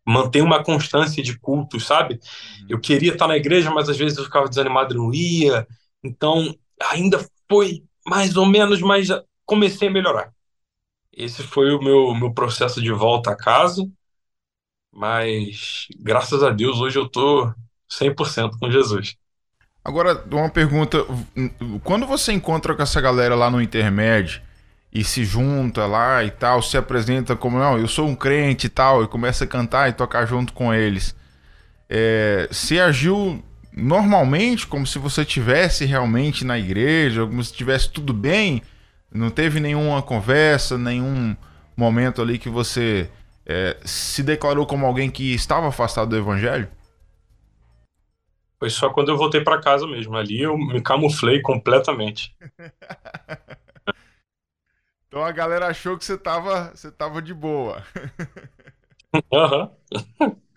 manter 0.09 0.41
uma 0.41 0.63
constância 0.63 1.21
de 1.21 1.37
culto, 1.37 1.79
sabe? 1.79 2.15
Uhum. 2.15 2.67
Eu 2.69 2.79
queria 2.79 3.13
estar 3.13 3.27
na 3.27 3.37
igreja, 3.37 3.69
mas 3.69 3.87
às 3.87 3.97
vezes 3.97 4.17
eu 4.17 4.23
ficava 4.23 4.49
desanimado 4.49 4.93
e 4.93 4.97
não 4.97 5.13
ia. 5.13 5.67
Então, 6.03 6.55
ainda 6.91 7.23
foi 7.47 7.83
mais 8.05 8.35
ou 8.35 8.45
menos, 8.45 8.81
mas 8.81 9.07
comecei 9.45 9.87
a 9.87 9.91
melhorar. 9.91 10.33
Esse 11.13 11.43
foi 11.43 11.71
o 11.71 11.81
meu, 11.81 12.13
meu 12.15 12.33
processo 12.33 12.81
de 12.81 12.91
volta 12.91 13.31
a 13.31 13.35
casa, 13.35 13.87
mas 14.91 15.87
graças 15.99 16.41
a 16.43 16.49
Deus 16.49 16.79
hoje 16.79 16.97
eu 16.97 17.07
tô 17.07 17.53
100% 17.91 18.57
com 18.59 18.71
Jesus. 18.71 19.15
Agora, 19.83 20.23
uma 20.31 20.49
pergunta: 20.49 21.05
quando 21.83 22.07
você 22.07 22.31
encontra 22.31 22.75
com 22.75 22.81
essa 22.81 22.99
galera 23.01 23.35
lá 23.35 23.49
no 23.49 23.61
intermédio, 23.61 24.41
e 24.91 25.03
se 25.03 25.23
junta 25.23 25.85
lá 25.85 26.23
e 26.23 26.31
tal, 26.31 26.61
se 26.61 26.77
apresenta 26.77 27.35
como, 27.35 27.59
não, 27.59 27.77
eu 27.77 27.87
sou 27.87 28.07
um 28.07 28.15
crente 28.15 28.67
e 28.67 28.69
tal, 28.69 29.03
e 29.03 29.07
começa 29.07 29.43
a 29.43 29.47
cantar 29.47 29.89
e 29.89 29.93
tocar 29.93 30.25
junto 30.25 30.51
com 30.53 30.73
eles. 30.73 31.15
É, 31.87 32.47
se 32.51 32.79
agiu 32.79 33.43
normalmente, 33.71 34.65
como 34.67 34.85
se 34.85 34.97
você 34.97 35.23
tivesse 35.23 35.85
realmente 35.85 36.43
na 36.43 36.57
igreja, 36.57 37.25
como 37.25 37.43
se 37.43 37.53
tivesse 37.53 37.89
tudo 37.89 38.13
bem, 38.13 38.61
não 39.11 39.29
teve 39.29 39.59
nenhuma 39.59 40.01
conversa, 40.01 40.77
nenhum 40.77 41.35
momento 41.77 42.21
ali 42.21 42.37
que 42.37 42.49
você 42.49 43.09
é, 43.45 43.77
se 43.83 44.21
declarou 44.21 44.65
como 44.65 44.85
alguém 44.85 45.09
que 45.09 45.33
estava 45.33 45.67
afastado 45.67 46.09
do 46.09 46.17
evangelho? 46.17 46.67
Foi 48.59 48.69
só 48.69 48.89
quando 48.89 49.09
eu 49.09 49.17
voltei 49.17 49.41
para 49.41 49.61
casa 49.61 49.87
mesmo. 49.87 50.17
Ali 50.17 50.41
eu 50.41 50.57
me 50.57 50.81
camuflei 50.81 51.41
completamente. 51.41 52.35
Então 55.09 55.25
a 55.25 55.31
galera 55.31 55.67
achou 55.67 55.97
que 55.97 56.05
você 56.05 56.17
tava, 56.17 56.71
você 56.73 56.91
tava 56.91 57.21
de 57.21 57.33
boa. 57.33 57.83
Uhum. 59.31 59.69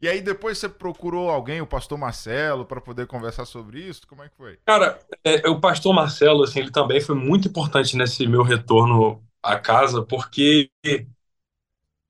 E 0.00 0.08
aí 0.08 0.20
depois 0.20 0.58
você 0.58 0.68
procurou 0.68 1.30
alguém, 1.30 1.62
o 1.62 1.66
pastor 1.66 1.96
Marcelo, 1.96 2.66
para 2.66 2.78
poder 2.78 3.06
conversar 3.06 3.46
sobre 3.46 3.80
isso? 3.80 4.06
Como 4.06 4.22
é 4.22 4.28
que 4.28 4.36
foi? 4.36 4.58
Cara, 4.66 4.98
é, 5.24 5.48
o 5.48 5.58
pastor 5.58 5.94
Marcelo, 5.94 6.42
assim, 6.44 6.60
ele 6.60 6.70
também 6.70 7.00
foi 7.00 7.14
muito 7.14 7.48
importante 7.48 7.96
nesse 7.96 8.26
meu 8.26 8.42
retorno 8.42 9.24
à 9.42 9.58
casa, 9.58 10.02
porque 10.02 10.70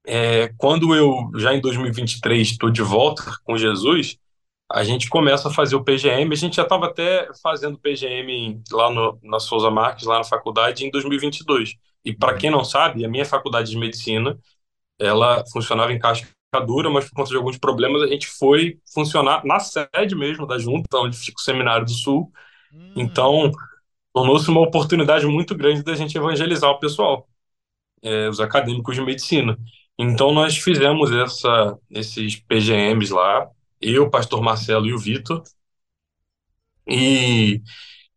é, 0.04 0.48
quando 0.58 0.92
eu, 0.92 1.30
já 1.36 1.54
em 1.54 1.60
2023, 1.60 2.50
estou 2.50 2.68
de 2.68 2.82
volta 2.82 3.22
com 3.44 3.56
Jesus, 3.56 4.18
a 4.70 4.82
gente 4.82 5.08
começa 5.08 5.48
a 5.48 5.52
fazer 5.52 5.76
o 5.76 5.84
PGM. 5.84 6.32
A 6.32 6.36
gente 6.36 6.56
já 6.56 6.62
estava 6.62 6.86
até 6.86 7.28
fazendo 7.42 7.78
PGM 7.78 8.62
lá 8.70 8.90
no, 8.90 9.18
na 9.22 9.38
Souza 9.38 9.70
Marques, 9.70 10.06
lá 10.06 10.18
na 10.18 10.24
faculdade, 10.24 10.84
em 10.84 10.90
2022. 10.90 11.74
E 12.04 12.14
para 12.14 12.32
uhum. 12.32 12.38
quem 12.38 12.50
não 12.50 12.64
sabe, 12.64 13.04
a 13.04 13.08
minha 13.08 13.24
faculdade 13.24 13.70
de 13.70 13.78
medicina, 13.78 14.38
ela 14.98 15.44
funcionava 15.52 15.92
em 15.92 15.98
cascadura, 15.98 16.90
mas 16.90 17.04
por 17.04 17.16
conta 17.16 17.30
de 17.30 17.36
alguns 17.36 17.58
problemas 17.58 18.02
a 18.02 18.06
gente 18.06 18.26
foi 18.26 18.78
funcionar 18.92 19.44
na 19.44 19.58
sede 19.60 20.14
mesmo 20.14 20.46
da 20.46 20.58
junta, 20.58 20.98
onde 20.98 21.16
fica 21.16 21.40
o 21.40 21.42
Seminário 21.44 21.84
do 21.84 21.92
Sul. 21.92 22.30
Hum. 22.72 22.92
Então, 22.96 23.50
tornou-se 24.12 24.48
uma 24.48 24.60
oportunidade 24.60 25.26
muito 25.26 25.54
grande 25.54 25.82
da 25.82 25.94
gente 25.94 26.16
evangelizar 26.16 26.70
o 26.70 26.78
pessoal, 26.78 27.28
é, 28.02 28.28
os 28.28 28.40
acadêmicos 28.40 28.94
de 28.94 29.02
medicina. 29.02 29.58
Então, 29.98 30.32
nós 30.32 30.56
fizemos 30.56 31.12
essa, 31.12 31.78
esses 31.90 32.36
PGMs 32.36 33.12
lá, 33.12 33.48
eu, 33.84 34.04
o 34.04 34.10
pastor 34.10 34.42
Marcelo 34.42 34.86
e 34.86 34.94
o 34.94 34.98
Vitor. 34.98 35.42
e 36.86 37.62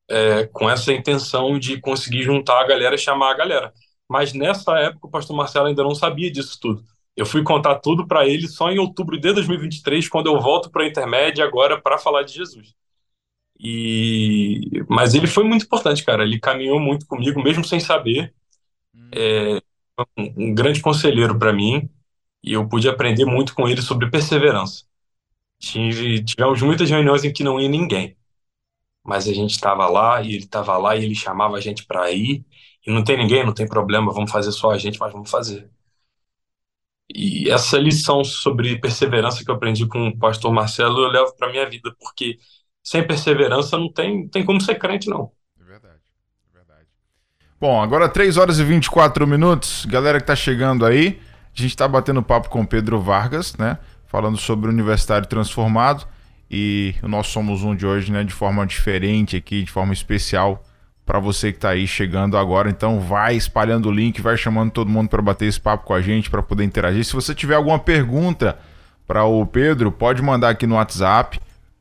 é, 0.10 0.46
com 0.48 0.70
essa 0.70 0.94
intenção 0.94 1.60
de 1.60 1.80
conseguir 1.82 2.24
juntar 2.24 2.62
a 2.62 2.68
galera 2.68 2.96
e 2.96 3.00
chamar 3.00 3.32
a 3.32 3.38
galera. 3.38 3.74
Mas 4.10 4.34
nessa 4.34 4.78
época 4.80 5.08
o 5.08 5.12
pastor 5.12 5.36
Marcelo 5.36 5.68
ainda 5.68 5.84
não 5.84 5.96
sabia 5.96 6.32
disso 6.32 6.60
tudo. 6.62 6.84
Eu 7.16 7.26
fui 7.26 7.44
contar 7.44 7.78
tudo 7.80 8.08
para 8.08 8.28
ele 8.28 8.48
só 8.48 8.70
em 8.72 8.80
outubro 8.80 9.20
de 9.20 9.34
2023, 9.34 10.08
quando 10.10 10.28
eu 10.28 10.40
volto 10.40 10.70
para 10.72 10.84
a 10.84 10.88
intermédia 10.88 11.44
agora 11.46 11.82
para 11.82 11.98
falar 11.98 12.24
de 12.24 12.34
Jesus. 12.34 12.76
E 13.60 14.84
mas 14.90 15.16
ele 15.16 15.28
foi 15.28 15.44
muito 15.44 15.66
importante, 15.66 16.04
cara. 16.06 16.24
Ele 16.24 16.40
caminhou 16.40 16.80
muito 16.80 17.06
comigo, 17.08 17.42
mesmo 17.44 17.64
sem 17.66 17.80
saber. 17.80 18.34
Hum. 18.96 19.10
É, 19.14 19.62
um, 20.18 20.50
um 20.50 20.56
grande 20.56 20.82
conselheiro 20.82 21.38
para 21.40 21.54
mim 21.54 21.90
e 22.44 22.54
eu 22.54 22.68
pude 22.70 22.90
aprender 22.90 23.26
muito 23.26 23.56
com 23.56 23.70
ele 23.70 23.82
sobre 23.84 24.12
perseverança. 24.12 24.86
Tive, 25.60 26.24
tivemos 26.24 26.62
muitas 26.62 26.90
reuniões 26.90 27.24
em 27.24 27.34
que 27.34 27.44
não 27.44 27.60
ia 27.60 27.68
ninguém, 27.70 28.16
mas 29.04 29.28
a 29.28 29.34
gente 29.34 29.52
estava 29.52 29.88
lá 29.90 30.22
e 30.22 30.34
ele 30.36 30.44
estava 30.46 30.78
lá 30.78 30.96
e 30.96 31.04
ele 31.06 31.16
chamava 31.16 31.58
a 31.58 31.62
gente 31.62 31.86
para 31.86 32.12
ir 32.12 32.46
e 32.86 32.92
não 32.92 33.04
tem 33.04 33.18
ninguém, 33.18 33.46
não 33.46 33.54
tem 33.54 33.68
problema, 33.68 34.14
vamos 34.14 34.32
fazer 34.32 34.52
só 34.52 34.72
a 34.72 34.78
gente, 34.78 35.00
mas 35.00 35.12
vamos 35.12 35.30
fazer. 35.32 35.70
E 37.14 37.50
essa 37.50 37.78
lição 37.78 38.24
sobre 38.24 38.80
perseverança 38.80 39.44
que 39.44 39.50
eu 39.50 39.56
aprendi 39.56 39.88
com 39.88 40.10
o 40.10 40.18
pastor 40.18 40.52
Marcelo 40.54 41.00
eu 41.00 41.10
levo 41.10 41.34
para 41.36 41.50
minha 41.50 41.68
vida, 41.70 41.94
porque 42.00 42.38
sem 42.84 43.06
perseverança 43.06 43.78
não 43.78 43.92
tem, 43.92 44.28
tem 44.28 44.46
como 44.46 44.62
ser 44.62 44.76
crente, 44.76 45.10
não. 45.10 45.32
É 45.60 45.64
verdade, 45.64 46.02
é 46.50 46.58
verdade. 46.58 46.88
Bom, 47.60 47.82
agora 47.82 48.10
3 48.10 48.38
horas 48.38 48.60
e 48.60 48.64
24 48.64 49.26
minutos. 49.26 49.86
Galera 49.86 50.20
que 50.20 50.28
tá 50.28 50.36
chegando 50.36 50.86
aí, 50.86 51.20
a 51.58 51.62
gente 51.62 51.76
tá 51.76 51.88
batendo 51.88 52.22
papo 52.22 52.50
com 52.50 52.62
o 52.62 52.68
Pedro 52.68 53.02
Vargas, 53.02 53.56
né? 53.56 53.80
Falando 54.08 54.38
sobre 54.38 54.70
o 54.70 54.74
Universitário 54.74 55.28
Transformado. 55.28 56.06
E 56.50 56.96
o 57.04 57.08
nosso 57.08 57.32
Somos 57.32 57.64
Um 57.64 57.76
de 57.76 57.86
hoje, 57.86 58.12
né? 58.12 58.24
De 58.24 58.34
forma 58.34 58.66
diferente 58.66 59.36
aqui, 59.36 59.64
de 59.64 59.72
forma 59.72 59.94
especial 59.94 60.64
para 61.06 61.20
você 61.20 61.52
que 61.52 61.58
está 61.58 61.70
aí 61.70 61.88
chegando 61.88 62.38
agora. 62.38 62.70
Então 62.70 63.00
vai 63.00 63.36
espalhando 63.36 63.88
o 63.90 63.92
link, 63.92 64.22
vai 64.22 64.36
chamando 64.36 64.72
todo 64.72 64.90
mundo 64.90 65.08
para 65.10 65.22
bater 65.22 65.46
esse 65.46 65.60
papo 65.60 65.86
com 65.86 65.94
a 65.94 66.02
gente, 66.02 66.30
para 66.30 66.44
poder 66.44 66.66
interagir. 66.66 67.04
Se 67.06 67.14
você 67.14 67.34
tiver 67.34 67.56
alguma 67.56 67.80
pergunta 67.80 68.58
para 69.08 69.24
o 69.24 69.46
Pedro, 69.46 69.92
pode 69.92 70.22
mandar 70.22 70.50
aqui 70.50 70.68
no 70.68 70.76
WhatsApp 70.76 71.40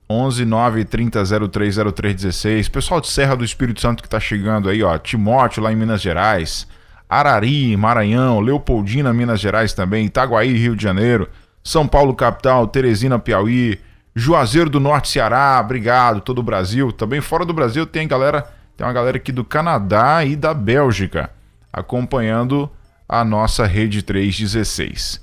11 0.08 0.44
9 0.44 0.84
30 0.84 1.24
03 1.48 1.76
0316. 1.92 2.68
Pessoal 2.68 3.00
de 3.00 3.08
Serra 3.08 3.34
do 3.34 3.44
Espírito 3.44 3.80
Santo 3.80 4.00
que 4.00 4.06
está 4.06 4.20
chegando 4.20 4.68
aí, 4.68 4.82
ó, 4.82 4.96
Timóteo 4.96 5.60
lá 5.62 5.72
em 5.72 5.76
Minas 5.76 6.00
Gerais, 6.00 6.68
Arari, 7.08 7.76
Maranhão, 7.76 8.38
Leopoldina, 8.38 9.12
Minas 9.12 9.40
Gerais 9.40 9.72
também, 9.72 10.06
Itaguaí, 10.06 10.52
Rio 10.52 10.76
de 10.76 10.84
Janeiro, 10.84 11.28
São 11.66 11.84
Paulo 11.88 12.14
capital, 12.14 12.68
Teresina, 12.68 13.18
Piauí, 13.18 13.80
Juazeiro 14.14 14.70
do 14.70 14.78
Norte, 14.78 15.08
Ceará, 15.08 15.60
obrigado, 15.60 16.20
todo 16.20 16.38
o 16.38 16.42
Brasil. 16.42 16.92
Também 16.92 17.20
fora 17.20 17.44
do 17.44 17.52
Brasil 17.52 17.84
tem 17.84 18.06
galera 18.06 18.46
tem 18.76 18.86
uma 18.86 18.92
galera 18.92 19.16
aqui 19.16 19.32
do 19.32 19.44
Canadá 19.44 20.24
e 20.24 20.36
da 20.36 20.54
Bélgica 20.54 21.30
acompanhando 21.72 22.70
a 23.08 23.24
nossa 23.24 23.66
Rede 23.66 24.00
316. 24.00 25.20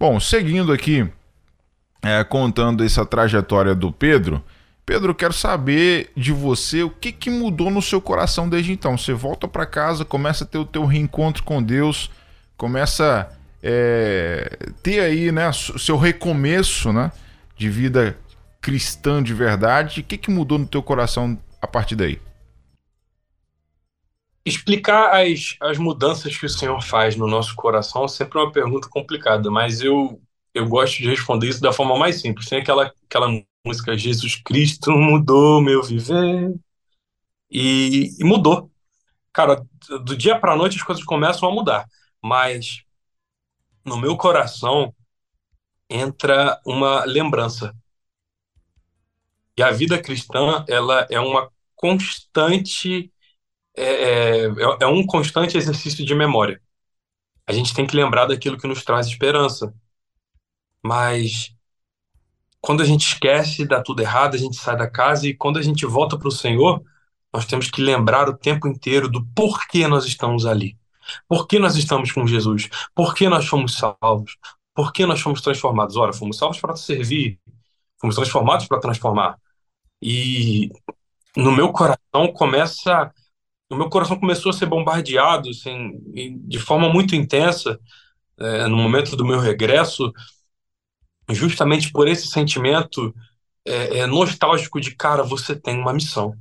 Bom, 0.00 0.18
seguindo 0.18 0.72
aqui, 0.72 1.06
é, 2.02 2.24
contando 2.24 2.82
essa 2.82 3.04
trajetória 3.04 3.74
do 3.74 3.92
Pedro. 3.92 4.42
Pedro, 4.86 5.14
quero 5.14 5.34
saber 5.34 6.10
de 6.16 6.32
você 6.32 6.82
o 6.82 6.88
que, 6.88 7.12
que 7.12 7.28
mudou 7.28 7.70
no 7.70 7.82
seu 7.82 8.00
coração 8.00 8.48
desde 8.48 8.72
então. 8.72 8.96
Você 8.96 9.12
volta 9.12 9.46
para 9.46 9.66
casa, 9.66 10.06
começa 10.06 10.44
a 10.44 10.46
ter 10.46 10.58
o 10.58 10.64
teu 10.64 10.86
reencontro 10.86 11.42
com 11.42 11.62
Deus, 11.62 12.10
começa 12.56 13.30
é, 13.62 14.70
ter 14.82 15.00
aí 15.00 15.30
né, 15.30 15.50
seu 15.52 15.96
recomeço 15.96 16.92
né, 16.92 17.12
de 17.56 17.70
vida 17.70 18.18
cristã 18.60 19.22
de 19.22 19.32
verdade. 19.32 20.00
O 20.00 20.04
que, 20.04 20.18
que 20.18 20.30
mudou 20.30 20.58
no 20.58 20.66
teu 20.66 20.82
coração 20.82 21.38
a 21.60 21.66
partir 21.66 21.96
daí? 21.96 22.20
Explicar 24.44 25.14
as, 25.14 25.56
as 25.60 25.78
mudanças 25.78 26.36
que 26.36 26.46
o 26.46 26.48
Senhor 26.48 26.82
faz 26.82 27.14
no 27.14 27.28
nosso 27.28 27.54
coração 27.54 28.04
é 28.04 28.08
sempre 28.08 28.38
uma 28.38 28.50
pergunta 28.50 28.88
complicada, 28.88 29.48
mas 29.50 29.80
eu, 29.80 30.20
eu 30.52 30.66
gosto 30.68 30.98
de 30.98 31.08
responder 31.08 31.48
isso 31.48 31.60
da 31.60 31.72
forma 31.72 31.96
mais 31.96 32.20
simples. 32.20 32.48
Tem 32.48 32.58
aquela, 32.58 32.92
aquela 33.08 33.28
música 33.64 33.96
Jesus 33.96 34.34
Cristo 34.36 34.90
mudou 34.90 35.60
meu 35.60 35.82
viver. 35.82 36.52
E, 37.48 38.10
e 38.18 38.24
mudou. 38.24 38.70
Cara, 39.32 39.64
do 40.04 40.16
dia 40.16 40.38
para 40.38 40.56
noite 40.56 40.76
as 40.76 40.82
coisas 40.82 41.04
começam 41.04 41.48
a 41.48 41.52
mudar, 41.52 41.86
mas 42.22 42.82
no 43.84 43.98
meu 43.98 44.16
coração 44.16 44.94
entra 45.88 46.60
uma 46.66 47.04
lembrança. 47.04 47.74
E 49.56 49.62
a 49.62 49.70
vida 49.70 50.00
cristã, 50.00 50.64
ela 50.68 51.06
é 51.10 51.20
uma 51.20 51.50
constante 51.76 53.12
é, 53.76 54.44
é, 54.44 54.48
é 54.80 54.86
um 54.86 55.04
constante 55.06 55.56
exercício 55.56 56.04
de 56.04 56.14
memória. 56.14 56.60
A 57.46 57.52
gente 57.52 57.74
tem 57.74 57.86
que 57.86 57.96
lembrar 57.96 58.26
daquilo 58.26 58.58
que 58.58 58.66
nos 58.66 58.84
traz 58.84 59.06
esperança. 59.06 59.74
Mas 60.82 61.54
quando 62.60 62.82
a 62.82 62.86
gente 62.86 63.06
esquece, 63.06 63.66
dá 63.66 63.82
tudo 63.82 64.02
errado, 64.02 64.34
a 64.34 64.38
gente 64.38 64.56
sai 64.56 64.76
da 64.76 64.88
casa 64.88 65.26
e 65.26 65.34
quando 65.34 65.58
a 65.58 65.62
gente 65.62 65.84
volta 65.86 66.18
para 66.18 66.28
o 66.28 66.32
Senhor, 66.32 66.82
nós 67.32 67.46
temos 67.46 67.70
que 67.70 67.82
lembrar 67.82 68.28
o 68.28 68.36
tempo 68.36 68.68
inteiro 68.68 69.08
do 69.08 69.24
porquê 69.34 69.88
nós 69.88 70.04
estamos 70.04 70.46
ali. 70.46 70.76
Por 71.28 71.46
que 71.46 71.58
nós 71.58 71.76
estamos 71.76 72.12
com 72.12 72.26
Jesus? 72.26 72.68
Por 72.94 73.14
que 73.14 73.28
nós 73.28 73.46
fomos 73.46 73.74
salvos? 73.74 74.36
Por 74.74 74.92
que 74.92 75.06
nós 75.06 75.20
fomos 75.20 75.40
transformados? 75.40 75.96
Ora, 75.96 76.12
fomos 76.12 76.38
salvos 76.38 76.60
para 76.60 76.76
servir, 76.76 77.38
fomos 78.00 78.16
transformados 78.16 78.66
para 78.66 78.80
transformar. 78.80 79.38
E 80.00 80.70
no 81.36 81.52
meu 81.52 81.72
coração 81.72 82.32
começa 82.34 83.12
o 83.70 83.76
meu 83.76 83.88
coração 83.88 84.20
começou 84.20 84.50
a 84.50 84.52
ser 84.52 84.66
bombardeado 84.66 85.48
assim, 85.48 85.98
de 86.46 86.58
forma 86.58 86.90
muito 86.90 87.16
intensa 87.16 87.80
é, 88.38 88.66
no 88.66 88.76
momento 88.76 89.16
do 89.16 89.24
meu 89.24 89.38
regresso, 89.38 90.12
justamente 91.30 91.90
por 91.90 92.08
esse 92.08 92.26
sentimento 92.26 93.14
é, 93.64 94.00
é, 94.00 94.06
nostálgico 94.06 94.80
de 94.80 94.94
cara, 94.94 95.22
você 95.22 95.54
tem 95.54 95.78
uma 95.78 95.92
missão. 95.92 96.36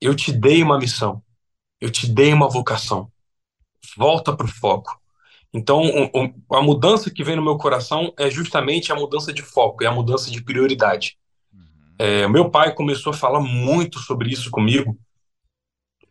Eu 0.00 0.14
te 0.14 0.30
dei 0.30 0.62
uma 0.62 0.78
missão. 0.78 1.22
Eu 1.80 1.90
te 1.90 2.06
dei 2.06 2.32
uma 2.32 2.48
vocação. 2.48 3.10
Volta 3.96 4.34
para 4.36 4.46
o 4.46 4.48
foco. 4.48 5.00
Então, 5.52 5.82
a 6.52 6.60
mudança 6.60 7.10
que 7.10 7.24
vem 7.24 7.36
no 7.36 7.42
meu 7.42 7.56
coração 7.56 8.12
é 8.18 8.28
justamente 8.28 8.92
a 8.92 8.96
mudança 8.96 9.32
de 9.32 9.42
foco, 9.42 9.82
é 9.82 9.86
a 9.86 9.92
mudança 9.92 10.30
de 10.30 10.42
prioridade. 10.42 11.16
Uhum. 11.52 11.60
É, 11.98 12.28
meu 12.28 12.50
pai 12.50 12.74
começou 12.74 13.12
a 13.12 13.16
falar 13.16 13.40
muito 13.40 13.98
sobre 13.98 14.30
isso 14.30 14.50
comigo 14.50 14.98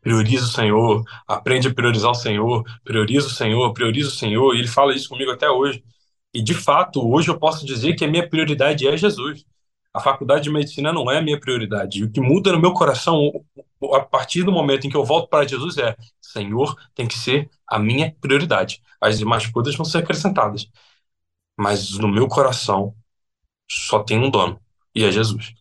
prioriza 0.05 0.45
o 0.45 0.49
Senhor, 0.49 1.03
aprende 1.27 1.67
a 1.67 1.73
priorizar 1.73 2.11
o 2.11 2.15
Senhor, 2.15 2.63
prioriza 2.83 3.25
o 3.25 3.31
Senhor, 3.31 3.73
prioriza 3.73 4.09
o 4.09 4.11
Senhor, 4.11 4.53
e 4.53 4.59
ele 4.59 4.67
fala 4.67 4.93
isso 4.93 5.09
comigo 5.09 5.31
até 5.31 5.49
hoje. 5.49 5.83
E 6.31 6.43
de 6.43 6.53
fato, 6.53 7.01
hoje 7.11 7.29
eu 7.29 7.39
posso 7.39 7.65
dizer 7.65 7.95
que 7.95 8.05
a 8.05 8.07
minha 8.07 8.29
prioridade 8.29 8.87
é 8.87 8.95
Jesus. 8.95 9.43
A 9.95 10.01
faculdade 10.01 10.43
de 10.43 10.51
medicina 10.51 10.91
não 10.91 11.09
é 11.09 11.19
a 11.19 11.21
minha 11.21 11.39
prioridade. 11.39 11.99
E 11.99 12.03
o 12.03 12.11
que 12.11 12.19
muda 12.19 12.51
no 12.51 12.59
meu 12.59 12.73
coração 12.73 13.31
a 13.93 14.01
partir 14.01 14.43
do 14.43 14.51
momento 14.51 14.85
em 14.85 14.89
que 14.89 14.97
eu 14.97 15.05
volto 15.05 15.29
para 15.29 15.47
Jesus 15.47 15.77
é: 15.77 15.95
Senhor 16.21 16.75
tem 16.93 17.07
que 17.07 17.17
ser 17.17 17.49
a 17.65 17.79
minha 17.79 18.13
prioridade. 18.19 18.81
As 18.99 19.17
demais 19.17 19.47
coisas 19.47 19.73
vão 19.73 19.85
ser 19.85 19.99
acrescentadas. 19.99 20.67
Mas 21.57 21.97
no 21.97 22.09
meu 22.09 22.27
coração 22.27 22.93
só 23.71 24.03
tem 24.03 24.19
um 24.19 24.29
dono, 24.29 24.59
e 24.93 25.05
é 25.05 25.11
Jesus. 25.11 25.53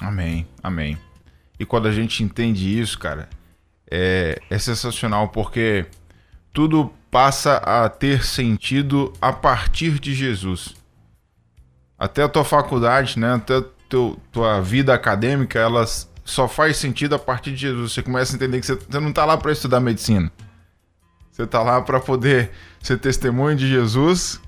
Amém, 0.00 0.44
amém. 0.60 0.98
E 1.56 1.64
quando 1.64 1.86
a 1.86 1.92
gente 1.92 2.24
entende 2.24 2.80
isso, 2.80 2.98
cara, 2.98 3.28
é, 3.88 4.40
é 4.50 4.58
sensacional 4.58 5.28
porque 5.28 5.86
tudo 6.52 6.92
passa 7.12 7.58
a 7.58 7.88
ter 7.88 8.24
sentido 8.24 9.12
a 9.22 9.32
partir 9.32 10.00
de 10.00 10.14
Jesus. 10.14 10.79
Até 12.00 12.22
a 12.22 12.28
tua 12.28 12.44
faculdade, 12.44 13.18
né? 13.18 13.34
Até 13.34 13.58
a 13.58 13.64
teu, 13.86 14.18
tua 14.32 14.60
vida 14.60 14.94
acadêmica, 14.94 15.58
ela 15.58 15.84
só 16.24 16.48
faz 16.48 16.78
sentido 16.78 17.14
a 17.14 17.18
partir 17.18 17.50
de 17.50 17.58
Jesus. 17.58 17.92
Você 17.92 18.02
começa 18.02 18.32
a 18.32 18.36
entender 18.36 18.58
que 18.58 18.66
você, 18.66 18.74
você 18.74 18.98
não 18.98 19.10
está 19.10 19.26
lá 19.26 19.36
para 19.36 19.52
estudar 19.52 19.80
medicina. 19.80 20.32
Você 21.30 21.42
está 21.42 21.62
lá 21.62 21.82
para 21.82 22.00
poder 22.00 22.50
ser 22.80 22.98
testemunho 22.98 23.54
de 23.54 23.68
Jesus 23.68 24.40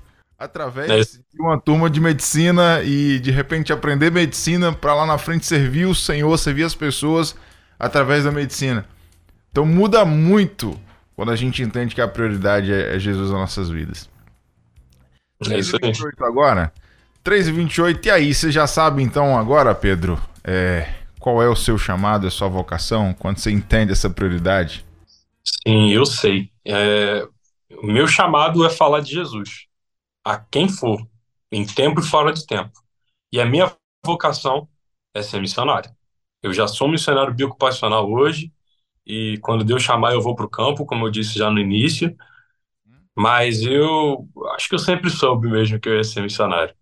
através 0.43 0.89
é 0.89 0.99
de 0.99 1.41
uma 1.41 1.59
turma 1.59 1.89
de 1.89 2.01
medicina 2.01 2.81
e 2.83 3.19
de 3.19 3.31
repente 3.31 3.71
aprender 3.71 4.11
medicina 4.11 4.73
para 4.73 4.93
lá 4.93 5.05
na 5.05 5.17
frente 5.17 5.45
servir 5.45 5.85
o 5.85 5.95
Senhor, 5.95 6.37
servir 6.37 6.63
as 6.63 6.75
pessoas 6.75 7.35
através 7.79 8.25
da 8.25 8.31
medicina. 8.31 8.85
Então 9.51 9.65
muda 9.65 10.03
muito 10.03 10.79
quando 11.15 11.31
a 11.31 11.35
gente 11.35 11.61
entende 11.61 11.95
que 11.95 12.01
a 12.01 12.07
prioridade 12.07 12.73
é, 12.73 12.95
é 12.95 12.99
Jesus 12.99 13.29
nas 13.29 13.39
nossas 13.39 13.69
vidas. 13.69 14.09
É 15.49 15.57
isso 15.57 15.77
aí. 15.81 15.91
28 15.91 16.25
agora. 16.25 16.73
3 17.23 17.47
e 17.47 17.51
28 17.51 18.05
e 18.05 18.11
aí, 18.11 18.33
você 18.33 18.51
já 18.51 18.67
sabe 18.67 19.01
então 19.01 19.37
agora, 19.37 19.73
Pedro, 19.73 20.21
é, 20.43 20.93
qual 21.19 21.41
é 21.41 21.47
o 21.47 21.55
seu 21.55 21.77
chamado, 21.77 22.27
a 22.27 22.31
sua 22.31 22.49
vocação, 22.49 23.13
quando 23.13 23.37
você 23.37 23.49
entende 23.49 23.93
essa 23.93 24.09
prioridade? 24.09 24.85
Sim, 25.43 25.89
eu 25.89 26.05
sei. 26.05 26.51
É, 26.65 27.25
o 27.81 27.87
meu 27.87 28.07
chamado 28.07 28.65
é 28.65 28.69
falar 28.69 28.99
de 28.99 29.11
Jesus 29.11 29.67
a 30.23 30.37
quem 30.37 30.67
for, 30.67 31.05
em 31.51 31.65
tempo 31.65 32.01
e 32.01 32.03
fora 32.03 32.33
de 32.33 32.45
tempo. 32.45 32.71
E 33.31 33.39
a 33.39 33.45
minha 33.45 33.71
vocação 34.05 34.67
é 35.13 35.21
ser 35.21 35.39
missionário. 35.39 35.91
Eu 36.41 36.53
já 36.53 36.67
sou 36.67 36.89
missionário 36.89 37.33
biocupacional 37.33 38.11
hoje, 38.11 38.51
e 39.05 39.37
quando 39.41 39.63
Deus 39.63 39.81
chamar 39.81 40.13
eu 40.13 40.21
vou 40.21 40.35
para 40.35 40.45
o 40.45 40.49
campo, 40.49 40.85
como 40.85 41.05
eu 41.05 41.11
disse 41.11 41.37
já 41.37 41.49
no 41.49 41.59
início, 41.59 42.13
mas 43.15 43.61
eu 43.61 44.27
acho 44.55 44.67
que 44.67 44.75
eu 44.75 44.79
sempre 44.79 45.09
soube 45.09 45.49
mesmo 45.49 45.79
que 45.79 45.87
eu 45.87 45.95
ia 45.95 46.03
ser 46.03 46.21
missionário. 46.21 46.75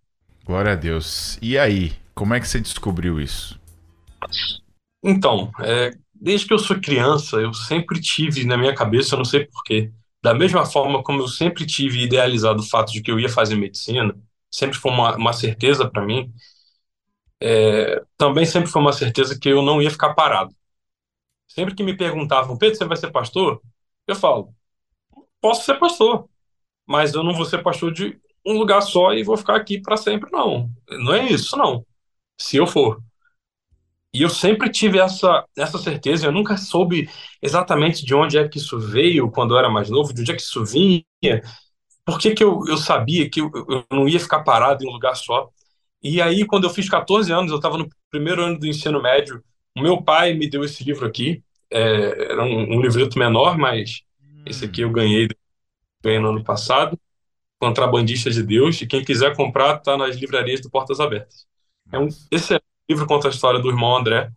Glória 0.45 0.73
a 0.73 0.75
Deus. 0.75 1.37
E 1.41 1.57
aí, 1.57 1.93
como 2.13 2.33
é 2.33 2.39
que 2.39 2.47
você 2.47 2.59
descobriu 2.59 3.19
isso? 3.19 3.59
Então, 5.03 5.51
é, 5.59 5.91
desde 6.13 6.47
que 6.47 6.53
eu 6.53 6.59
sou 6.59 6.79
criança, 6.79 7.37
eu 7.37 7.53
sempre 7.53 7.99
tive 7.99 8.45
na 8.45 8.57
minha 8.57 8.75
cabeça, 8.75 9.15
eu 9.15 9.17
não 9.17 9.25
sei 9.25 9.45
porquê, 9.45 9.91
da 10.21 10.33
mesma 10.33 10.65
forma 10.65 11.03
como 11.03 11.21
eu 11.21 11.27
sempre 11.27 11.65
tive 11.65 12.03
idealizado 12.03 12.61
o 12.61 12.69
fato 12.69 12.91
de 12.91 13.01
que 13.01 13.11
eu 13.11 13.19
ia 13.19 13.29
fazer 13.29 13.55
medicina, 13.55 14.15
sempre 14.51 14.77
foi 14.77 14.91
uma, 14.91 15.15
uma 15.15 15.33
certeza 15.33 15.89
para 15.89 16.05
mim, 16.05 16.31
é, 17.41 18.03
também 18.17 18.45
sempre 18.45 18.69
foi 18.69 18.81
uma 18.81 18.93
certeza 18.93 19.37
que 19.39 19.49
eu 19.49 19.61
não 19.63 19.81
ia 19.81 19.89
ficar 19.89 20.13
parado. 20.13 20.53
Sempre 21.47 21.75
que 21.75 21.83
me 21.83 21.97
perguntavam, 21.97 22.57
Pedro, 22.57 22.77
você 22.77 22.85
vai 22.85 22.97
ser 22.97 23.11
pastor? 23.11 23.61
Eu 24.07 24.15
falo, 24.15 24.53
posso 25.41 25.65
ser 25.65 25.79
pastor, 25.79 26.29
mas 26.85 27.13
eu 27.13 27.23
não 27.23 27.33
vou 27.33 27.45
ser 27.45 27.63
pastor 27.63 27.91
de 27.91 28.19
um 28.45 28.57
lugar 28.57 28.81
só 28.81 29.13
e 29.13 29.23
vou 29.23 29.37
ficar 29.37 29.55
aqui 29.55 29.79
para 29.81 29.97
sempre, 29.97 30.29
não. 30.31 30.69
Não 30.89 31.13
é 31.13 31.31
isso, 31.31 31.57
não. 31.57 31.85
Se 32.37 32.57
eu 32.57 32.67
for. 32.67 33.01
E 34.13 34.21
eu 34.23 34.29
sempre 34.29 34.69
tive 34.69 34.99
essa, 34.99 35.45
essa 35.57 35.77
certeza, 35.77 36.25
eu 36.25 36.31
nunca 36.33 36.57
soube 36.57 37.09
exatamente 37.41 38.05
de 38.05 38.13
onde 38.13 38.37
é 38.37 38.47
que 38.47 38.57
isso 38.57 38.77
veio 38.77 39.31
quando 39.31 39.53
eu 39.53 39.59
era 39.59 39.69
mais 39.69 39.89
novo, 39.89 40.13
de 40.13 40.21
onde 40.21 40.31
é 40.31 40.35
que 40.35 40.41
isso 40.41 40.65
vinha, 40.65 41.03
por 42.05 42.19
que, 42.19 42.33
que 42.33 42.43
eu, 42.43 42.61
eu 42.67 42.77
sabia 42.77 43.29
que 43.29 43.41
eu, 43.41 43.51
eu 43.69 43.85
não 43.91 44.07
ia 44.07 44.19
ficar 44.19 44.43
parado 44.43 44.83
em 44.83 44.87
um 44.89 44.91
lugar 44.91 45.15
só. 45.15 45.49
E 46.03 46.21
aí, 46.21 46.45
quando 46.45 46.65
eu 46.65 46.69
fiz 46.69 46.89
14 46.89 47.31
anos, 47.31 47.51
eu 47.51 47.57
estava 47.57 47.77
no 47.77 47.87
primeiro 48.09 48.43
ano 48.43 48.59
do 48.59 48.67
ensino 48.67 49.01
médio, 49.01 49.41
o 49.77 49.81
meu 49.81 50.01
pai 50.01 50.33
me 50.33 50.49
deu 50.49 50.63
esse 50.63 50.83
livro 50.83 51.05
aqui, 51.05 51.43
é, 51.71 52.31
era 52.31 52.43
um, 52.43 52.77
um 52.77 52.81
livreto 52.81 53.17
menor, 53.17 53.57
mas 53.57 54.01
hum. 54.21 54.43
esse 54.45 54.65
aqui 54.65 54.81
eu 54.81 54.91
ganhei, 54.91 55.29
ganhei 56.03 56.19
no 56.19 56.29
ano 56.29 56.43
passado, 56.43 56.99
Contrabandista 57.61 58.31
de 58.31 58.41
Deus, 58.41 58.81
e 58.81 58.87
quem 58.87 59.05
quiser 59.05 59.35
comprar 59.35 59.77
está 59.77 59.95
nas 59.95 60.15
livrarias 60.15 60.61
do 60.61 60.69
Portas 60.71 60.99
Abertas. 60.99 61.45
É 61.91 61.99
um 61.99 62.07
excelente 62.31 62.65
livro 62.89 63.05
conta 63.05 63.27
a 63.27 63.31
história 63.31 63.59
do 63.59 63.69
irmão 63.69 63.95
André. 63.95 64.31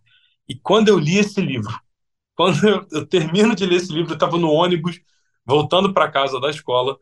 E 0.46 0.54
quando 0.54 0.88
eu 0.88 0.98
li 0.98 1.16
esse 1.16 1.40
livro, 1.40 1.72
quando 2.36 2.62
eu, 2.68 2.86
eu 2.92 3.06
termino 3.06 3.54
de 3.54 3.64
ler 3.64 3.76
esse 3.76 3.90
livro, 3.90 4.10
eu 4.10 4.14
estava 4.16 4.36
no 4.36 4.50
ônibus, 4.50 5.00
voltando 5.42 5.94
para 5.94 6.10
casa 6.10 6.38
da 6.38 6.50
escola, 6.50 6.98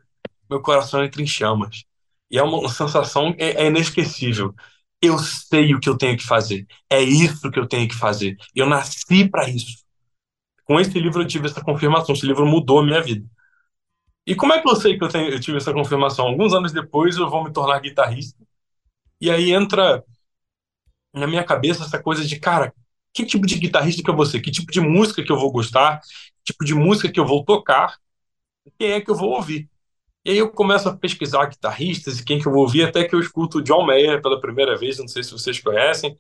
meu 0.48 0.62
coração 0.62 1.02
entra 1.02 1.20
em 1.20 1.26
chamas. 1.26 1.82
E 2.30 2.38
é 2.38 2.42
uma, 2.44 2.56
uma 2.58 2.68
sensação 2.68 3.34
é, 3.36 3.64
é, 3.64 3.66
inesquecível. 3.66 4.54
Eu 5.00 5.18
sei 5.18 5.74
o 5.74 5.80
que 5.80 5.88
eu 5.88 5.98
tenho 5.98 6.16
que 6.16 6.24
fazer. 6.24 6.68
É 6.88 7.02
isso 7.02 7.50
que 7.50 7.58
eu 7.58 7.66
tenho 7.66 7.88
que 7.88 7.96
fazer. 7.96 8.36
Eu 8.54 8.68
nasci 8.68 9.28
para 9.28 9.48
isso. 9.50 9.82
Com 10.64 10.78
esse 10.78 10.96
livro 11.00 11.22
eu 11.22 11.26
tive 11.26 11.46
essa 11.46 11.60
confirmação. 11.60 12.14
Esse 12.14 12.26
livro 12.26 12.46
mudou 12.46 12.78
a 12.78 12.84
minha 12.84 13.02
vida. 13.02 13.26
E 14.26 14.34
como 14.34 14.52
é 14.52 14.60
que 14.62 14.68
eu 14.68 14.76
sei 14.76 14.96
que 14.96 15.04
eu, 15.04 15.08
tenho, 15.08 15.30
eu 15.30 15.40
tive 15.40 15.56
essa 15.58 15.72
confirmação? 15.72 16.26
Alguns 16.26 16.52
anos 16.54 16.72
depois 16.72 17.16
eu 17.16 17.28
vou 17.28 17.44
me 17.44 17.52
tornar 17.52 17.80
guitarrista. 17.80 18.38
E 19.20 19.30
aí 19.30 19.52
entra 19.52 20.04
na 21.14 21.26
minha 21.26 21.44
cabeça 21.44 21.84
essa 21.84 22.02
coisa 22.02 22.24
de, 22.24 22.38
cara, 22.38 22.72
que 23.12 23.24
tipo 23.26 23.46
de 23.46 23.58
guitarrista 23.58 24.02
que 24.02 24.10
eu 24.10 24.16
vou 24.16 24.26
ser? 24.26 24.40
Que 24.40 24.50
tipo 24.50 24.70
de 24.72 24.80
música 24.80 25.22
que 25.22 25.30
eu 25.30 25.38
vou 25.38 25.52
gostar? 25.52 26.00
Que 26.44 26.52
tipo 26.52 26.64
de 26.64 26.74
música 26.74 27.10
que 27.10 27.20
eu 27.20 27.26
vou 27.26 27.44
tocar? 27.44 27.98
Quem 28.78 28.92
é 28.92 29.00
que 29.00 29.10
eu 29.10 29.14
vou 29.14 29.30
ouvir? 29.32 29.68
E 30.24 30.32
aí 30.32 30.38
eu 30.38 30.50
começo 30.50 30.88
a 30.88 30.96
pesquisar 30.96 31.46
guitarristas 31.46 32.20
e 32.20 32.24
quem 32.24 32.40
que 32.40 32.48
eu 32.48 32.52
vou 32.52 32.62
ouvir, 32.62 32.84
até 32.84 33.04
que 33.08 33.14
eu 33.14 33.20
escuto 33.20 33.58
o 33.58 33.62
John 33.62 33.86
Mayer 33.86 34.22
pela 34.22 34.40
primeira 34.40 34.78
vez, 34.78 34.98
não 34.98 35.08
sei 35.08 35.22
se 35.24 35.32
vocês 35.32 35.60
conhecem, 35.60 36.16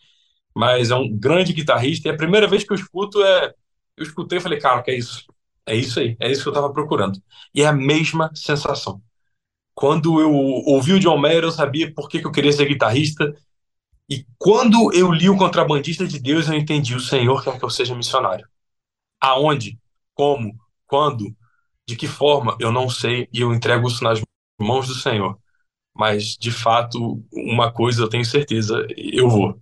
mas 0.54 0.90
é 0.90 0.96
um 0.96 1.08
grande 1.10 1.52
guitarrista, 1.52 2.08
e 2.08 2.12
a 2.12 2.16
primeira 2.16 2.46
vez 2.48 2.64
que 2.64 2.72
eu 2.72 2.76
escuto 2.76 3.22
é... 3.24 3.54
Eu 3.96 4.04
escutei 4.04 4.38
e 4.38 4.40
falei, 4.42 4.58
cara, 4.60 4.82
que 4.82 4.90
é 4.92 4.96
isso? 4.98 5.26
É 5.66 5.76
isso 5.76 6.00
aí, 6.00 6.16
é 6.20 6.30
isso 6.30 6.42
que 6.42 6.48
eu 6.48 6.52
estava 6.52 6.72
procurando. 6.72 7.20
E 7.54 7.62
é 7.62 7.66
a 7.66 7.72
mesma 7.72 8.30
sensação. 8.34 9.00
Quando 9.74 10.20
eu 10.20 10.32
ouvi 10.32 10.92
o 10.92 11.00
John 11.00 11.16
Mayer, 11.16 11.44
eu 11.44 11.52
sabia 11.52 11.92
por 11.92 12.08
que, 12.08 12.20
que 12.20 12.26
eu 12.26 12.32
queria 12.32 12.52
ser 12.52 12.66
guitarrista, 12.66 13.34
e 14.12 14.26
quando 14.36 14.92
eu 14.92 15.10
li 15.10 15.30
o 15.30 15.36
Contrabandista 15.38 16.06
de 16.06 16.18
Deus, 16.18 16.46
eu 16.46 16.54
entendi: 16.54 16.94
o 16.94 17.00
Senhor 17.00 17.42
quer 17.42 17.58
que 17.58 17.64
eu 17.64 17.70
seja 17.70 17.94
missionário. 17.94 18.46
Aonde? 19.20 19.78
Como? 20.14 20.54
Quando? 20.86 21.34
De 21.88 21.96
que 21.96 22.06
forma? 22.06 22.56
Eu 22.60 22.70
não 22.70 22.90
sei 22.90 23.28
e 23.32 23.40
eu 23.40 23.54
entrego 23.54 23.88
isso 23.88 24.04
nas 24.04 24.20
mãos 24.60 24.86
do 24.86 24.94
Senhor. 24.94 25.38
Mas, 25.94 26.36
de 26.36 26.50
fato, 26.50 27.22
uma 27.32 27.72
coisa 27.72 28.02
eu 28.02 28.08
tenho 28.08 28.24
certeza: 28.24 28.86
eu 28.96 29.30
vou. 29.30 29.58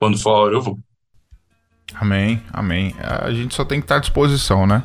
Quando 0.00 0.18
for 0.18 0.30
a 0.30 0.38
hora, 0.38 0.54
eu 0.56 0.62
vou. 0.62 0.78
Amém, 1.94 2.42
amém. 2.52 2.94
A 2.98 3.30
gente 3.32 3.54
só 3.54 3.64
tem 3.64 3.78
que 3.78 3.84
estar 3.84 3.96
à 3.96 4.00
disposição, 4.00 4.66
né? 4.66 4.82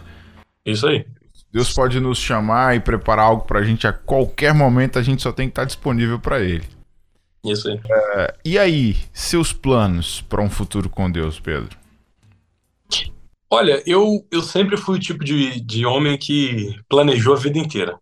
Isso 0.67 0.86
aí. 0.86 1.06
Deus 1.51 1.73
pode 1.73 1.99
nos 2.01 2.17
chamar 2.19 2.75
e 2.75 2.80
preparar 2.82 3.25
algo 3.25 3.45
para 3.45 3.60
a 3.60 3.63
gente 3.63 3.88
a 3.88 3.93
qualquer 3.93 4.53
momento, 4.53 4.99
a 4.99 5.01
gente 5.01 5.21
só 5.23 5.32
tem 5.32 5.47
que 5.47 5.53
estar 5.53 5.63
disponível 5.63 6.19
para 6.19 6.41
Ele. 6.41 6.65
Isso 7.45 7.69
aí. 7.69 7.80
É, 7.89 8.36
e 8.43 8.60
aí, 8.60 8.97
seus 9.13 9.53
planos 9.53 10.19
para 10.21 10.41
um 10.41 10.49
futuro 10.49 10.89
com 10.89 11.10
Deus, 11.10 11.39
Pedro? 11.39 11.77
Olha, 13.49 13.82
eu, 13.86 14.27
eu 14.30 14.41
sempre 14.41 14.75
fui 14.75 14.97
o 14.97 15.01
tipo 15.01 15.23
de, 15.23 15.62
de 15.62 15.86
homem 15.86 16.17
que 16.17 16.77
planejou 16.89 17.34
a 17.34 17.39
vida 17.39 17.58
inteira. 17.58 17.97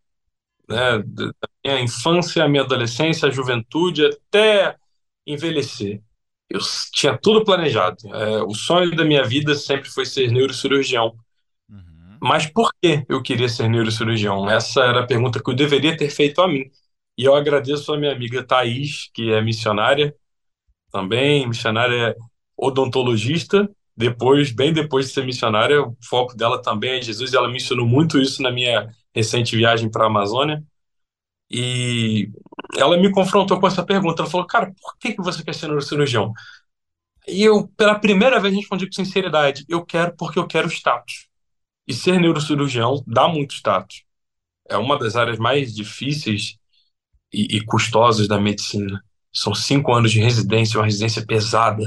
Né? 0.67 1.03
Da 1.05 1.31
minha 1.63 1.81
infância, 1.81 2.43
a 2.43 2.49
minha 2.49 2.63
adolescência, 2.63 3.27
a 3.27 3.31
juventude, 3.31 4.07
até 4.07 4.75
envelhecer. 5.25 6.01
Eu 6.49 6.59
tinha 6.91 7.15
tudo 7.15 7.45
planejado. 7.45 7.97
É, 8.11 8.41
o 8.41 8.55
sonho 8.55 8.95
da 8.95 9.05
minha 9.05 9.23
vida 9.23 9.53
sempre 9.53 9.87
foi 9.87 10.05
ser 10.07 10.31
neurocirurgião. 10.31 11.15
Uhum. 12.21 12.29
Mas 12.29 12.45
por 12.47 12.71
que 12.81 13.05
eu 13.09 13.21
queria 13.21 13.49
ser 13.49 13.69
neurocirurgião? 13.69 14.49
Essa 14.49 14.81
era 14.81 15.01
a 15.01 15.07
pergunta 15.07 15.41
que 15.41 15.49
eu 15.49 15.55
deveria 15.55 15.95
ter 15.97 16.09
feito 16.09 16.41
a 16.41 16.47
mim. 16.47 16.65
E 17.17 17.23
eu 17.23 17.35
agradeço 17.35 17.93
a 17.93 17.97
minha 17.97 18.11
amiga 18.11 18.43
Thaís, 18.43 19.09
que 19.13 19.31
é 19.31 19.41
missionária 19.41 20.15
também, 20.91 21.47
missionária 21.47 22.15
odontologista. 22.57 23.69
Depois, 23.97 24.51
bem 24.51 24.73
depois 24.73 25.07
de 25.07 25.13
ser 25.13 25.25
missionária, 25.25 25.81
o 25.81 25.97
foco 26.03 26.35
dela 26.35 26.61
também 26.61 26.99
é 26.99 27.01
Jesus. 27.01 27.33
Ela 27.33 27.49
me 27.49 27.57
ensinou 27.57 27.87
muito 27.87 28.19
isso 28.19 28.41
na 28.41 28.51
minha 28.51 28.89
recente 29.13 29.55
viagem 29.55 29.89
para 29.89 30.05
a 30.05 30.07
Amazônia. 30.07 30.63
E 31.49 32.29
ela 32.77 32.97
me 32.97 33.11
confrontou 33.11 33.59
com 33.59 33.67
essa 33.67 33.85
pergunta. 33.85 34.21
Ela 34.21 34.31
falou, 34.31 34.47
cara, 34.47 34.73
por 34.81 34.97
que, 34.99 35.13
que 35.13 35.21
você 35.21 35.43
quer 35.43 35.55
ser 35.55 35.67
neurocirurgião? 35.67 36.33
E 37.27 37.43
eu, 37.43 37.67
pela 37.77 37.99
primeira 37.99 38.39
vez, 38.39 38.53
respondi 38.55 38.85
com 38.85 38.93
sinceridade: 38.93 39.65
eu 39.69 39.85
quero 39.85 40.15
porque 40.17 40.39
eu 40.39 40.47
quero 40.47 40.67
status. 40.69 41.27
E 41.87 41.93
ser 41.93 42.19
neurocirurgião 42.19 43.03
dá 43.07 43.27
muito 43.27 43.53
status. 43.53 44.03
É 44.69 44.77
uma 44.77 44.97
das 44.97 45.15
áreas 45.15 45.37
mais 45.37 45.73
difíceis 45.73 46.57
e, 47.33 47.57
e 47.57 47.65
custosas 47.65 48.27
da 48.27 48.39
medicina. 48.39 49.03
São 49.33 49.53
cinco 49.53 49.93
anos 49.93 50.11
de 50.11 50.19
residência, 50.21 50.79
uma 50.79 50.85
residência 50.85 51.25
pesada. 51.25 51.83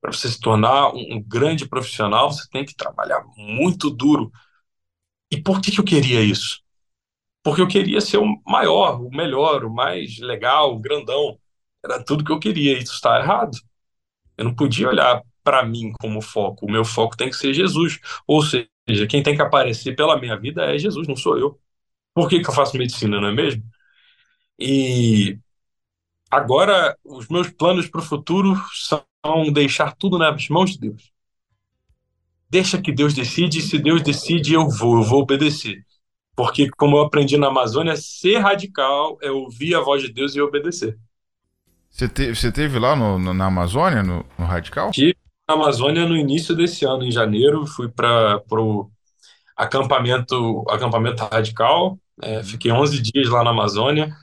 Para 0.00 0.12
você 0.12 0.28
se 0.28 0.40
tornar 0.40 0.94
um, 0.94 1.16
um 1.16 1.22
grande 1.22 1.68
profissional, 1.68 2.32
você 2.32 2.48
tem 2.50 2.64
que 2.64 2.74
trabalhar 2.74 3.24
muito 3.36 3.90
duro. 3.90 4.32
E 5.30 5.40
por 5.40 5.60
que, 5.60 5.70
que 5.70 5.80
eu 5.80 5.84
queria 5.84 6.20
isso? 6.22 6.60
Porque 7.42 7.62
eu 7.62 7.68
queria 7.68 8.00
ser 8.00 8.18
o 8.18 8.42
maior, 8.46 9.00
o 9.02 9.10
melhor, 9.10 9.64
o 9.64 9.74
mais 9.74 10.18
legal, 10.18 10.74
o 10.74 10.80
grandão. 10.80 11.38
Era 11.84 12.02
tudo 12.04 12.24
que 12.24 12.32
eu 12.32 12.40
queria. 12.40 12.78
Isso 12.78 12.94
está 12.94 13.20
errado. 13.20 13.56
Eu 14.38 14.46
não 14.46 14.54
podia 14.56 14.88
olhar 14.88 15.22
para 15.44 15.64
mim 15.64 15.92
como 16.00 16.22
foco. 16.22 16.66
O 16.66 16.72
meu 16.72 16.84
foco 16.84 17.16
tem 17.16 17.30
que 17.30 17.36
ser 17.36 17.54
Jesus. 17.54 18.00
Ou 18.26 18.42
seja, 18.42 18.69
quem 19.08 19.22
tem 19.22 19.34
que 19.34 19.42
aparecer 19.42 19.94
pela 19.94 20.18
minha 20.18 20.36
vida 20.36 20.64
é 20.64 20.78
Jesus, 20.78 21.06
não 21.08 21.16
sou 21.16 21.38
eu. 21.38 21.58
Por 22.14 22.28
que, 22.28 22.40
que 22.40 22.48
eu 22.48 22.54
faço 22.54 22.76
medicina, 22.76 23.20
não 23.20 23.28
é 23.28 23.32
mesmo? 23.32 23.62
E 24.58 25.38
agora 26.30 26.96
os 27.04 27.28
meus 27.28 27.50
planos 27.50 27.88
para 27.88 28.00
o 28.00 28.04
futuro 28.04 28.54
são 28.72 29.04
deixar 29.52 29.94
tudo 29.94 30.18
nas 30.18 30.48
mãos 30.48 30.72
de 30.72 30.80
Deus. 30.80 31.12
Deixa 32.48 32.80
que 32.80 32.92
Deus 32.92 33.14
decide, 33.14 33.62
se 33.62 33.78
Deus 33.78 34.02
decide, 34.02 34.54
eu 34.54 34.68
vou, 34.68 34.98
eu 34.98 35.04
vou 35.04 35.22
obedecer. 35.22 35.84
Porque, 36.34 36.68
como 36.70 36.96
eu 36.96 37.02
aprendi 37.02 37.36
na 37.36 37.48
Amazônia, 37.48 37.96
ser 37.96 38.38
radical 38.38 39.18
é 39.22 39.30
ouvir 39.30 39.74
a 39.74 39.80
voz 39.80 40.02
de 40.02 40.12
Deus 40.12 40.34
e 40.34 40.40
obedecer. 40.40 40.98
Você, 41.90 42.08
te, 42.08 42.34
você 42.34 42.52
teve 42.52 42.78
lá 42.78 42.94
no, 42.94 43.18
no, 43.18 43.34
na 43.34 43.46
Amazônia, 43.46 44.02
no, 44.02 44.24
no 44.38 44.44
Radical? 44.46 44.90
Tive 44.90 45.16
Amazônia 45.52 46.06
no 46.06 46.16
início 46.16 46.54
desse 46.54 46.84
ano, 46.84 47.04
em 47.04 47.10
janeiro. 47.10 47.66
Fui 47.66 47.88
para 47.88 48.42
o 48.50 48.90
acampamento, 49.56 50.64
acampamento 50.68 51.24
radical. 51.24 51.98
É, 52.22 52.42
fiquei 52.42 52.70
11 52.70 53.00
dias 53.00 53.28
lá 53.28 53.42
na 53.42 53.50
Amazônia 53.50 54.14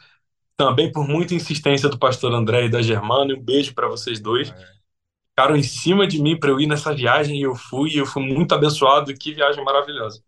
também 0.58 0.92
por 0.92 1.08
muita 1.08 1.36
insistência 1.36 1.88
do 1.88 2.00
pastor 2.00 2.34
André 2.34 2.66
e 2.66 2.70
da 2.70 2.82
Germana. 2.82 3.34
Um 3.36 3.40
beijo 3.40 3.74
para 3.76 3.88
vocês 3.88 4.20
dois. 4.20 4.52
Ficaram 5.30 5.56
em 5.56 5.62
cima 5.62 6.08
de 6.08 6.20
mim 6.20 6.38
para 6.38 6.50
eu 6.50 6.60
ir 6.60 6.66
nessa 6.66 6.94
viagem 6.94 7.38
e 7.38 7.44
eu 7.44 7.56
fui, 7.56 7.92
e 7.92 7.98
eu 7.98 8.08
fui 8.08 8.24
muito 8.24 8.56
abençoado. 8.56 9.14
Que 9.14 9.36
viagem 9.36 9.64
maravilhosa. 9.64 10.20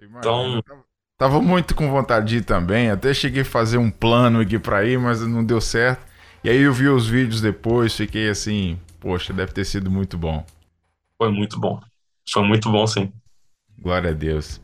Então, 0.00 0.62
tava 1.18 1.42
muito 1.42 1.74
com 1.74 1.90
vontade 1.90 2.28
de 2.28 2.36
ir 2.36 2.44
também. 2.44 2.88
Até 2.88 3.12
cheguei 3.12 3.42
a 3.42 3.44
fazer 3.44 3.78
um 3.78 3.90
plano 3.90 4.40
aqui 4.40 4.60
para 4.60 4.84
ir, 4.84 4.96
mas 4.96 5.20
não 5.26 5.44
deu 5.44 5.60
certo. 5.60 6.06
E 6.44 6.48
aí 6.48 6.62
eu 6.62 6.72
vi 6.72 6.88
os 6.88 7.08
vídeos 7.08 7.40
depois, 7.40 7.96
fiquei 7.96 8.28
assim, 8.28 8.78
poxa, 9.00 9.32
deve 9.32 9.52
ter 9.52 9.64
sido 9.64 9.90
muito 9.90 10.16
bom. 10.16 10.44
Foi 11.16 11.30
muito 11.30 11.58
bom. 11.58 11.80
Foi 12.30 12.46
muito 12.46 12.70
bom, 12.70 12.86
sim. 12.86 13.12
Glória 13.80 14.10
a 14.10 14.14
Deus. 14.14 14.60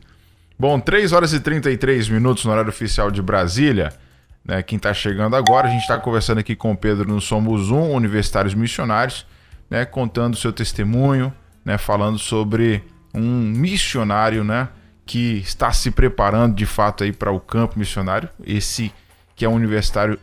Bom, 0.57 0.79
3 0.79 1.11
horas 1.11 1.33
e 1.33 1.39
33 1.39 2.07
minutos 2.09 2.45
no 2.45 2.51
horário 2.51 2.69
oficial 2.69 3.11
de 3.11 3.21
Brasília. 3.21 3.91
Né, 4.43 4.61
quem 4.61 4.77
está 4.77 4.93
chegando 4.93 5.35
agora, 5.35 5.67
a 5.67 5.71
gente 5.71 5.81
está 5.81 5.97
conversando 5.97 6.37
aqui 6.37 6.55
com 6.55 6.71
o 6.71 6.77
Pedro 6.77 7.07
no 7.07 7.19
Somos 7.19 7.71
Um, 7.71 7.91
Universitários 7.93 8.53
Missionários, 8.53 9.25
né, 9.69 9.85
contando 9.85 10.35
o 10.35 10.37
seu 10.37 10.53
testemunho, 10.53 11.33
né, 11.63 11.79
falando 11.79 12.19
sobre 12.19 12.83
um 13.11 13.41
missionário 13.41 14.43
né, 14.43 14.69
que 15.05 15.37
está 15.37 15.71
se 15.71 15.89
preparando 15.89 16.55
de 16.55 16.65
fato 16.65 17.03
aí 17.03 17.11
para 17.11 17.31
o 17.31 17.39
campo 17.39 17.79
missionário. 17.79 18.29
Esse 18.45 18.93
que 19.35 19.43
é 19.43 19.49
um 19.49 19.55
universitário, 19.55 20.19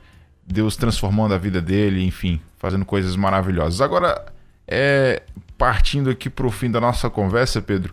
Deus 0.46 0.76
transformando 0.76 1.34
a 1.34 1.38
vida 1.38 1.60
dele, 1.60 2.04
enfim, 2.04 2.40
fazendo 2.62 2.84
coisas 2.84 3.16
maravilhosas. 3.16 3.80
Agora, 3.80 4.32
é, 4.68 5.24
partindo 5.58 6.08
aqui 6.08 6.30
para 6.30 6.46
o 6.46 6.50
fim 6.50 6.70
da 6.70 6.80
nossa 6.80 7.10
conversa, 7.10 7.60
Pedro, 7.60 7.92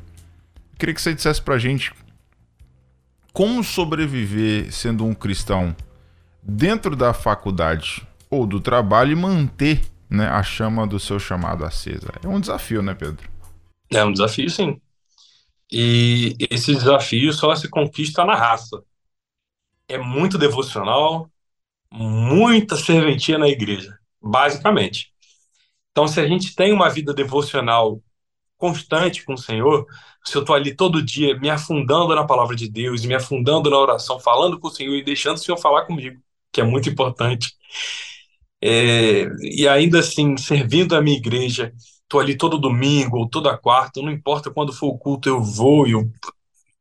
queria 0.77 0.93
que 0.93 1.01
você 1.01 1.11
dissesse 1.11 1.41
para 1.41 1.55
a 1.55 1.57
gente 1.57 1.91
como 3.33 3.63
sobreviver 3.63 4.71
sendo 4.71 5.03
um 5.05 5.15
cristão 5.15 5.75
dentro 6.43 6.95
da 6.95 7.15
faculdade 7.15 8.07
ou 8.29 8.45
do 8.45 8.59
trabalho 8.59 9.11
e 9.11 9.15
manter 9.15 9.81
né, 10.07 10.27
a 10.27 10.43
chama 10.43 10.85
do 10.85 10.99
seu 10.99 11.19
chamado 11.19 11.65
acesa. 11.65 12.13
É 12.23 12.27
um 12.27 12.39
desafio, 12.39 12.83
né, 12.83 12.93
Pedro? 12.93 13.27
É 13.91 14.05
um 14.05 14.13
desafio, 14.13 14.51
sim. 14.51 14.79
E 15.71 16.35
esse 16.51 16.75
desafio 16.75 17.33
só 17.33 17.55
se 17.55 17.67
conquista 17.67 18.23
na 18.23 18.35
raça. 18.35 18.83
É 19.87 19.97
muito 19.97 20.37
devocional, 20.37 21.27
muita 21.91 22.75
serventia 22.75 23.39
na 23.39 23.47
igreja, 23.47 23.98
basicamente. 24.21 25.11
Então, 25.91 26.07
se 26.07 26.19
a 26.19 26.27
gente 26.27 26.55
tem 26.55 26.71
uma 26.73 26.89
vida 26.89 27.13
devocional 27.13 28.01
constante 28.57 29.23
com 29.25 29.33
o 29.33 29.37
Senhor, 29.37 29.85
se 30.25 30.35
eu 30.35 30.41
estou 30.41 30.55
ali 30.55 30.75
todo 30.75 31.01
dia 31.01 31.37
me 31.39 31.49
afundando 31.49 32.13
na 32.13 32.25
palavra 32.25 32.55
de 32.55 32.69
Deus, 32.69 33.05
me 33.05 33.15
afundando 33.15 33.69
na 33.69 33.77
oração, 33.77 34.19
falando 34.19 34.59
com 34.59 34.67
o 34.67 34.71
Senhor 34.71 34.95
e 34.95 35.03
deixando 35.03 35.37
o 35.37 35.39
Senhor 35.39 35.57
falar 35.57 35.85
comigo, 35.85 36.21
que 36.51 36.61
é 36.61 36.63
muito 36.63 36.89
importante. 36.89 37.53
É, 38.61 39.25
e 39.41 39.67
ainda 39.67 39.99
assim, 39.99 40.35
servindo 40.37 40.95
a 40.95 41.01
minha 41.01 41.17
igreja, 41.17 41.73
estou 42.03 42.19
ali 42.19 42.35
todo 42.37 42.57
domingo 42.59 43.17
ou 43.17 43.29
toda 43.29 43.57
quarta, 43.57 44.01
não 44.01 44.11
importa 44.11 44.51
quando 44.51 44.73
for 44.73 44.87
o 44.87 44.97
culto, 44.97 45.29
eu 45.29 45.41
vou, 45.41 45.87
eu 45.87 46.11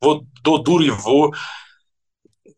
vou, 0.02 0.26
dou 0.42 0.62
duro 0.62 0.84
e 0.84 0.90
vou. 0.90 1.30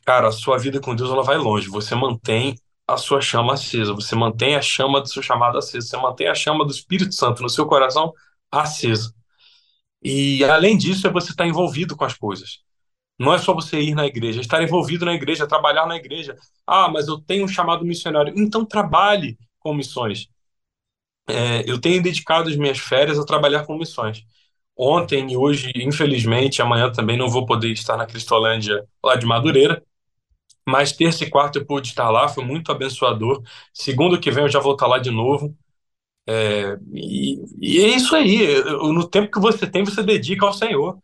Cara, 0.04 0.28
a 0.28 0.32
sua 0.32 0.58
vida 0.58 0.80
com 0.80 0.94
Deus 0.94 1.10
ela 1.10 1.22
vai 1.22 1.36
longe. 1.36 1.68
Você 1.68 1.94
mantém 1.94 2.56
a 2.92 2.96
sua 2.96 3.20
chama 3.20 3.54
acesa, 3.54 3.94
você 3.94 4.14
mantém 4.14 4.56
a 4.56 4.62
chama 4.62 5.00
do 5.00 5.08
seu 5.08 5.22
chamado 5.22 5.58
acesa, 5.58 5.86
você 5.86 5.96
mantém 5.96 6.28
a 6.28 6.34
chama 6.34 6.64
do 6.64 6.72
Espírito 6.72 7.14
Santo 7.14 7.42
no 7.42 7.48
seu 7.48 7.66
coração 7.66 8.12
acesa. 8.50 9.14
E 10.02 10.42
além 10.44 10.76
disso, 10.76 11.06
é 11.06 11.10
você 11.10 11.30
estar 11.30 11.46
envolvido 11.46 11.96
com 11.96 12.04
as 12.04 12.14
coisas. 12.14 12.60
Não 13.18 13.34
é 13.34 13.38
só 13.38 13.54
você 13.54 13.80
ir 13.80 13.94
na 13.94 14.06
igreja, 14.06 14.40
é 14.40 14.42
estar 14.42 14.62
envolvido 14.62 15.04
na 15.04 15.14
igreja, 15.14 15.46
trabalhar 15.46 15.86
na 15.86 15.96
igreja. 15.96 16.36
Ah, 16.66 16.88
mas 16.88 17.06
eu 17.08 17.20
tenho 17.20 17.44
um 17.44 17.48
chamado 17.48 17.84
missionário. 17.84 18.32
Então 18.36 18.64
trabalhe 18.64 19.38
com 19.60 19.74
missões. 19.74 20.28
É, 21.28 21.62
eu 21.70 21.80
tenho 21.80 22.02
dedicado 22.02 22.48
as 22.48 22.56
minhas 22.56 22.78
férias 22.78 23.18
a 23.18 23.24
trabalhar 23.24 23.64
com 23.64 23.76
missões. 23.76 24.24
Ontem 24.76 25.32
e 25.32 25.36
hoje, 25.36 25.70
infelizmente, 25.76 26.62
amanhã 26.62 26.90
também 26.90 27.16
não 27.16 27.28
vou 27.28 27.46
poder 27.46 27.70
estar 27.72 27.96
na 27.96 28.06
Cristolândia 28.06 28.84
lá 29.04 29.14
de 29.16 29.26
Madureira, 29.26 29.82
mas 30.70 30.92
terça 30.92 31.24
e 31.24 31.30
quarta 31.30 31.58
eu 31.58 31.66
pude 31.66 31.88
estar 31.88 32.10
lá, 32.10 32.28
foi 32.28 32.44
muito 32.44 32.70
abençoador. 32.72 33.42
Segundo 33.74 34.20
que 34.20 34.30
vem 34.30 34.44
eu 34.44 34.48
já 34.50 34.60
vou 34.60 34.74
estar 34.74 34.86
lá 34.86 34.98
de 34.98 35.10
novo. 35.10 35.56
É, 36.26 36.78
e, 36.92 37.42
e, 37.60 37.80
é 37.80 37.88
isso 37.88 38.14
aí. 38.14 38.62
No 38.64 39.08
tempo 39.08 39.30
que 39.30 39.40
você 39.40 39.66
tem, 39.66 39.84
você 39.84 40.02
dedica 40.02 40.46
ao 40.46 40.52
Senhor. 40.52 40.98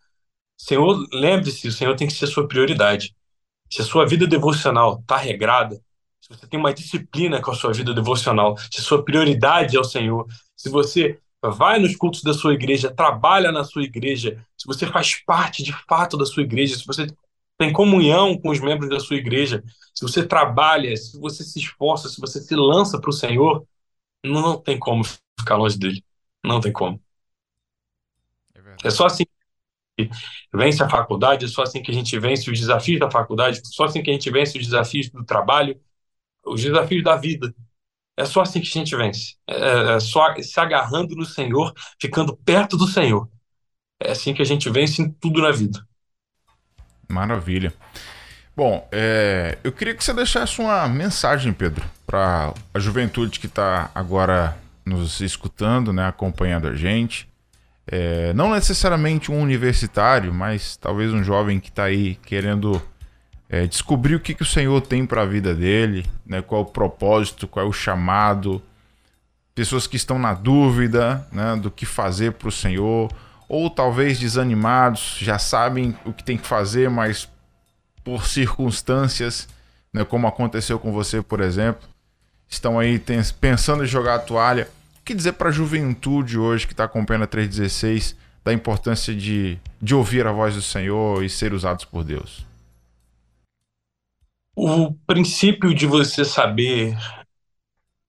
Senhor, 0.56 1.06
lembre-se, 1.12 1.68
o 1.68 1.72
Senhor 1.72 1.96
tem 1.96 2.06
que 2.06 2.14
ser 2.14 2.26
sua 2.26 2.48
prioridade. 2.48 3.14
Se 3.70 3.82
a 3.82 3.84
sua 3.84 4.06
vida 4.06 4.26
devocional 4.26 5.00
está 5.00 5.16
regrada, 5.16 5.80
se 6.20 6.28
você 6.28 6.46
tem 6.46 6.58
uma 6.58 6.72
disciplina 6.72 7.40
com 7.42 7.50
a 7.50 7.54
sua 7.54 7.72
vida 7.72 7.92
devocional, 7.94 8.56
se 8.70 8.80
a 8.80 8.84
sua 8.84 9.04
prioridade 9.04 9.76
é 9.76 9.80
o 9.80 9.84
Senhor, 9.84 10.26
se 10.56 10.68
você 10.68 11.18
vai 11.42 11.78
nos 11.78 11.94
cultos 11.96 12.22
da 12.22 12.32
sua 12.34 12.54
igreja, 12.54 12.90
trabalha 12.90 13.52
na 13.52 13.64
sua 13.64 13.82
igreja, 13.82 14.44
se 14.56 14.66
você 14.66 14.86
faz 14.86 15.16
parte 15.24 15.62
de 15.62 15.72
fato 15.88 16.16
da 16.16 16.26
sua 16.26 16.42
igreja, 16.42 16.76
se 16.76 16.86
você 16.86 17.06
tem 17.58 17.72
comunhão 17.72 18.38
com 18.38 18.50
os 18.50 18.60
membros 18.60 18.90
da 18.90 19.00
sua 19.00 19.16
igreja, 19.16 19.62
se 19.94 20.02
você 20.02 20.26
trabalha, 20.26 20.94
se 20.96 21.18
você 21.18 21.42
se 21.42 21.58
esforça, 21.58 22.08
se 22.08 22.20
você 22.20 22.40
se 22.40 22.54
lança 22.54 23.00
para 23.00 23.10
o 23.10 23.12
Senhor, 23.12 23.66
não, 24.24 24.60
tem 24.60 24.78
como 24.78 25.02
ficar 25.38 25.56
longe 25.56 25.78
dele. 25.78 26.04
Não 26.44 26.60
tem 26.60 26.72
como. 26.72 27.00
É, 28.54 28.88
é 28.88 28.90
só 28.90 29.06
assim 29.06 29.24
que 29.98 30.10
vence 30.52 30.82
a 30.82 30.88
faculdade, 30.88 31.46
é 31.46 31.48
só 31.48 31.62
assim 31.62 31.82
que 31.82 31.90
a 31.90 31.94
gente 31.94 32.18
vence 32.18 32.50
os 32.50 32.58
desafios 32.58 33.00
da 33.00 33.10
faculdade, 33.10 33.58
é 33.58 33.62
só 33.64 33.84
assim 33.84 34.02
que 34.02 34.10
a 34.10 34.12
gente 34.12 34.30
vence 34.30 34.58
os 34.58 34.64
desafios 34.64 35.08
do 35.10 35.24
trabalho, 35.24 35.80
os 36.44 36.62
desafios 36.62 37.02
da 37.02 37.16
vida. 37.16 37.54
É 38.16 38.24
só 38.24 38.42
assim 38.42 38.60
que 38.60 38.68
a 38.68 38.70
gente 38.70 38.96
vence. 38.96 39.36
É, 39.46 39.94
é 39.96 40.00
só 40.00 40.34
se 40.42 40.58
agarrando 40.60 41.14
no 41.14 41.24
Senhor, 41.24 41.72
ficando 42.00 42.36
perto 42.36 42.76
do 42.76 42.86
Senhor. 42.86 43.28
É 44.00 44.12
assim 44.12 44.34
que 44.34 44.42
a 44.42 44.44
gente 44.44 44.68
vence 44.70 45.02
em 45.02 45.10
tudo 45.12 45.42
na 45.42 45.50
vida. 45.52 45.86
Maravilha. 47.08 47.72
Bom, 48.56 48.88
é, 48.90 49.58
eu 49.62 49.70
queria 49.70 49.94
que 49.94 50.02
você 50.02 50.14
deixasse 50.14 50.60
uma 50.60 50.88
mensagem, 50.88 51.52
Pedro, 51.52 51.84
para 52.06 52.54
a 52.72 52.78
juventude 52.78 53.38
que 53.38 53.46
está 53.46 53.90
agora 53.94 54.56
nos 54.84 55.20
escutando, 55.20 55.92
né, 55.92 56.08
acompanhando 56.08 56.68
a 56.68 56.74
gente. 56.74 57.28
É, 57.86 58.32
não 58.32 58.52
necessariamente 58.52 59.30
um 59.30 59.40
universitário, 59.40 60.32
mas 60.32 60.76
talvez 60.76 61.12
um 61.12 61.22
jovem 61.22 61.60
que 61.60 61.68
está 61.68 61.84
aí 61.84 62.14
querendo 62.24 62.80
é, 63.48 63.66
descobrir 63.66 64.14
o 64.14 64.20
que, 64.20 64.34
que 64.34 64.42
o 64.42 64.46
Senhor 64.46 64.80
tem 64.80 65.04
para 65.04 65.22
a 65.22 65.26
vida 65.26 65.54
dele, 65.54 66.06
né, 66.24 66.40
qual 66.40 66.62
é 66.62 66.64
o 66.64 66.68
propósito, 66.68 67.46
qual 67.46 67.66
é 67.66 67.68
o 67.68 67.72
chamado. 67.72 68.62
Pessoas 69.54 69.86
que 69.86 69.96
estão 69.96 70.18
na 70.18 70.34
dúvida 70.34 71.26
né, 71.30 71.56
do 71.56 71.70
que 71.70 71.84
fazer 71.84 72.32
para 72.32 72.48
o 72.48 72.52
Senhor, 72.52 73.10
ou 73.48 73.70
talvez 73.70 74.18
desanimados, 74.18 75.18
já 75.20 75.38
sabem 75.38 75.96
o 76.04 76.12
que 76.12 76.24
tem 76.24 76.36
que 76.36 76.46
fazer, 76.46 76.90
mas 76.90 77.28
por 78.02 78.26
circunstâncias, 78.26 79.48
né, 79.92 80.04
como 80.04 80.26
aconteceu 80.26 80.78
com 80.78 80.92
você, 80.92 81.22
por 81.22 81.40
exemplo, 81.40 81.88
estão 82.48 82.78
aí 82.78 83.00
pensando 83.40 83.84
em 83.84 83.86
jogar 83.86 84.16
a 84.16 84.20
toalha. 84.20 84.68
O 85.00 85.04
que 85.04 85.14
dizer 85.14 85.32
para 85.32 85.48
a 85.48 85.52
juventude 85.52 86.38
hoje 86.38 86.66
que 86.66 86.72
está 86.72 86.84
acompanhando 86.84 87.24
a 87.24 87.28
316 87.28 88.16
da 88.44 88.52
importância 88.52 89.14
de, 89.14 89.58
de 89.82 89.94
ouvir 89.94 90.26
a 90.26 90.32
voz 90.32 90.54
do 90.54 90.62
Senhor 90.62 91.24
e 91.24 91.28
ser 91.28 91.52
usados 91.52 91.84
por 91.84 92.04
Deus? 92.04 92.46
O 94.54 94.94
princípio 95.06 95.74
de 95.74 95.86
você 95.86 96.24
saber 96.24 96.96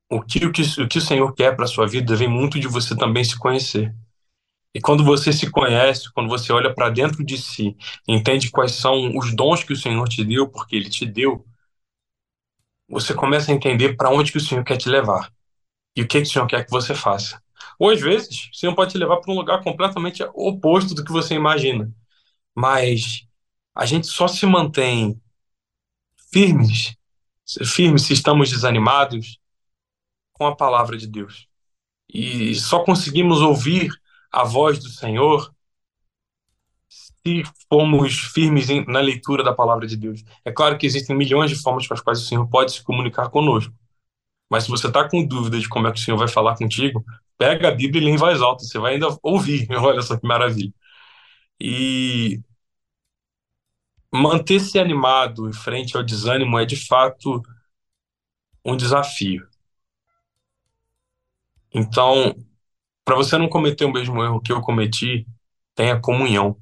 o 0.09 0.21
que 0.21 0.45
o, 0.45 0.51
que, 0.51 0.61
o, 0.81 0.87
que 0.87 0.97
o 0.97 1.01
Senhor 1.01 1.33
quer 1.33 1.55
para 1.55 1.67
sua 1.67 1.87
vida 1.87 2.15
vem 2.15 2.29
muito 2.29 2.59
de 2.59 2.67
você 2.67 2.95
também 2.95 3.23
se 3.23 3.37
conhecer. 3.37 3.93
E 4.73 4.81
quando 4.81 5.03
você 5.03 5.33
se 5.33 5.49
conhece, 5.49 6.11
quando 6.13 6.29
você 6.29 6.51
olha 6.51 6.73
para 6.73 6.89
dentro 6.89 7.23
de 7.23 7.37
si, 7.37 7.75
entende 8.07 8.51
quais 8.51 8.73
são 8.73 9.17
os 9.17 9.35
dons 9.35 9.63
que 9.63 9.73
o 9.73 9.77
Senhor 9.77 10.07
te 10.07 10.23
deu, 10.23 10.47
porque 10.49 10.75
Ele 10.75 10.89
te 10.89 11.05
deu, 11.05 11.45
você 12.87 13.13
começa 13.13 13.51
a 13.51 13.55
entender 13.55 13.95
para 13.95 14.09
onde 14.09 14.31
que 14.31 14.37
o 14.37 14.41
Senhor 14.41 14.63
quer 14.63 14.77
te 14.77 14.89
levar 14.89 15.31
e 15.95 16.01
o 16.01 16.07
que, 16.07 16.21
que 16.21 16.27
o 16.27 16.31
Senhor 16.31 16.47
quer 16.47 16.63
que 16.65 16.71
você 16.71 16.93
faça. 16.93 17.41
Ou 17.79 17.89
às 17.89 18.01
vezes, 18.01 18.49
o 18.53 18.55
Senhor 18.55 18.75
pode 18.75 18.91
te 18.91 18.97
levar 18.97 19.17
para 19.17 19.31
um 19.31 19.35
lugar 19.35 19.63
completamente 19.63 20.23
oposto 20.33 20.93
do 20.95 21.03
que 21.03 21.11
você 21.11 21.35
imagina. 21.35 21.91
Mas 22.55 23.27
a 23.75 23.85
gente 23.85 24.07
só 24.07 24.27
se 24.27 24.45
mantém 24.45 25.21
firmes, 26.31 26.95
firmes 27.65 28.03
se 28.03 28.13
estamos 28.13 28.49
desanimados 28.49 29.39
com 30.33 30.45
a 30.45 30.55
palavra 30.55 30.97
de 30.97 31.07
Deus. 31.07 31.47
E 32.09 32.55
só 32.55 32.83
conseguimos 32.83 33.41
ouvir 33.41 33.91
a 34.31 34.43
voz 34.43 34.79
do 34.79 34.89
Senhor 34.89 35.51
se 36.89 37.43
formos 37.69 38.13
firmes 38.33 38.69
em, 38.69 38.85
na 38.85 38.99
leitura 38.99 39.43
da 39.43 39.53
palavra 39.53 39.85
de 39.87 39.97
Deus. 39.97 40.23
É 40.45 40.51
claro 40.51 40.77
que 40.77 40.85
existem 40.85 41.15
milhões 41.15 41.49
de 41.49 41.61
formas 41.61 41.87
pelas 41.87 42.01
quais 42.01 42.21
o 42.21 42.25
Senhor 42.25 42.47
pode 42.47 42.71
se 42.73 42.83
comunicar 42.83 43.29
conosco. 43.29 43.73
Mas 44.49 44.65
se 44.65 44.69
você 44.69 44.87
está 44.87 45.09
com 45.09 45.25
dúvida 45.25 45.59
de 45.59 45.69
como 45.69 45.87
é 45.87 45.91
que 45.93 45.99
o 45.99 46.03
Senhor 46.03 46.17
vai 46.17 46.27
falar 46.27 46.57
contigo, 46.57 47.03
pega 47.37 47.69
a 47.69 47.71
Bíblia 47.71 48.01
e 48.01 48.05
lê 48.05 48.11
em 48.11 48.17
voz 48.17 48.41
alta. 48.41 48.63
Você 48.63 48.79
vai 48.79 48.95
ainda 48.95 49.07
ouvir. 49.23 49.67
Olha 49.77 50.01
só 50.01 50.17
que 50.17 50.27
maravilha. 50.27 50.73
E 51.59 52.41
manter-se 54.13 54.77
animado 54.79 55.47
em 55.47 55.53
frente 55.53 55.95
ao 55.95 56.03
desânimo 56.03 56.59
é 56.59 56.65
de 56.65 56.75
fato 56.75 57.41
um 58.63 58.77
desafio. 58.77 59.47
Então, 61.73 62.35
para 63.07 63.15
você 63.15 63.37
não 63.37 63.47
cometer 63.47 63.85
o 63.85 63.93
mesmo 63.93 64.21
erro 64.21 64.41
que 64.41 64.51
eu 64.51 64.59
cometi, 64.59 65.25
tenha 65.73 65.97
comunhão. 65.97 66.57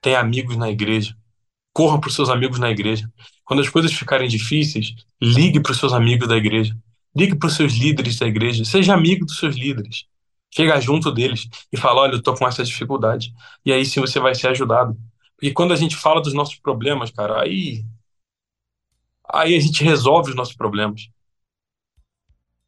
Tenha 0.00 0.18
amigos 0.18 0.56
na 0.56 0.68
igreja. 0.68 1.16
Corra 1.72 2.00
para 2.00 2.08
os 2.08 2.16
seus 2.16 2.28
amigos 2.28 2.58
na 2.58 2.68
igreja. 2.68 3.08
Quando 3.44 3.60
as 3.60 3.68
coisas 3.68 3.92
ficarem 3.92 4.28
difíceis, 4.28 4.92
ligue 5.22 5.60
para 5.60 5.70
os 5.70 5.78
seus 5.78 5.92
amigos 5.92 6.26
da 6.26 6.36
igreja. 6.36 6.76
Ligue 7.14 7.36
para 7.36 7.46
os 7.46 7.54
seus 7.54 7.74
líderes 7.74 8.18
da 8.18 8.26
igreja. 8.26 8.64
Seja 8.64 8.92
amigo 8.92 9.24
dos 9.24 9.36
seus 9.36 9.54
líderes. 9.54 10.04
Chega 10.52 10.80
junto 10.80 11.12
deles 11.12 11.48
e 11.72 11.76
fala: 11.76 12.00
olha, 12.00 12.14
eu 12.14 12.22
tô 12.22 12.34
com 12.34 12.48
essa 12.48 12.64
dificuldade. 12.64 13.32
E 13.64 13.72
aí 13.72 13.86
sim 13.86 14.00
você 14.00 14.18
vai 14.18 14.34
ser 14.34 14.48
ajudado. 14.48 14.98
Porque 15.36 15.52
quando 15.52 15.72
a 15.72 15.76
gente 15.76 15.94
fala 15.94 16.20
dos 16.20 16.34
nossos 16.34 16.56
problemas, 16.56 17.12
cara, 17.12 17.40
aí. 17.40 17.84
Aí 19.32 19.54
a 19.54 19.60
gente 19.60 19.84
resolve 19.84 20.30
os 20.30 20.36
nossos 20.36 20.56
problemas. 20.56 21.08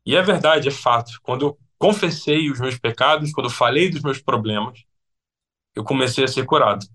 E 0.06 0.14
é 0.14 0.22
verdade, 0.22 0.68
é 0.68 0.70
fato. 0.70 1.18
Quando 1.24 1.46
eu 1.46 1.58
confessei 1.82 2.48
os 2.48 2.60
meus 2.60 2.78
pecados, 2.78 3.32
quando 3.32 3.48
eu 3.48 3.50
falei 3.50 3.90
dos 3.90 4.02
meus 4.02 4.22
problemas, 4.22 4.84
eu 5.74 5.84
comecei 5.84 6.22
a 6.22 6.28
ser 6.28 6.46
curado. 6.46 6.86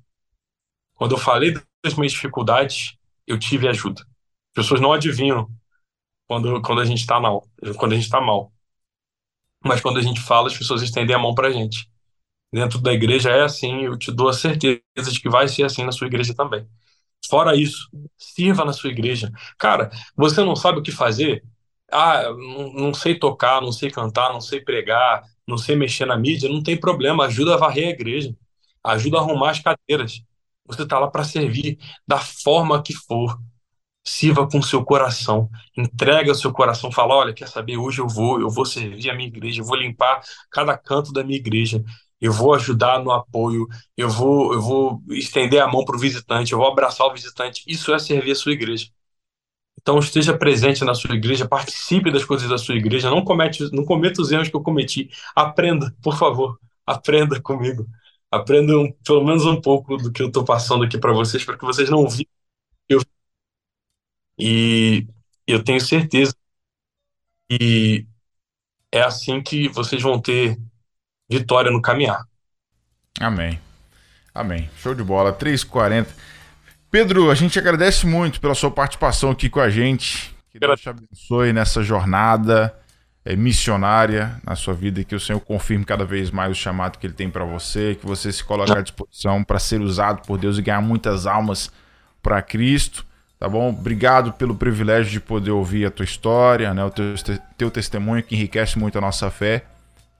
Quando 0.96 1.12
eu 1.16 1.18
falei 1.18 1.54
das 1.84 1.96
minhas 1.96 2.14
dificuldades, 2.14 2.98
eu 3.28 3.38
tive 3.38 3.68
ajuda. 3.68 4.02
As 4.02 4.64
pessoas 4.64 4.80
não 4.80 4.94
adivinham 4.94 5.46
quando, 6.28 6.62
quando 6.62 6.82
a 6.82 6.86
gente 6.86 7.02
está 7.02 7.20
mal, 7.20 7.46
quando 7.78 7.94
a 7.94 7.96
gente 7.96 8.06
está 8.06 8.22
mal. 8.22 8.54
Mas 9.64 9.82
quando 9.82 10.00
a 10.00 10.02
gente 10.02 10.22
fala, 10.22 10.48
as 10.48 10.58
pessoas 10.58 10.82
estendem 10.82 11.16
a 11.16 11.20
mão 11.20 11.36
para 11.36 11.50
a 11.50 11.52
gente. 11.52 11.90
Dentro 12.54 12.80
da 12.80 12.94
igreja 12.94 13.32
é 13.32 13.44
assim, 13.44 13.84
eu 13.84 13.98
te 13.98 14.12
dou 14.12 14.30
a 14.30 14.34
certeza 14.34 14.82
de 15.12 15.22
que 15.22 15.30
vai 15.30 15.48
ser 15.48 15.64
assim 15.64 15.84
na 15.84 15.92
sua 15.92 16.08
igreja 16.08 16.34
também. 16.36 16.68
Fora 17.30 17.56
isso, 17.56 17.90
sirva 18.18 18.66
na 18.66 18.74
sua 18.74 18.92
igreja. 18.92 19.32
Cara, 19.58 19.92
você 20.16 20.44
não 20.44 20.56
sabe 20.56 20.80
o 20.80 20.84
que 20.84 20.92
fazer? 20.92 21.44
Ah, 21.92 22.24
não, 22.34 22.74
não 22.74 22.94
sei 22.94 23.18
tocar, 23.18 23.62
não 23.62 23.72
sei 23.72 23.90
cantar, 23.90 24.34
não 24.34 24.42
sei 24.42 24.60
pregar, 24.62 25.24
não 25.48 25.58
sei 25.58 25.76
mexer 25.76 26.06
na 26.06 26.18
mídia, 26.18 26.50
não 26.50 26.62
tem 26.62 26.78
problema, 26.80 27.26
ajuda 27.26 27.54
a 27.56 27.58
varrer 27.58 27.88
a 27.88 27.92
igreja, 27.92 28.36
ajuda 28.84 29.18
a 29.18 29.22
arrumar 29.22 29.52
as 29.52 29.60
cadeiras. 29.60 30.22
Você 30.66 30.84
está 30.84 31.00
lá 31.00 31.10
para 31.10 31.24
servir 31.24 31.78
da 32.06 32.20
forma 32.20 32.82
que 32.84 32.94
for 32.94 33.38
sirva 34.04 34.48
com 34.50 34.62
seu 34.62 34.84
coração, 34.86 35.50
entrega 35.78 36.32
o 36.32 36.36
seu 36.36 36.52
coração, 36.54 36.92
fala, 36.92 37.16
olha, 37.16 37.34
quer 37.34 37.48
saber, 37.48 37.78
hoje 37.78 38.00
eu 38.02 38.08
vou, 38.08 38.40
eu 38.40 38.50
vou 38.50 38.66
servir 38.66 39.10
a 39.10 39.16
minha 39.16 39.28
igreja, 39.28 39.62
eu 39.62 39.66
vou 39.66 39.76
limpar 39.76 40.22
cada 40.52 40.78
canto 40.78 41.12
da 41.12 41.24
minha 41.24 41.38
igreja, 41.38 41.84
eu 42.22 42.32
vou 42.32 42.54
ajudar 42.56 43.04
no 43.04 43.12
apoio, 43.12 43.68
eu 43.98 44.10
vou, 44.10 44.54
eu 44.54 44.62
vou 44.62 45.02
estender 45.10 45.62
a 45.62 45.68
mão 45.68 45.84
para 45.86 45.96
o 45.98 46.00
visitante, 46.00 46.54
eu 46.54 46.58
vou 46.60 46.68
abraçar 46.68 47.06
o 47.08 47.14
visitante. 47.14 47.64
Isso 47.68 47.94
é 47.94 48.00
servir 48.00 48.32
a 48.32 48.36
sua 48.36 48.54
igreja. 48.54 48.88
Então 49.80 50.00
esteja 50.00 50.38
presente 50.38 50.84
na 50.84 50.94
sua 50.94 51.16
igreja, 51.16 51.48
participe 51.48 52.12
das 52.12 52.26
coisas 52.26 52.50
da 52.50 52.58
sua 52.58 52.76
igreja, 52.76 53.10
não 53.10 53.24
comete, 53.24 53.72
não 53.74 53.86
cometa 53.86 54.22
os 54.22 54.32
erros 54.32 54.50
que 54.50 54.56
eu 54.56 54.62
cometi. 54.62 55.10
Aprenda, 55.36 55.96
por 56.02 56.18
favor, 56.18 56.60
aprenda 56.86 57.40
comigo. 57.42 57.88
Aprendam 58.30 58.92
pelo 59.06 59.24
menos 59.24 59.46
um 59.46 59.62
pouco 59.62 59.96
do 59.98 60.12
que 60.12 60.22
eu 60.22 60.28
estou 60.28 60.44
passando 60.44 60.84
aqui 60.84 60.98
para 60.98 61.14
vocês, 61.14 61.46
para 61.46 61.58
que 61.58 61.64
vocês 61.64 61.90
não 61.90 62.08
vivam 62.08 62.38
e 64.38 65.08
eu 65.48 65.64
tenho 65.64 65.82
certeza 65.82 66.36
que 67.50 68.06
é 68.92 69.02
assim 69.02 69.42
que 69.42 69.68
vocês 69.70 70.02
vão 70.02 70.22
ter 70.22 70.58
vitória 71.30 71.72
no 71.72 71.82
caminhar. 71.82 72.24
Amém. 73.20 73.60
Amém. 74.34 74.70
Show 74.78 74.94
de 74.94 75.04
bola. 75.04 75.34
3h40. 75.34 76.08
Pedro, 76.90 77.30
a 77.30 77.36
gente 77.36 77.60
agradece 77.60 78.06
muito 78.06 78.40
pela 78.40 78.56
sua 78.56 78.72
participação 78.72 79.32
aqui 79.32 79.50
com 79.50 79.60
a 79.60 79.70
gente. 79.70 80.36
Que 80.50 80.60
Deus 80.60 80.80
te 80.80 80.90
abençoe 80.90 81.52
nessa 81.52 81.84
jornada 81.84 82.74
é, 83.26 83.36
missionária 83.36 84.40
na 84.44 84.56
sua 84.56 84.74
vida, 84.74 85.04
que 85.04 85.14
o 85.14 85.20
Senhor 85.20 85.40
confirme 85.42 85.84
cada 85.84 86.06
vez 86.06 86.32
mais 86.32 86.52
o 86.52 86.56
chamado 86.56 86.98
que 86.98 87.06
Ele 87.06 87.14
tem 87.14 87.30
para 87.30 87.44
você, 87.44 87.96
que 88.00 88.06
você 88.06 88.32
se 88.32 88.44
coloque 88.44 88.72
à 88.72 88.82
disposição 88.82 89.44
para 89.44 89.60
ser 89.60 89.82
usado 89.82 90.26
por 90.26 90.38
Deus 90.38 90.58
e 90.58 90.62
ganhar 90.62 90.82
muitas 90.82 91.28
almas 91.28 91.70
para 92.24 92.42
Cristo. 92.42 93.06
Tá 93.38 93.48
bom? 93.48 93.70
Obrigado 93.70 94.32
pelo 94.34 94.56
privilégio 94.56 95.12
de 95.12 95.20
poder 95.20 95.52
ouvir 95.52 95.86
a 95.86 95.92
tua 95.92 96.06
história, 96.06 96.74
né? 96.74 96.84
o 96.84 96.90
teu, 96.90 97.14
teu 97.58 97.70
testemunho 97.70 98.24
que 98.24 98.34
enriquece 98.34 98.80
muito 98.80 98.98
a 98.98 99.02
nossa 99.02 99.30
fé. 99.30 99.66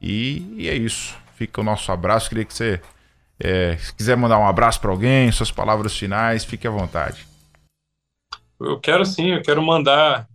E, 0.02 0.56
e 0.58 0.68
é 0.68 0.76
isso. 0.76 1.16
Fica 1.36 1.62
o 1.62 1.64
nosso 1.64 1.92
abraço. 1.92 2.30
Queria 2.30 2.46
que 2.46 2.54
você, 2.54 2.80
é, 3.40 3.78
se 3.78 3.94
quiser 3.94 4.18
mandar 4.18 4.40
um 4.40 4.48
abraço 4.48 4.80
para 4.82 4.92
alguém, 4.92 5.32
suas 5.32 5.52
palavras 5.52 5.96
finais, 5.96 6.44
fique 6.44 6.68
à 6.68 6.72
vontade. 6.72 7.26
Eu 8.60 8.80
quero 8.80 9.06
sim, 9.06 9.34
eu 9.34 9.42
quero 9.42 9.62
mandar 9.62 10.28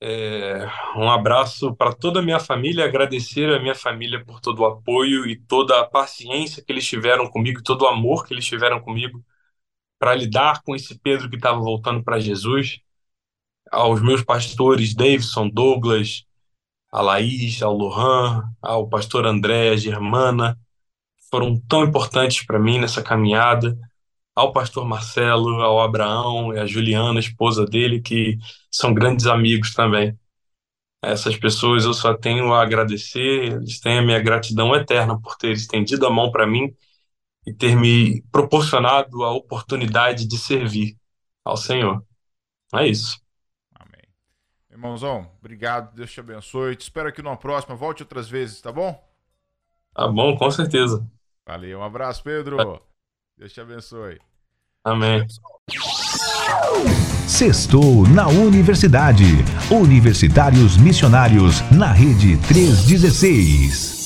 é, 0.00 0.66
um 0.96 1.08
abraço 1.10 1.74
para 1.76 1.92
toda 1.92 2.20
a 2.20 2.22
minha 2.22 2.40
família, 2.40 2.84
agradecer 2.84 3.52
a 3.54 3.60
minha 3.60 3.74
família 3.74 4.24
por 4.24 4.40
todo 4.40 4.60
o 4.60 4.66
apoio 4.66 5.26
e 5.26 5.36
toda 5.36 5.78
a 5.80 5.86
paciência 5.86 6.62
que 6.64 6.72
eles 6.72 6.86
tiveram 6.86 7.30
comigo, 7.30 7.62
todo 7.62 7.82
o 7.82 7.86
amor 7.86 8.26
que 8.26 8.34
eles 8.34 8.46
tiveram 8.46 8.80
comigo 8.80 9.22
para 9.98 10.14
lidar 10.14 10.62
com 10.62 10.74
esse 10.74 10.98
Pedro 10.98 11.30
que 11.30 11.36
estava 11.36 11.60
voltando 11.60 12.02
para 12.02 12.18
Jesus, 12.18 12.80
aos 13.70 14.02
meus 14.02 14.24
pastores 14.24 14.94
Davidson, 14.94 15.48
Douglas, 15.48 16.24
a 16.90 17.00
Laís, 17.00 17.62
ao 17.62 17.72
Lohan, 17.72 18.42
ao 18.60 18.88
pastor 18.88 19.26
André, 19.26 19.70
a 19.70 19.76
Germana, 19.76 20.58
foram 21.32 21.58
tão 21.62 21.84
importantes 21.84 22.46
para 22.46 22.60
mim 22.60 22.78
nessa 22.80 23.02
caminhada, 23.02 23.78
ao 24.36 24.52
pastor 24.52 24.86
Marcelo, 24.86 25.62
ao 25.62 25.80
Abraão 25.80 26.54
e 26.54 26.60
a 26.60 26.66
Juliana, 26.66 27.18
a 27.18 27.22
esposa 27.22 27.66
dele, 27.66 28.02
que 28.02 28.38
são 28.70 28.94
grandes 28.94 29.26
amigos 29.26 29.74
também. 29.74 30.18
Essas 31.02 31.36
pessoas 31.36 31.84
eu 31.84 31.94
só 31.94 32.14
tenho 32.14 32.52
a 32.52 32.62
agradecer, 32.62 33.52
eles 33.54 33.80
têm 33.80 33.98
a 33.98 34.02
minha 34.02 34.20
gratidão 34.20 34.74
eterna 34.76 35.20
por 35.20 35.36
ter 35.36 35.52
estendido 35.52 36.06
a 36.06 36.10
mão 36.10 36.30
para 36.30 36.46
mim 36.46 36.74
e 37.46 37.54
ter 37.54 37.76
me 37.76 38.22
proporcionado 38.32 39.24
a 39.24 39.32
oportunidade 39.32 40.26
de 40.28 40.38
servir 40.38 40.96
ao 41.44 41.56
Senhor. 41.56 42.04
É 42.74 42.86
isso. 42.88 43.20
Amém. 43.74 44.02
Irmãozão, 44.70 45.30
obrigado, 45.40 45.94
Deus 45.94 46.12
te 46.12 46.20
abençoe. 46.20 46.76
Te 46.76 46.82
espero 46.82 47.08
aqui 47.08 47.22
numa 47.22 47.36
próxima. 47.36 47.76
Volte 47.76 48.02
outras 48.02 48.28
vezes, 48.28 48.60
tá 48.60 48.72
bom? 48.72 48.98
Tá 49.94 50.06
bom, 50.08 50.36
com 50.36 50.50
certeza. 50.50 51.06
Valeu, 51.46 51.78
um 51.80 51.82
abraço, 51.82 52.22
Pedro. 52.22 52.80
Deus 53.36 53.52
te 53.52 53.60
abençoe. 53.60 54.18
Amém. 54.84 55.26
Sextou 57.26 58.06
na 58.08 58.28
Universidade. 58.28 59.24
Universitários 59.70 60.76
Missionários 60.76 61.60
na 61.70 61.92
Rede 61.92 62.36
316. 62.48 64.01